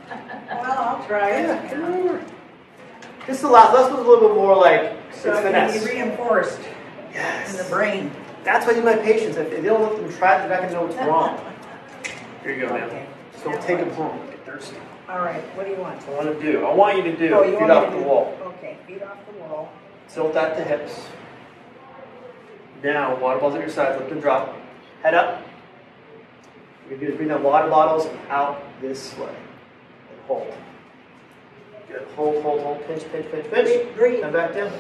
Well, 0.09 0.79
I'll 0.79 1.07
try 1.07 1.31
it. 1.31 1.47
Yeah, 1.47 1.69
come 1.71 1.85
over. 1.85 2.25
This 3.27 3.37
is 3.37 3.43
the 3.43 3.49
last. 3.51 3.75
Last 3.75 3.91
one's 3.93 4.05
a 4.07 4.09
little 4.09 4.29
bit 4.29 4.37
more 4.37 4.57
like 4.57 4.93
So 5.13 5.31
it's 5.33 5.41
it 5.41 5.53
can 5.53 5.67
be 5.73 5.79
finesse. 5.79 5.87
reinforced 5.89 6.61
in 7.15 7.57
the 7.57 7.67
brain. 7.71 8.11
That's 8.45 8.67
why 8.67 8.73
I 8.73 8.75
do 8.77 8.83
my 8.83 8.97
patients. 8.97 9.37
If 9.37 9.51
they 9.51 9.61
don't 9.61 9.83
let 9.83 9.97
them 10.01 10.13
try 10.17 10.37
it, 10.37 10.49
they're 10.49 10.61
not 10.61 10.71
gonna 10.71 10.73
know 10.73 10.87
what's 10.87 11.07
wrong. 11.07 11.39
Here 12.43 12.55
you 12.55 12.61
go, 12.67 12.73
man. 12.73 12.85
Okay. 12.85 13.07
So 13.43 13.53
take 13.61 13.79
them 13.79 13.91
home. 13.91 14.19
Get 14.27 14.45
thirsty. 14.47 14.77
All 15.09 15.19
right, 15.19 15.43
what 15.57 15.67
do 15.67 15.73
you 15.73 15.79
want? 15.79 16.01
I 16.07 16.11
want 16.13 16.41
to 16.41 16.41
do. 16.53 16.65
I 16.65 16.73
want 16.73 16.97
you 16.97 17.03
to 17.03 17.17
do. 17.17 17.35
Oh, 17.35 17.43
you 17.43 17.51
feet 17.51 17.61
want 17.61 17.69
me 17.69 17.77
off 17.77 17.93
the 17.93 17.99
do- 17.99 18.05
wall. 18.05 18.39
Okay, 18.59 18.77
feet 18.87 19.03
off 19.03 19.19
the 19.31 19.39
wall. 19.41 19.73
Tilt 20.09 20.37
at 20.37 20.57
the 20.57 20.63
hips. 20.65 21.01
Now, 22.83 23.17
water 23.17 23.41
balls 23.41 23.55
at 23.55 23.61
your 23.61 23.69
sides. 23.71 23.99
Lift 24.01 24.13
and 24.13 24.23
drop. 24.23 24.57
Head 25.03 25.15
up. 25.15 25.43
You're 26.89 26.99
gonna 26.99 27.15
bring 27.17 27.29
the 27.29 27.39
water 27.39 27.69
bottles 27.69 28.09
out 28.31 28.63
this 28.81 29.17
way. 29.19 29.29
And 29.29 30.21
hold. 30.27 30.55
Good. 31.91 32.07
Hold, 32.15 32.43
hold, 32.43 32.61
hold. 32.61 32.87
Pinch, 32.87 33.03
pinch, 33.11 33.29
pinch, 33.33 33.51
pinch. 33.51 33.67
Breathe, 33.67 33.97
breathe. 33.97 34.21
Come 34.23 34.33
back 34.33 34.55
down. 34.55 34.73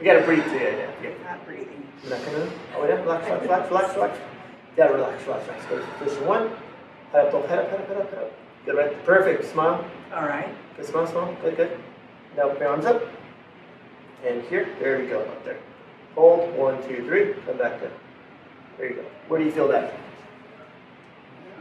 You 0.00 0.06
gotta 0.06 0.24
breathe 0.24 0.44
too. 0.44 0.54
Yeah, 0.54 0.76
yeah. 0.76 0.90
yeah. 1.02 1.10
Not 1.22 1.44
breathing. 1.44 1.86
You're 2.02 2.16
not 2.16 2.24
gonna. 2.24 2.50
Oh, 2.74 2.86
yeah. 2.86 2.94
Relax, 3.02 3.26
relax, 3.26 3.42
relax, 3.42 3.68
relax, 3.68 3.94
relax. 3.94 4.18
Yeah, 4.78 4.84
relax, 4.86 5.26
relax, 5.26 5.46
relax. 5.46 5.66
Good. 5.66 5.84
Position 5.98 6.26
one. 6.26 6.50
Head 7.12 7.26
up, 7.26 7.46
head 7.46 7.58
up, 7.58 7.70
head 7.70 7.80
up, 7.80 7.88
head 7.88 7.96
up, 7.98 8.10
head 8.10 8.18
up. 8.24 8.32
Good, 8.64 8.76
right? 8.76 9.04
Perfect. 9.04 9.44
Smile. 9.52 9.84
All 10.14 10.26
right. 10.26 10.48
Good, 10.76 10.86
smile, 10.86 11.06
smile. 11.06 11.36
Good, 11.42 11.56
good. 11.56 11.78
Now 12.34 12.48
put 12.48 12.60
your 12.60 12.68
arms 12.68 12.86
up. 12.86 13.02
And 14.24 14.42
here. 14.44 14.74
There 14.80 15.00
we 15.00 15.06
go. 15.06 15.20
Up 15.20 15.44
there. 15.44 15.58
Hold. 16.14 16.56
One, 16.56 16.82
two, 16.88 17.04
three. 17.06 17.34
Come 17.44 17.58
back 17.58 17.80
down. 17.80 17.92
There 18.78 18.88
you 18.88 18.96
go. 18.96 19.04
Where 19.28 19.38
do 19.38 19.44
you 19.44 19.52
feel 19.52 19.68
that? 19.68 19.92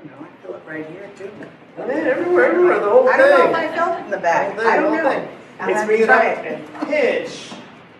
I 0.03 0.07
don't 0.07 0.21
know, 0.21 0.27
I 0.27 0.45
feel 0.45 0.55
it 0.55 0.63
right 0.67 0.85
here 0.89 1.09
too. 1.17 1.31
Man, 1.77 2.07
everywhere, 2.07 2.51
everywhere. 2.51 2.79
The 2.79 2.89
whole 2.89 3.07
I 3.07 3.11
thing. 3.17 3.19
don't 3.27 3.39
know 3.39 3.49
if 3.49 3.55
I 3.55 3.75
felt 3.75 3.99
it 3.99 4.05
in 4.05 4.11
the 4.11 4.17
back. 4.17 4.59
I 4.59 4.75
don't 4.77 4.93
whole 4.93 5.03
know. 5.03 5.09
thing. 5.09 5.29
I'll 5.59 5.69
It's 5.69 5.77
have 5.79 5.87
bring 5.87 5.97
to 5.99 6.03
it 6.03 6.09
up 6.09 6.21
try 6.21 6.31
it. 6.31 6.45
and 6.79 6.87
pinch. 6.87 7.51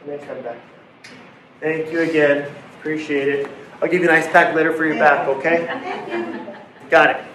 And 0.01 0.10
then 0.12 0.28
come 0.28 0.41
back. 0.43 0.58
Thank 1.60 1.91
you 1.91 2.01
again. 2.01 2.51
Appreciate 2.80 3.28
it. 3.30 3.47
I'll 3.82 3.88
give 3.88 4.01
you 4.01 4.10
an 4.10 4.16
ice 4.16 4.28
pack 4.28 4.54
later 4.54 4.74
for 4.74 4.86
your 4.86 4.95
back, 4.95 5.28
okay? 5.28 5.66
Got 6.89 7.10
it. 7.12 7.26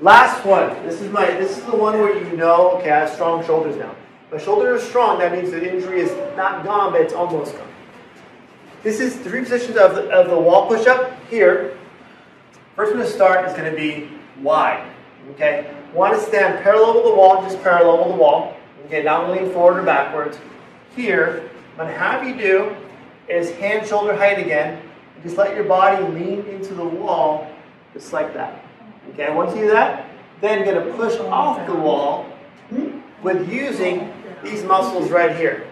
Last 0.00 0.44
one. 0.44 0.70
This 0.86 1.00
is 1.00 1.10
my 1.12 1.26
this 1.32 1.56
is 1.58 1.64
the 1.64 1.76
one 1.76 1.98
where 2.00 2.16
you 2.16 2.36
know, 2.36 2.72
okay, 2.78 2.90
I 2.90 3.00
have 3.00 3.10
strong 3.10 3.44
shoulders 3.44 3.76
now. 3.76 3.94
My 4.32 4.38
shoulders 4.38 4.82
are 4.82 4.84
strong, 4.84 5.18
that 5.20 5.32
means 5.32 5.50
the 5.50 5.72
injury 5.72 6.00
is 6.00 6.10
not 6.36 6.64
gone, 6.64 6.92
but 6.92 7.00
it's 7.02 7.12
almost 7.12 7.56
gone. 7.56 7.68
This 8.82 8.98
is 9.00 9.16
three 9.16 9.40
positions 9.42 9.76
of 9.76 9.94
the, 9.94 10.10
of 10.10 10.28
the 10.28 10.38
wall 10.38 10.66
push-up 10.66 11.12
here. 11.30 11.78
First 12.74 12.94
one 12.94 13.04
to 13.04 13.08
start 13.08 13.46
is 13.48 13.56
going 13.56 13.70
to 13.70 13.76
be 13.76 14.10
wide. 14.40 14.90
Okay? 15.32 15.72
Want 15.92 16.14
to 16.14 16.20
stand 16.20 16.62
parallel 16.62 16.94
with 16.94 17.04
the 17.04 17.14
wall, 17.14 17.42
just 17.42 17.62
parallel 17.62 18.04
with 18.04 18.14
the 18.14 18.20
wall. 18.20 18.56
Okay, 18.86 19.02
not 19.02 19.30
lean 19.30 19.50
forward 19.52 19.80
or 19.80 19.82
backwards. 19.82 20.38
Here, 20.94 21.50
what 21.76 21.86
I'm 21.86 21.92
to 21.92 21.98
have 21.98 22.26
you 22.26 22.36
do 22.36 22.76
is 23.28 23.50
hand 23.52 23.86
shoulder 23.86 24.14
height 24.14 24.38
again. 24.38 24.82
Just 25.22 25.38
let 25.38 25.54
your 25.54 25.64
body 25.64 26.04
lean 26.12 26.44
into 26.46 26.74
the 26.74 26.84
wall, 26.84 27.50
just 27.94 28.12
like 28.12 28.34
that. 28.34 28.62
Okay, 29.10 29.34
once 29.34 29.54
you 29.54 29.62
do 29.62 29.70
that, 29.70 30.10
then 30.40 30.64
going 30.64 30.86
to 30.86 30.92
push 30.94 31.18
off 31.20 31.66
the 31.66 31.74
wall 31.74 32.26
with 33.22 33.50
using 33.50 34.12
these 34.42 34.62
muscles 34.64 35.10
right 35.10 35.34
here. 35.34 35.66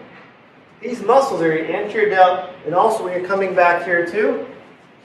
These 0.81 1.01
muscles 1.03 1.41
are 1.41 1.55
your 1.55 1.65
anterior 1.65 2.09
delt, 2.09 2.49
and 2.65 2.73
also 2.73 3.03
when 3.03 3.13
you're 3.17 3.27
coming 3.27 3.53
back 3.53 3.85
here 3.85 4.05
too, 4.09 4.47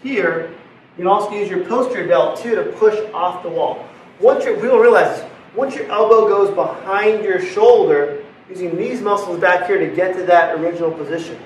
here, 0.03 0.55
you 0.99 1.05
can 1.05 1.07
also 1.07 1.31
use 1.31 1.49
your 1.49 1.65
posterior 1.65 2.09
delt 2.09 2.41
too 2.41 2.57
to 2.57 2.65
push 2.73 2.99
off 3.15 3.45
the 3.45 3.49
wall. 3.49 3.87
Once 4.19 4.45
your, 4.45 4.57
people 4.57 4.81
realize 4.81 5.21
this, 5.21 5.31
once 5.55 5.77
your 5.77 5.87
elbow 5.87 6.29
goes 6.29 6.53
behind 6.53 7.23
your 7.23 7.41
shoulder, 7.41 8.25
using 8.51 8.77
these 8.77 9.01
muscles 9.01 9.39
back 9.39 9.69
here 9.69 9.79
to 9.79 9.95
get 9.95 10.17
to 10.17 10.25
that 10.25 10.59
original 10.59 10.91
position. 10.91 11.39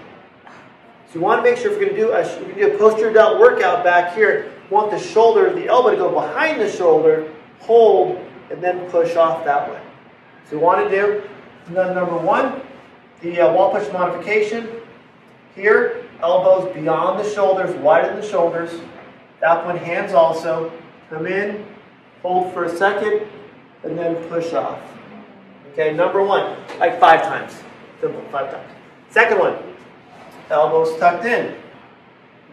So 0.46 1.18
you 1.18 1.20
want 1.20 1.44
to 1.44 1.50
make 1.50 1.58
sure 1.58 1.70
if 1.70 1.78
you're 1.78 1.90
going 1.90 2.00
to 2.00 2.06
do 2.06 2.12
a, 2.12 2.20
if 2.20 2.56
you're 2.56 2.70
do 2.70 2.76
a 2.76 2.78
posterior 2.78 3.12
delt 3.12 3.38
workout 3.38 3.84
back 3.84 4.14
here, 4.14 4.46
you 4.70 4.74
want 4.74 4.90
the 4.90 4.98
shoulder, 4.98 5.52
the 5.52 5.66
elbow 5.66 5.90
to 5.90 5.96
go 5.96 6.10
behind 6.10 6.58
the 6.58 6.70
shoulder, 6.70 7.30
hold, 7.60 8.24
and 8.50 8.62
then 8.62 8.90
push 8.90 9.16
off 9.16 9.44
that 9.44 9.70
way. 9.70 9.82
So 10.48 10.56
you 10.56 10.62
want 10.62 10.88
to 10.88 10.96
do 10.96 11.22
num- 11.68 11.94
number 11.94 12.16
one, 12.16 12.62
the 13.20 13.38
uh, 13.38 13.52
wall 13.52 13.70
push 13.70 13.92
modification. 13.92 14.66
Here, 15.54 16.06
elbows 16.22 16.74
beyond 16.74 17.20
the 17.20 17.30
shoulders, 17.34 17.74
widen 17.76 18.18
the 18.18 18.26
shoulders. 18.26 18.80
That 19.42 19.66
one, 19.66 19.76
hands 19.76 20.12
also. 20.12 20.72
Come 21.10 21.26
in, 21.26 21.66
hold 22.22 22.54
for 22.54 22.64
a 22.64 22.76
second, 22.76 23.26
and 23.82 23.98
then 23.98 24.14
push 24.28 24.52
off. 24.52 24.80
Okay, 25.72 25.92
number 25.92 26.22
one, 26.22 26.56
like 26.78 27.00
five 27.00 27.22
times. 27.22 27.52
Simple, 28.00 28.22
five 28.30 28.52
times. 28.52 28.70
Second 29.10 29.40
one, 29.40 29.58
elbows 30.48 30.96
tucked 30.98 31.24
in. 31.24 31.56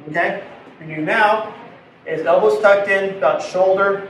Okay, 0.09 0.43
you 0.81 0.95
do 0.95 1.01
now 1.03 1.53
is 2.07 2.25
elbows 2.25 2.59
tucked 2.59 2.89
in, 2.89 3.15
about 3.17 3.43
shoulder, 3.43 4.09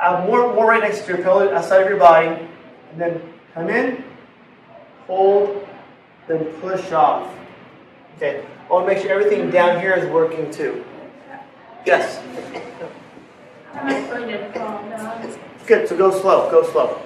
uh, 0.00 0.24
more, 0.26 0.54
more 0.54 0.66
right 0.66 0.82
next 0.82 1.02
to 1.02 1.08
your 1.08 1.22
pillow, 1.22 1.52
outside 1.54 1.82
of 1.82 1.88
your 1.88 1.98
body, 1.98 2.28
and 2.28 2.98
then 2.98 3.20
come 3.52 3.68
in, 3.68 4.02
hold, 5.06 5.68
then 6.26 6.46
push 6.62 6.90
off. 6.90 7.30
Okay, 8.16 8.46
I 8.66 8.72
want 8.72 8.88
to 8.88 8.94
make 8.94 9.02
sure 9.02 9.12
everything 9.12 9.50
down 9.50 9.78
here 9.78 9.92
is 9.92 10.10
working 10.10 10.50
too. 10.50 10.82
Yes, 11.84 12.18
I'm 13.74 14.88
down. 14.90 15.38
good. 15.66 15.88
So 15.88 15.96
go 15.96 16.10
slow, 16.10 16.50
go 16.50 16.62
slow. 16.70 17.02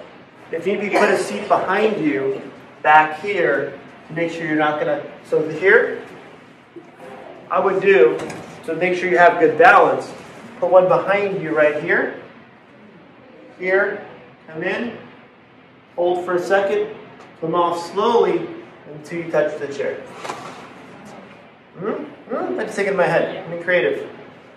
If 0.53 0.67
you 0.67 0.79
need 0.79 0.93
to 0.93 0.99
put 0.99 1.11
a 1.11 1.19
seat 1.19 1.49
behind 1.49 2.05
you, 2.05 2.41
back 2.83 3.21
here, 3.21 3.79
to 4.07 4.15
make 4.15 4.31
sure 4.31 4.47
you're 4.47 4.57
not 4.57 4.79
gonna. 4.79 5.05
So 5.25 5.49
here, 5.49 6.05
I 7.51 7.59
would 7.59 7.83
do 7.83 8.19
to 8.67 8.75
make 8.77 8.97
sure 8.97 9.11
you 9.11 9.19
have 9.19 9.41
good 9.41 9.59
balance. 9.59 10.13
Put 10.61 10.71
one 10.71 10.87
behind 10.87 11.43
you 11.43 11.57
right 11.57 11.83
here. 11.83 12.21
Here, 13.59 14.07
come 14.47 14.63
in, 14.63 14.97
hold 15.97 16.25
for 16.25 16.37
a 16.37 16.43
second, 16.43 16.95
come 17.41 17.57
off 17.57 17.91
slowly 17.91 18.47
until 18.93 19.25
you 19.25 19.31
touch 19.31 19.59
the 19.59 19.67
chair. 19.73 19.97
Hmm? 21.79 22.05
Hmm? 22.31 22.57
That's 22.57 22.73
sticking 22.73 22.93
in 22.93 22.97
my 22.97 23.07
head. 23.07 23.45
I'm 23.51 23.63
creative. 23.63 24.09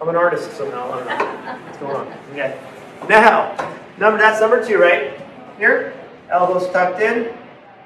I'm 0.01 0.09
an 0.09 0.15
artist 0.15 0.51
somehow. 0.53 0.91
I 0.91 0.97
don't 0.97 1.07
know 1.07 1.63
what's 1.63 1.77
going 1.77 1.95
on. 1.95 2.07
Okay. 2.31 2.59
Now, 3.07 3.55
number 3.99 4.17
that's 4.17 4.41
number 4.41 4.65
two, 4.65 4.79
right? 4.79 5.21
Here, 5.59 5.93
elbows 6.31 6.67
tucked 6.71 6.99
in, 6.99 7.31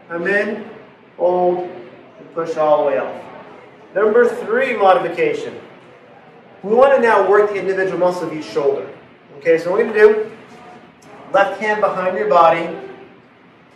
come 0.07 0.26
in, 0.26 0.70
hold, 1.18 1.70
and 1.70 2.34
push 2.34 2.55
all 2.55 2.84
the 2.84 2.91
way 2.91 2.99
off. 2.99 3.22
Number 3.93 4.30
three 4.45 4.78
modification. 4.78 5.59
We 6.63 6.74
want 6.74 6.95
to 6.95 7.01
now 7.01 7.30
work 7.30 7.49
the 7.49 7.59
individual 7.59 7.99
muscle 7.99 8.30
of 8.30 8.34
each 8.34 8.45
shoulder. 8.45 8.89
Okay, 9.39 9.57
so 9.57 9.74
we're 9.74 9.84
going 9.84 9.93
to 9.93 9.99
do, 9.99 10.32
left 11.34 11.59
hand 11.59 11.82
behind 11.82 12.18
your 12.18 12.30
body, 12.30 12.78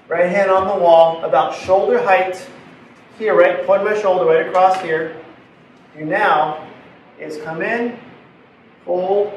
right 0.07 0.29
hand 0.29 0.49
on 0.49 0.65
the 0.65 0.81
wall, 0.81 1.23
about 1.25 1.53
shoulder 1.53 2.01
height. 2.01 2.47
Here, 3.17 3.37
right, 3.37 3.65
point 3.65 3.83
my 3.83 3.99
shoulder 3.99 4.23
right 4.23 4.47
across 4.47 4.81
here. 4.81 5.21
You 5.97 6.05
now 6.05 6.65
is 7.19 7.37
come 7.43 7.61
in, 7.61 7.99
hold, 8.89 9.33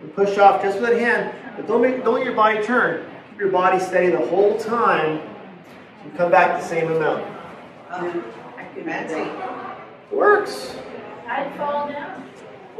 and 0.00 0.14
push 0.14 0.36
off 0.38 0.62
just 0.62 0.80
with 0.80 0.90
that 0.90 0.98
hand. 0.98 1.34
But 1.56 1.66
don't 1.66 1.82
make 1.82 2.04
don't 2.04 2.14
let 2.14 2.24
your 2.24 2.34
body 2.34 2.62
turn. 2.62 3.06
Keep 3.30 3.40
your 3.40 3.50
body 3.50 3.78
steady 3.78 4.10
the 4.10 4.26
whole 4.26 4.58
time. 4.58 5.20
You 6.04 6.10
come 6.16 6.30
back 6.30 6.60
the 6.60 6.66
same 6.66 6.90
amount. 6.92 7.24
Um, 7.90 8.24
I 8.56 8.64
can 8.74 8.84
Fancy. 8.84 9.30
Works. 10.10 10.76
I'd 11.26 11.54
fall 11.56 11.88
down. 11.88 12.28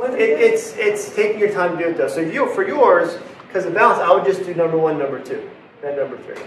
It, 0.03 0.21
it's 0.21 0.75
it's 0.77 1.15
taking 1.15 1.41
your 1.41 1.53
time 1.53 1.77
to 1.77 1.85
do 1.85 1.91
it 1.91 1.97
though. 1.97 2.09
So 2.09 2.21
you 2.21 2.53
for 2.55 2.67
yours, 2.67 3.19
because 3.47 3.67
of 3.67 3.75
balance, 3.75 4.01
I 4.01 4.13
would 4.13 4.25
just 4.25 4.45
do 4.45 4.55
number 4.55 4.79
one, 4.79 4.99
number 4.99 5.21
two, 5.23 5.49
then 5.83 5.97
number 5.97 6.19
three. 6.19 6.43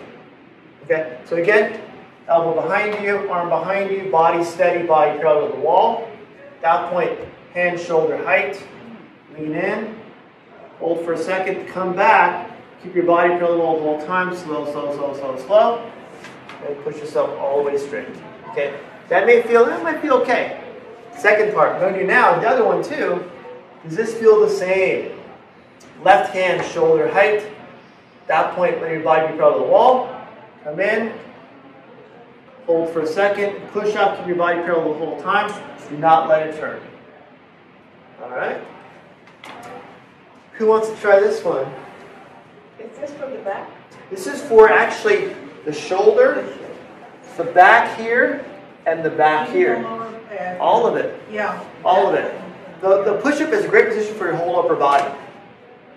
Okay. 0.83 1.19
So 1.25 1.37
again, 1.37 1.79
elbow 2.27 2.59
behind 2.61 3.03
you, 3.03 3.29
arm 3.31 3.49
behind 3.49 3.91
you, 3.91 4.11
body 4.11 4.43
steady, 4.43 4.85
body 4.85 5.17
parallel 5.19 5.51
to 5.51 5.55
the 5.55 5.61
wall. 5.61 6.09
At 6.55 6.61
that 6.61 6.91
point, 6.91 7.17
hand 7.53 7.79
shoulder 7.79 8.17
height. 8.25 8.61
Lean 9.37 9.55
in. 9.55 9.95
Hold 10.79 11.03
for 11.05 11.13
a 11.13 11.17
second. 11.17 11.67
Come 11.67 11.95
back. 11.95 12.51
Keep 12.83 12.95
your 12.95 13.05
body 13.05 13.29
parallel 13.29 13.77
the 13.77 13.81
whole 13.81 14.05
time. 14.05 14.35
Slow, 14.35 14.65
slow, 14.71 14.93
slow, 14.95 15.13
slow, 15.15 15.37
slow. 15.45 15.91
And 16.67 16.83
push 16.83 16.97
yourself 16.97 17.29
all 17.39 17.63
the 17.63 17.71
way 17.71 17.77
straight. 17.77 18.07
Okay. 18.49 18.77
That 19.09 19.25
may 19.25 19.41
feel 19.41 19.65
that 19.65 19.83
might 19.83 20.01
feel 20.01 20.15
okay. 20.15 20.61
Second 21.17 21.53
part. 21.53 21.73
I'm 21.73 21.79
going 21.79 21.93
to 21.93 21.99
do 22.01 22.07
now 22.07 22.39
the 22.39 22.47
other 22.47 22.63
one 22.63 22.83
too. 22.83 23.23
Does 23.85 23.95
this 23.95 24.13
feel 24.13 24.39
the 24.39 24.49
same? 24.49 25.19
Left 26.03 26.33
hand 26.33 26.65
shoulder 26.71 27.11
height. 27.11 27.47
That 28.27 28.55
point, 28.55 28.81
let 28.81 28.91
your 28.91 29.01
body 29.01 29.31
be 29.31 29.37
parallel 29.37 29.59
to 29.59 29.65
the 29.65 29.71
wall. 29.71 30.21
Come 30.63 30.79
in. 30.79 31.13
Hold 32.65 32.91
for 32.91 33.01
a 33.01 33.07
second. 33.07 33.67
Push 33.69 33.95
up. 33.95 34.17
Keep 34.17 34.27
your 34.27 34.35
body 34.37 34.61
parallel 34.61 34.93
the 34.93 35.05
whole 35.05 35.21
time. 35.21 35.51
Do 35.89 35.97
not 35.97 36.29
let 36.29 36.47
it 36.47 36.57
turn. 36.57 36.81
All 38.21 38.29
right. 38.29 38.61
Who 40.63 40.69
wants 40.69 40.89
to 40.89 40.95
try 40.95 41.19
this 41.19 41.43
one? 41.43 41.69
Is 42.79 42.97
this 42.97 43.11
for 43.15 43.29
the 43.29 43.39
back? 43.39 43.69
This 44.09 44.27
is 44.27 44.41
for 44.43 44.71
actually 44.71 45.35
the 45.65 45.73
shoulder, 45.73 46.47
the 47.35 47.43
back 47.43 47.99
here, 47.99 48.45
and 48.85 49.03
the 49.03 49.09
back 49.09 49.49
here. 49.49 49.85
All 50.61 50.87
of 50.87 50.95
it. 50.95 51.21
Yeah. 51.29 51.61
All 51.83 52.07
of 52.07 52.15
it. 52.15 52.33
The, 52.79 53.03
the 53.03 53.17
push-up 53.17 53.51
is 53.51 53.65
a 53.65 53.67
great 53.67 53.89
position 53.89 54.15
for 54.15 54.27
your 54.27 54.37
whole 54.37 54.57
upper 54.57 54.77
body. 54.77 55.13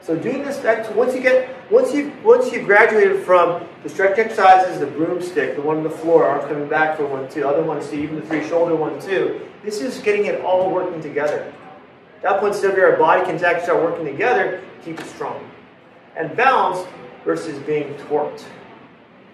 So 0.01 0.17
doing 0.17 0.43
this, 0.43 0.57
that's, 0.57 0.91
once 0.97 1.15
you 1.15 1.21
get, 1.21 1.49
once 1.71 1.95
you 1.95 2.13
once 2.25 2.51
you've 2.51 2.67
graduated 2.67 3.23
from 3.23 3.69
the 3.85 3.89
stretch 3.89 4.19
exercises, 4.19 4.81
the 4.81 4.87
broomstick, 4.87 5.55
the 5.55 5.63
one 5.63 5.77
on 5.77 5.85
the 5.85 5.91
floor, 5.91 6.27
arms 6.27 6.45
coming 6.47 6.69
back 6.69 6.97
for 6.97 7.07
one, 7.07 7.29
two, 7.31 7.47
other 7.47 7.63
one, 7.63 7.81
see 7.81 8.03
even 8.03 8.17
the 8.17 8.27
three 8.27 8.45
shoulder 8.49 8.75
one, 8.75 9.01
two. 9.01 9.47
This 9.63 9.81
is 9.81 10.01
getting 10.01 10.27
it 10.27 10.41
all 10.41 10.73
working 10.73 11.01
together. 11.01 11.53
At 12.17 12.23
that 12.23 12.41
point, 12.41 12.55
of 12.55 12.77
your 12.77 12.97
body 12.97 13.25
can 13.25 13.35
actually 13.45 13.65
start 13.65 13.83
working 13.83 14.07
together, 14.07 14.63
keep 14.85 14.99
it 14.99 15.07
strong. 15.07 15.49
And 16.17 16.35
balance 16.37 16.87
versus 17.25 17.59
being 17.61 17.95
torqued 18.09 18.45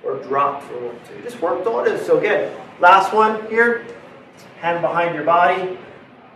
or 0.04 0.16
dropped 0.18 0.64
for 0.64 0.78
one, 0.86 0.98
two. 1.08 1.22
Just 1.22 1.40
work 1.40 1.64
all 1.66 1.84
it 1.84 1.92
is. 1.92 2.04
So 2.04 2.18
again, 2.18 2.52
last 2.80 3.14
one 3.14 3.46
here, 3.48 3.86
hand 4.60 4.80
behind 4.80 5.14
your 5.14 5.24
body, 5.24 5.78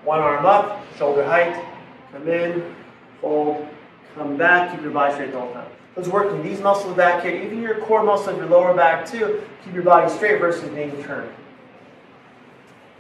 one 0.05 0.21
arm 0.21 0.47
up, 0.47 0.83
shoulder 0.97 1.25
height, 1.25 1.65
come 2.13 2.29
in, 2.29 2.75
fold, 3.21 3.67
come 4.15 4.37
back, 4.37 4.73
keep 4.73 4.83
your 4.83 4.93
body 4.93 5.15
straight 5.15 5.35
all 5.35 5.49
the 5.49 5.55
whole 5.55 5.63
time. 5.63 5.73
Let's 5.97 6.09
work 6.09 6.33
in 6.33 6.43
these 6.43 6.61
muscles 6.61 6.95
back 6.95 7.25
here, 7.25 7.35
even 7.35 7.63
your 7.63 7.81
core 7.81 8.05
muscle 8.05 8.29
of 8.29 8.37
your 8.37 8.47
lower 8.47 8.75
back 8.75 9.07
too. 9.07 9.43
Keep 9.65 9.75
your 9.75 9.83
body 9.83 10.13
straight 10.15 10.39
versus 10.39 10.69
being 10.71 11.03
turned. 11.03 11.33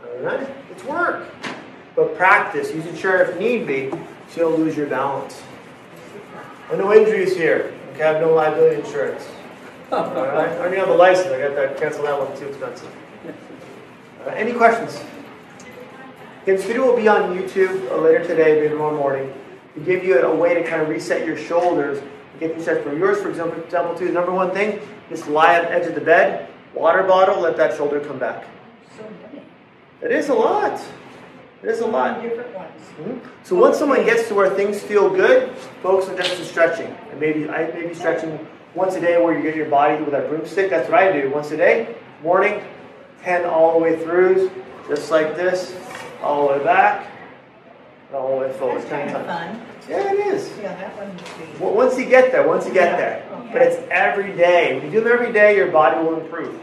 All 0.02 0.18
right, 0.22 0.48
it's 0.70 0.82
work. 0.84 1.26
But 1.96 2.14
practice, 2.14 2.72
use 2.74 2.84
a 2.84 2.96
chair 2.96 3.22
if 3.24 3.38
need 3.40 3.66
be, 3.66 3.90
so 4.28 4.48
you'll 4.48 4.58
lose 4.58 4.76
your 4.76 4.86
balance. 4.86 5.42
And 6.70 6.78
no 6.78 6.92
injuries 6.92 7.34
here. 7.34 7.74
Okay, 7.94 8.02
I 8.02 8.12
have 8.12 8.20
no 8.20 8.34
liability 8.34 8.82
insurance. 8.82 9.26
All 9.92 10.04
right, 10.04 10.50
I 10.50 10.58
already 10.58 10.76
have 10.76 10.90
a 10.90 10.94
license. 10.94 11.28
I 11.28 11.40
got 11.40 11.54
that. 11.54 11.78
Cancel 11.78 12.02
that 12.04 12.18
one. 12.18 12.36
Too 12.36 12.48
expensive. 12.48 12.94
Uh, 14.26 14.30
any 14.30 14.52
questions? 14.52 15.00
This 16.44 16.64
video 16.64 16.86
will 16.86 16.96
be 16.96 17.08
on 17.08 17.36
YouTube 17.36 17.90
uh, 17.90 17.96
later 17.96 18.24
today, 18.24 18.56
maybe 18.56 18.68
tomorrow 18.68 18.96
morning, 18.96 19.32
to 19.74 19.80
give 19.80 20.04
you 20.04 20.20
a 20.20 20.34
way 20.34 20.54
to 20.54 20.62
kind 20.62 20.82
of 20.82 20.88
reset 20.88 21.26
your 21.26 21.36
shoulders, 21.36 22.02
get 22.38 22.52
things 22.52 22.64
set 22.64 22.84
for 22.84 22.94
yours. 22.94 23.22
For 23.22 23.30
example, 23.30 23.62
example 23.62 23.96
two, 23.96 24.12
number 24.12 24.32
one 24.32 24.50
thing, 24.50 24.80
just 25.08 25.28
lie 25.28 25.58
on 25.58 25.64
the 25.64 25.72
edge 25.72 25.86
of 25.86 25.94
the 25.94 26.00
bed, 26.00 26.48
water 26.74 27.02
bottle, 27.04 27.40
let 27.40 27.56
that 27.56 27.76
shoulder 27.76 28.00
come 28.00 28.18
back. 28.18 28.44
So 28.96 29.04
many. 29.22 29.44
It 30.02 30.12
is 30.12 30.28
a 30.28 30.34
lot. 30.34 30.80
Is 31.62 31.80
a 31.80 31.86
lot. 31.86 32.18
of 32.18 32.22
Different 32.22 32.54
ones. 32.54 32.70
Mhm. 33.00 33.18
So 33.42 33.56
once 33.56 33.76
someone 33.78 34.04
gets 34.04 34.28
to 34.28 34.34
where 34.34 34.50
things 34.50 34.80
feel 34.82 35.10
good, 35.10 35.50
focus 35.82 36.08
on 36.08 36.16
just 36.16 36.36
the 36.38 36.44
stretching. 36.44 36.94
And 37.10 37.18
maybe 37.20 37.48
I 37.48 37.70
maybe 37.74 37.92
stretching 37.94 38.38
once 38.74 38.94
a 38.94 39.00
day 39.00 39.20
where 39.20 39.34
you 39.36 39.42
get 39.42 39.56
your 39.56 39.66
body 39.66 39.96
with 39.96 40.12
that 40.12 40.28
broomstick. 40.28 40.70
That's 40.70 40.88
what 40.88 41.00
I 41.02 41.10
do 41.12 41.30
once 41.30 41.50
a 41.50 41.56
day. 41.56 41.88
Morning, 42.22 42.60
10 43.24 43.44
all 43.46 43.72
the 43.72 43.78
way 43.78 43.96
through, 43.96 44.50
just 44.88 45.10
like 45.10 45.34
this, 45.34 45.74
all 46.22 46.48
the 46.48 46.58
way 46.58 46.64
back, 46.64 47.06
and 48.08 48.16
all 48.18 48.38
the 48.38 48.46
way 48.46 48.52
forward. 48.52 48.78
That's 48.78 48.90
10 48.90 49.06
kind 49.08 49.16
of 49.16 49.26
fun. 49.26 49.60
Yeah, 49.88 50.12
it 50.12 50.18
is. 50.34 50.52
Yeah, 50.62 50.74
that 50.76 50.96
one 50.96 51.10
be. 51.16 51.64
Well, 51.64 51.72
Once 51.74 51.98
you 51.98 52.06
get 52.06 52.30
there, 52.32 52.46
once 52.46 52.66
you 52.66 52.72
get 52.72 52.96
there. 52.96 53.22
Okay. 53.32 53.50
But 53.52 53.62
it's 53.62 53.78
every 53.90 54.32
day. 54.32 54.74
When 54.74 54.84
you 54.86 54.90
do 54.90 55.00
them 55.00 55.12
every 55.12 55.32
day, 55.32 55.56
your 55.56 55.68
body 55.68 56.04
will 56.04 56.20
improve. 56.20 56.54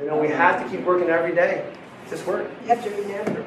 You 0.00 0.06
know, 0.08 0.16
we 0.18 0.28
have 0.28 0.62
to 0.62 0.68
keep 0.70 0.84
working 0.86 1.08
every 1.08 1.34
day. 1.34 1.64
Just 2.08 2.26
work. 2.26 2.50
You 2.62 2.68
have 2.68 2.84
to 2.84 2.90
remember. 2.90 3.44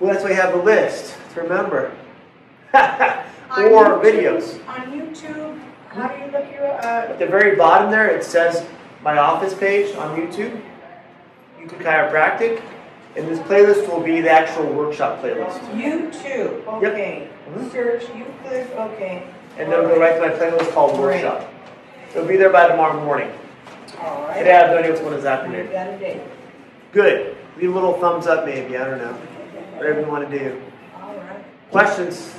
Well, 0.00 0.12
that's 0.12 0.24
why 0.24 0.30
you 0.30 0.36
have 0.36 0.54
a 0.54 0.62
list 0.62 1.16
to 1.34 1.42
remember. 1.42 1.92
On 2.74 3.64
or 3.64 4.00
YouTube- 4.00 4.02
videos. 4.02 4.68
On 4.68 4.80
YouTube, 4.92 5.60
how 5.90 6.08
do 6.08 6.18
you 6.18 6.30
look 6.32 6.50
your, 6.52 6.66
uh, 6.66 7.10
At 7.10 7.18
the 7.18 7.26
very 7.26 7.54
bottom 7.56 7.90
there, 7.90 8.08
it 8.08 8.24
says 8.24 8.66
my 9.02 9.18
office 9.18 9.52
page 9.54 9.94
on 9.96 10.16
YouTube, 10.16 10.58
Euclid 11.60 11.80
Chiropractic, 11.82 12.62
and 13.14 13.28
this 13.28 13.38
playlist 13.40 13.88
will 13.88 14.00
be 14.02 14.20
the 14.22 14.30
actual 14.30 14.72
workshop 14.72 15.20
playlist. 15.20 15.58
YouTube, 15.74 16.64
Yep. 16.82 16.92
okay. 16.92 17.28
Mhm. 17.54 17.70
Search 17.70 18.04
Euclid, 18.16 18.66
okay. 18.78 19.24
And 19.58 19.70
then 19.70 19.82
go 19.82 19.98
right 20.00 20.14
to 20.14 20.20
my 20.20 20.30
playlist 20.30 20.72
called 20.72 20.96
Great. 20.96 21.22
Workshop. 21.22 21.48
It'll 22.14 22.26
be 22.26 22.36
there 22.38 22.50
by 22.50 22.68
tomorrow 22.68 22.98
morning. 23.04 23.30
All 24.00 24.22
right. 24.28 24.38
Today 24.38 24.54
I 24.54 24.58
have 24.60 24.70
no 24.70 24.78
idea 24.78 24.90
what's 24.92 25.02
going 25.02 25.14
to 25.16 25.20
You 25.22 25.28
afternoon. 25.28 25.70
got 25.72 25.86
a 25.88 25.98
date. 25.98 26.20
Good. 26.92 27.36
Leave 27.56 27.70
a 27.70 27.74
little 27.74 27.94
thumbs 27.94 28.26
up 28.26 28.44
maybe, 28.46 28.76
I 28.76 28.84
don't 28.88 28.98
know. 28.98 29.12
Whatever 29.76 30.00
you 30.00 30.06
want 30.06 30.30
to 30.30 30.38
do. 30.38 30.62
All 30.96 31.16
right. 31.16 31.44
Questions? 31.70 32.34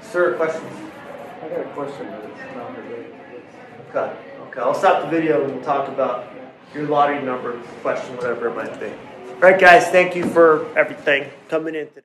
Sir, 0.00 0.36
questions? 0.36 0.72
I 1.42 1.48
got 1.48 1.60
a 1.60 1.64
question, 1.70 2.06
but 2.06 2.24
it's 2.24 2.54
not 2.54 2.76
related. 2.78 3.14
Okay. 3.90 4.16
Okay, 4.48 4.60
I'll 4.60 4.74
stop 4.74 5.02
the 5.02 5.08
video 5.08 5.44
and 5.44 5.54
we'll 5.54 5.64
talk 5.64 5.88
about 5.88 6.32
your 6.72 6.84
lottery 6.84 7.22
number 7.22 7.60
question, 7.82 8.16
whatever 8.16 8.48
it 8.48 8.54
might 8.54 8.78
be. 8.80 8.86
All 8.86 9.40
right, 9.40 9.60
guys, 9.60 9.88
thank 9.88 10.16
you 10.16 10.24
for 10.24 10.66
everything 10.78 11.28
coming 11.48 11.74
in 11.74 11.80
today. 11.80 11.92